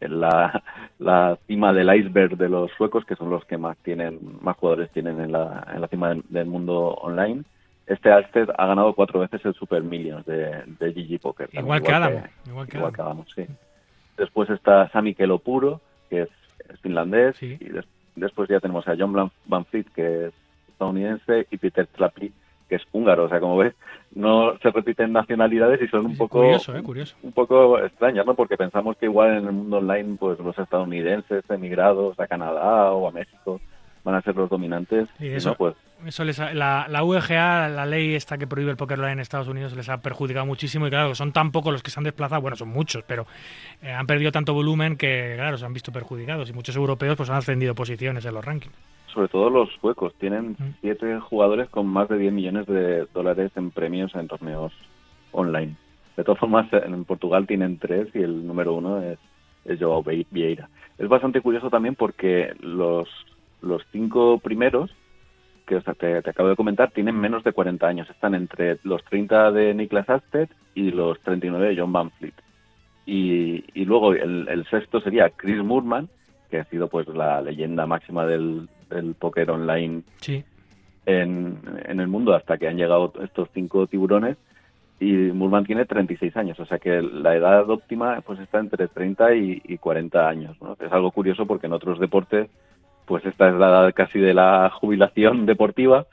[0.00, 0.62] la,
[0.98, 4.90] la cima del iceberg de los suecos, que son los que más tienen, más jugadores
[4.90, 7.42] tienen en la, en la cima del, del mundo online.
[7.86, 11.48] Este Asted ha ganado cuatro veces el Super Millions de, de GG Poker.
[11.52, 12.22] Igual que Adamo.
[12.46, 13.24] Igual que igual Adamo.
[13.24, 13.54] que Adamo, sí.
[14.16, 15.80] Después está Sami Kelopuro,
[16.10, 16.28] que es,
[16.68, 17.56] es finlandés, Sí.
[17.60, 17.86] y des-
[18.16, 20.32] después ya tenemos a John Van Fleet, que es
[20.68, 22.32] estadounidense, y Peter Tlapli,
[22.68, 23.24] que es húngaro.
[23.24, 23.74] O sea, como ves,
[24.14, 27.16] no se repiten nacionalidades y son un poco curioso, eh, curioso.
[27.22, 28.34] un poco extrañas, ¿no?
[28.34, 33.08] Porque pensamos que igual en el mundo online, pues los estadounidenses emigrados a Canadá o
[33.08, 33.60] a México
[34.04, 35.08] van a ser los dominantes.
[35.20, 35.74] Y eso- no, pues
[36.04, 39.20] Eso les ha- la, la UEGA, la ley esta que prohíbe el poker online en
[39.20, 40.88] Estados Unidos, les ha perjudicado muchísimo.
[40.88, 43.24] Y claro, son tan pocos los que se han desplazado, bueno, son muchos, pero
[43.82, 46.50] eh, han perdido tanto volumen que, claro, se han visto perjudicados.
[46.50, 48.74] Y muchos europeos pues han ascendido posiciones en los rankings.
[49.12, 50.74] sobre todo los suecos tienen Mm.
[50.80, 54.72] siete jugadores con más de 10 millones de dólares en premios en torneos
[55.32, 55.76] online.
[56.16, 59.18] De todas formas, en Portugal tienen tres y el número uno es,
[59.66, 60.68] es Joao Vie- Vieira.
[60.98, 63.08] Es bastante curioso también porque los,
[63.62, 64.90] los cinco primeros
[65.66, 68.10] que te, te acabo de comentar tienen menos de 40 años.
[68.10, 72.34] Están entre los 30 de Niklas Asted y los 39 de John Van Fleet.
[73.06, 76.08] Y, y luego el, el sexto sería Chris Moorman,
[76.50, 80.44] que ha sido pues la leyenda máxima del, del póker online Sí.
[81.06, 84.36] en, en el mundo hasta que han llegado estos cinco tiburones
[85.00, 89.34] y Murman tiene 36 años, o sea que la edad óptima pues está entre 30
[89.34, 90.56] y, y 40 años.
[90.62, 90.76] ¿no?
[90.78, 92.48] Es algo curioso porque en otros deportes
[93.12, 96.06] pues esta es la edad casi de la jubilación deportiva,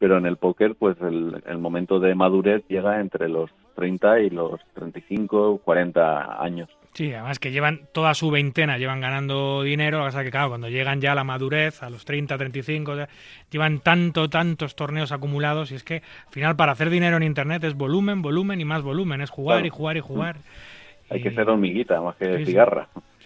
[0.00, 4.30] pero en el póker pues el, el momento de madurez llega entre los 30 y
[4.30, 6.68] los 35, 40 años.
[6.94, 10.68] Sí, además que llevan toda su veintena, llevan ganando dinero, pasa es que claro, cuando
[10.68, 13.08] llegan ya a la madurez, a los 30, 35, ya,
[13.52, 17.62] llevan tanto, tantos torneos acumulados y es que al final para hacer dinero en Internet
[17.62, 19.66] es volumen, volumen y más volumen, es jugar Claro.
[19.68, 20.36] y jugar y jugar.
[21.10, 22.52] Hay Y- que ser hormiguita más que Sí, sí.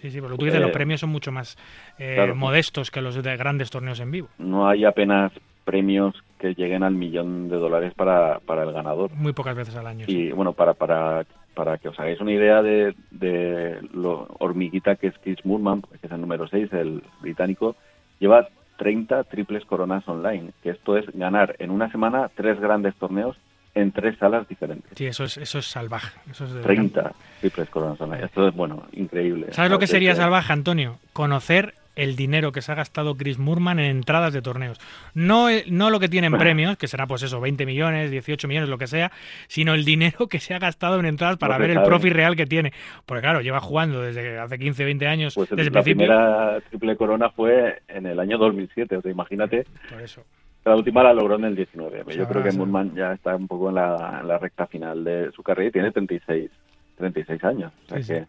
[0.01, 1.57] Sí, sí, pero tú dices, Eh, los premios son mucho más
[1.97, 2.35] eh, claro.
[2.35, 4.29] modestos que los de grandes torneos en vivo.
[4.37, 5.31] No hay apenas
[5.63, 9.11] premios que lleguen al millón de dólares para, para el ganador.
[9.13, 10.05] Muy pocas veces al año.
[10.05, 10.27] sí.
[10.27, 15.07] Y bueno, para, para, para que os hagáis una idea de, de lo hormiguita que
[15.07, 17.75] es Chris Moorman, que es el número 6, el británico,
[18.19, 18.47] lleva
[18.77, 23.37] 30 triples coronas online, que esto es ganar en una semana tres grandes torneos
[23.75, 24.89] en tres salas diferentes.
[24.97, 26.17] Sí, eso es, eso es salvaje.
[26.31, 28.25] Eso es de- 30 triples coronas online.
[28.25, 29.47] Esto es, bueno, increíble.
[29.51, 30.97] ¿Sabes lo que sería salvaje, Antonio?
[31.13, 34.79] Conocer el dinero que se ha gastado Chris Moorman en entradas de torneos.
[35.13, 38.49] No, eh, no lo que tiene en premios, que será pues eso, 20 millones, 18
[38.49, 39.13] millones, lo que sea,
[39.47, 41.87] sino el dinero que se ha gastado en entradas para No ver el sabe.
[41.87, 42.73] profit real que tiene.
[43.05, 46.05] Porque claro, lleva jugando desde hace 15, 20 años, Pues desde el la principio.
[46.07, 50.21] primera triple corona fue en el año 2007, o sea, imagínate, Por eso.
[50.65, 52.03] La última la logró en el 19.
[52.05, 52.57] sea, Yo creo que sí.
[52.57, 55.71] Moorman ya está un poco en la, en la recta final de su carrera y
[55.71, 56.49] tiene 36,
[56.97, 57.71] 36 años.
[57.85, 58.13] O sea Sí, sí.
[58.13, 58.27] que,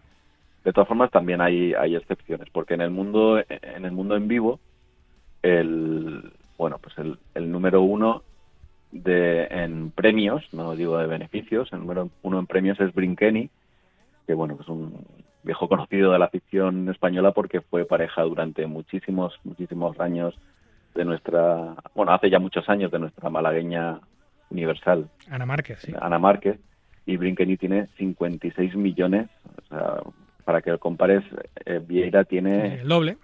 [0.64, 4.28] de todas formas, también hay, hay excepciones, porque en el mundo en el mundo en
[4.28, 4.60] vivo,
[5.42, 8.22] el bueno, pues el, el número uno
[8.90, 13.48] de en premios, no digo de beneficios, el número uno en premios es Brinkeni,
[14.26, 15.06] que bueno, es un
[15.42, 20.34] viejo conocido de la ficción española porque fue pareja durante muchísimos, muchísimos años
[20.96, 24.00] de nuestra, bueno, hace ya muchos años de nuestra malagueña
[24.50, 25.92] universal, Ana Márquez, sí.
[26.00, 26.58] Ana Márquez,
[27.04, 29.96] y Brinkeni tiene 56 millones, o sea,
[30.44, 31.22] para que lo compares,
[31.64, 33.16] eh, Vieira tiene El doble.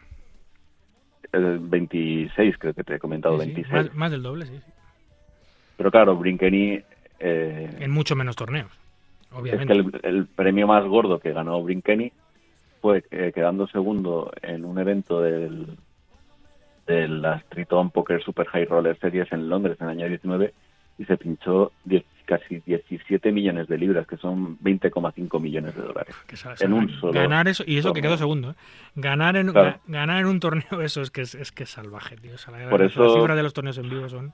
[1.33, 3.73] eh, 26, creo que te he comentado, Sí, sí, 26.
[3.87, 4.59] Más, más del doble, sí.
[4.65, 4.73] sí.
[5.77, 6.81] Pero claro, Brinkeni
[7.19, 9.73] eh, En mucho menos torneos, es que obviamente.
[9.73, 12.13] el, el premio más gordo que ganó Brinkeni
[12.81, 15.77] fue eh, quedando segundo en un evento del
[16.87, 20.53] de las Triton Poker Super High Roller Series en Londres en el año 19
[20.99, 26.15] y se pinchó 10 casi 17 millones de libras, que son 20,5 millones de dólares.
[26.27, 28.55] Que en un solo ganar eso y eso que quedó segundo ¿eh?
[28.95, 29.71] ganar en Claro.
[29.71, 32.39] ga- ganar en un torneo eso es que es, es que es salvaje tío O
[32.39, 34.33] sea, la- Por las eso- cifras de los torneos en vivo son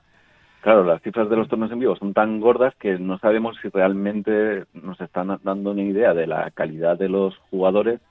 [0.61, 3.69] Claro, las cifras de los torneos en vivo son tan gordas que no sabemos si
[3.69, 8.01] realmente nos están dando una idea de la calidad de los jugadores,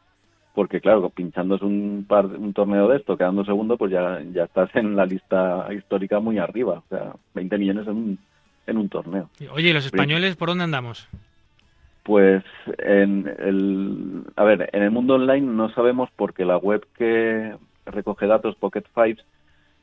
[0.59, 4.69] porque claro, pinchándose un par, un torneo de esto, quedando segundo, pues ya, ya estás
[4.75, 8.19] en la lista histórica muy arriba, o sea, 20 millones en un,
[8.67, 9.31] en un torneo.
[9.53, 11.09] oye ¿y los españoles por dónde andamos
[12.03, 12.43] Pues
[12.79, 17.55] en el, a ver, en el mundo online no sabemos porque la web que
[17.87, 19.25] recoge datos, Pocket Fives,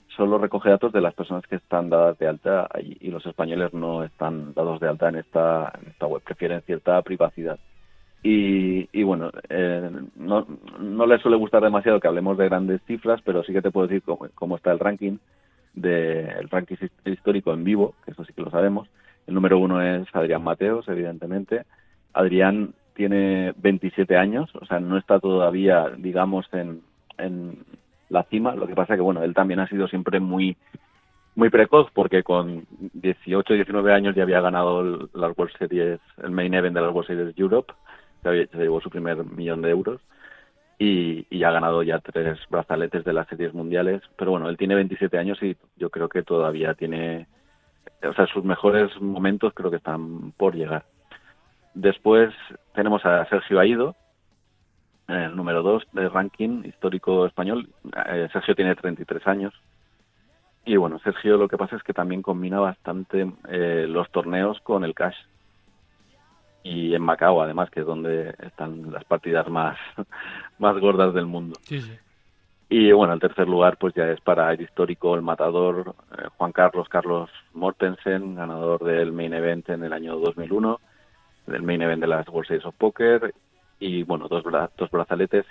[0.09, 3.73] solo recoge datos de las personas que están dadas de alta allí y los españoles
[3.73, 7.59] no están dados de alta en esta, en esta web, prefieren cierta privacidad.
[8.27, 10.47] Y, y bueno, eh, no,
[10.79, 13.85] no les suele gustar demasiado que hablemos de grandes cifras, pero sí que te puedo
[13.85, 15.19] decir cómo, cómo está el ranking,
[15.75, 18.89] de, el ranking his- histórico en vivo, que eso sí que lo sabemos.
[19.27, 21.65] El número uno es Adrián Mateos, evidentemente.
[22.13, 26.81] Adrián tiene 27 años, o sea, no está todavía, digamos, en,
[27.19, 27.59] en
[28.09, 28.55] la cima.
[28.55, 30.57] Lo que pasa que, bueno, él también ha sido siempre muy
[31.35, 34.83] muy precoz porque con 18, 19 años ya había ganado
[35.13, 37.73] las World Series, el main event de las World Series Europe,
[38.33, 40.01] se, llevó su primer millón de euros
[40.79, 44.01] y, y ha ganado ya tres brazaletes de las series mundiales.
[44.17, 47.27] Pero bueno, él tiene 27 años y yo creo que todavía tiene,
[48.03, 50.85] o sea, sus mejores momentos creo que están por llegar.
[51.73, 52.33] Después
[52.73, 53.95] tenemos a Sergio Aido,
[55.07, 57.69] el número 2 del ranking histórico español.
[58.07, 59.53] Eh, Sergio tiene 33 años.
[60.65, 64.83] Y bueno, Sergio lo que pasa es que también combina bastante eh, los torneos con
[64.83, 65.15] el cash.
[66.67, 69.77] Y en Macao, además, que es donde están las partidas más,
[70.57, 71.57] más gordas del mundo.
[71.69, 71.93] sí sí
[72.69, 76.51] Y bueno, el tercer lugar pues ya es para el histórico, el matador eh, Juan
[76.51, 80.79] Carlos Carlos Mortensen, ganador del main event en el año 2001,
[81.45, 83.31] del main event de las World Series of Poker
[83.79, 85.45] y bueno, dos, bra- dos brazaletes.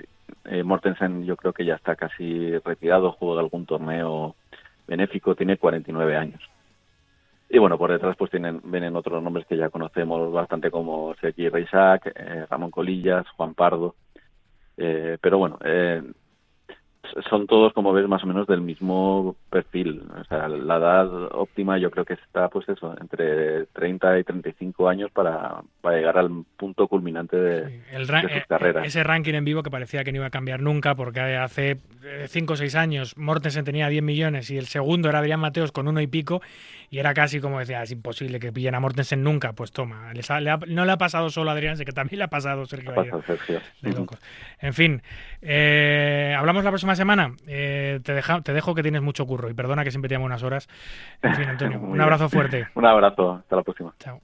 [0.46, 4.34] Eh, Mortensen yo creo que ya está casi retirado, juega algún torneo
[4.88, 6.42] benéfico, tiene 49 años.
[7.54, 11.48] Y bueno, por detrás pues tienen, vienen otros nombres que ya conocemos bastante como Sergi
[11.48, 13.94] Reisac, eh, Ramón Colillas, Juan Pardo.
[14.76, 16.02] Eh, pero bueno, eh,
[17.30, 20.02] son todos, como ves, más o menos del mismo perfil.
[20.20, 24.88] O sea, la edad óptima yo creo que está, pues eso, entre 30 y 35
[24.88, 28.86] años para, para llegar al punto culminante de, Sí, el de sus eh, carreras.
[28.86, 31.76] ese ranking en vivo que parecía que no iba a cambiar nunca porque hace
[32.28, 35.88] 5 o 6 años Mortensen tenía 10 millones y el segundo era Adrián Mateos con
[35.88, 36.42] uno y pico
[36.90, 40.30] y era casi como decía, es imposible que pillen a Mortensen nunca, pues toma, les
[40.30, 42.28] ha- le ha- no le ha pasado solo a Adrián, sé que también le ha
[42.28, 43.04] pasado Sergio Ha Aido.
[43.18, 43.60] pasado Sergio.
[43.82, 44.18] De locos.
[44.60, 45.02] En fin,
[45.42, 47.03] eh, hablamos la próxima semana.
[47.46, 50.26] Eh, te, deja- te dejo que tienes mucho curro y perdona que siempre te llamo
[50.26, 50.68] unas horas.
[51.22, 52.66] En fin, Antonio, un abrazo fuerte.
[52.74, 53.94] Un abrazo, hasta la próxima.
[53.98, 54.20] Chao.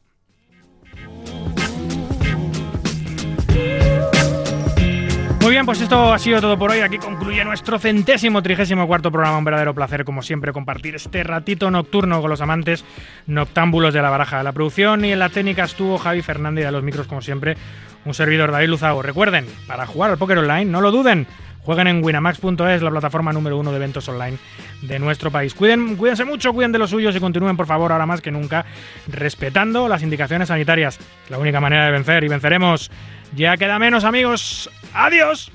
[5.42, 6.80] Muy bien, pues esto ha sido todo por hoy.
[6.80, 9.38] Aquí concluye nuestro centésimo trigésimo cuarto programa.
[9.38, 12.84] Un verdadero placer, como siempre, compartir este ratito nocturno con los amantes
[13.26, 15.02] noctámbulos de la baraja la producción.
[15.04, 17.56] Y en la técnica estuvo Javi Fernández y a los micros, como siempre,
[18.04, 19.00] un servidor David Luzago.
[19.02, 21.26] Recuerden, para jugar al póker online, no lo duden.
[21.64, 24.38] Jueguen en winamax.es, la plataforma número uno de eventos online
[24.82, 25.54] de nuestro país.
[25.54, 28.64] Cuiden, cuídense mucho, cuiden de los suyos y continúen, por favor, ahora más que nunca,
[29.08, 30.98] respetando las indicaciones sanitarias.
[31.24, 32.90] Es la única manera de vencer y venceremos.
[33.36, 34.70] Ya queda menos, amigos.
[34.94, 35.52] Adiós.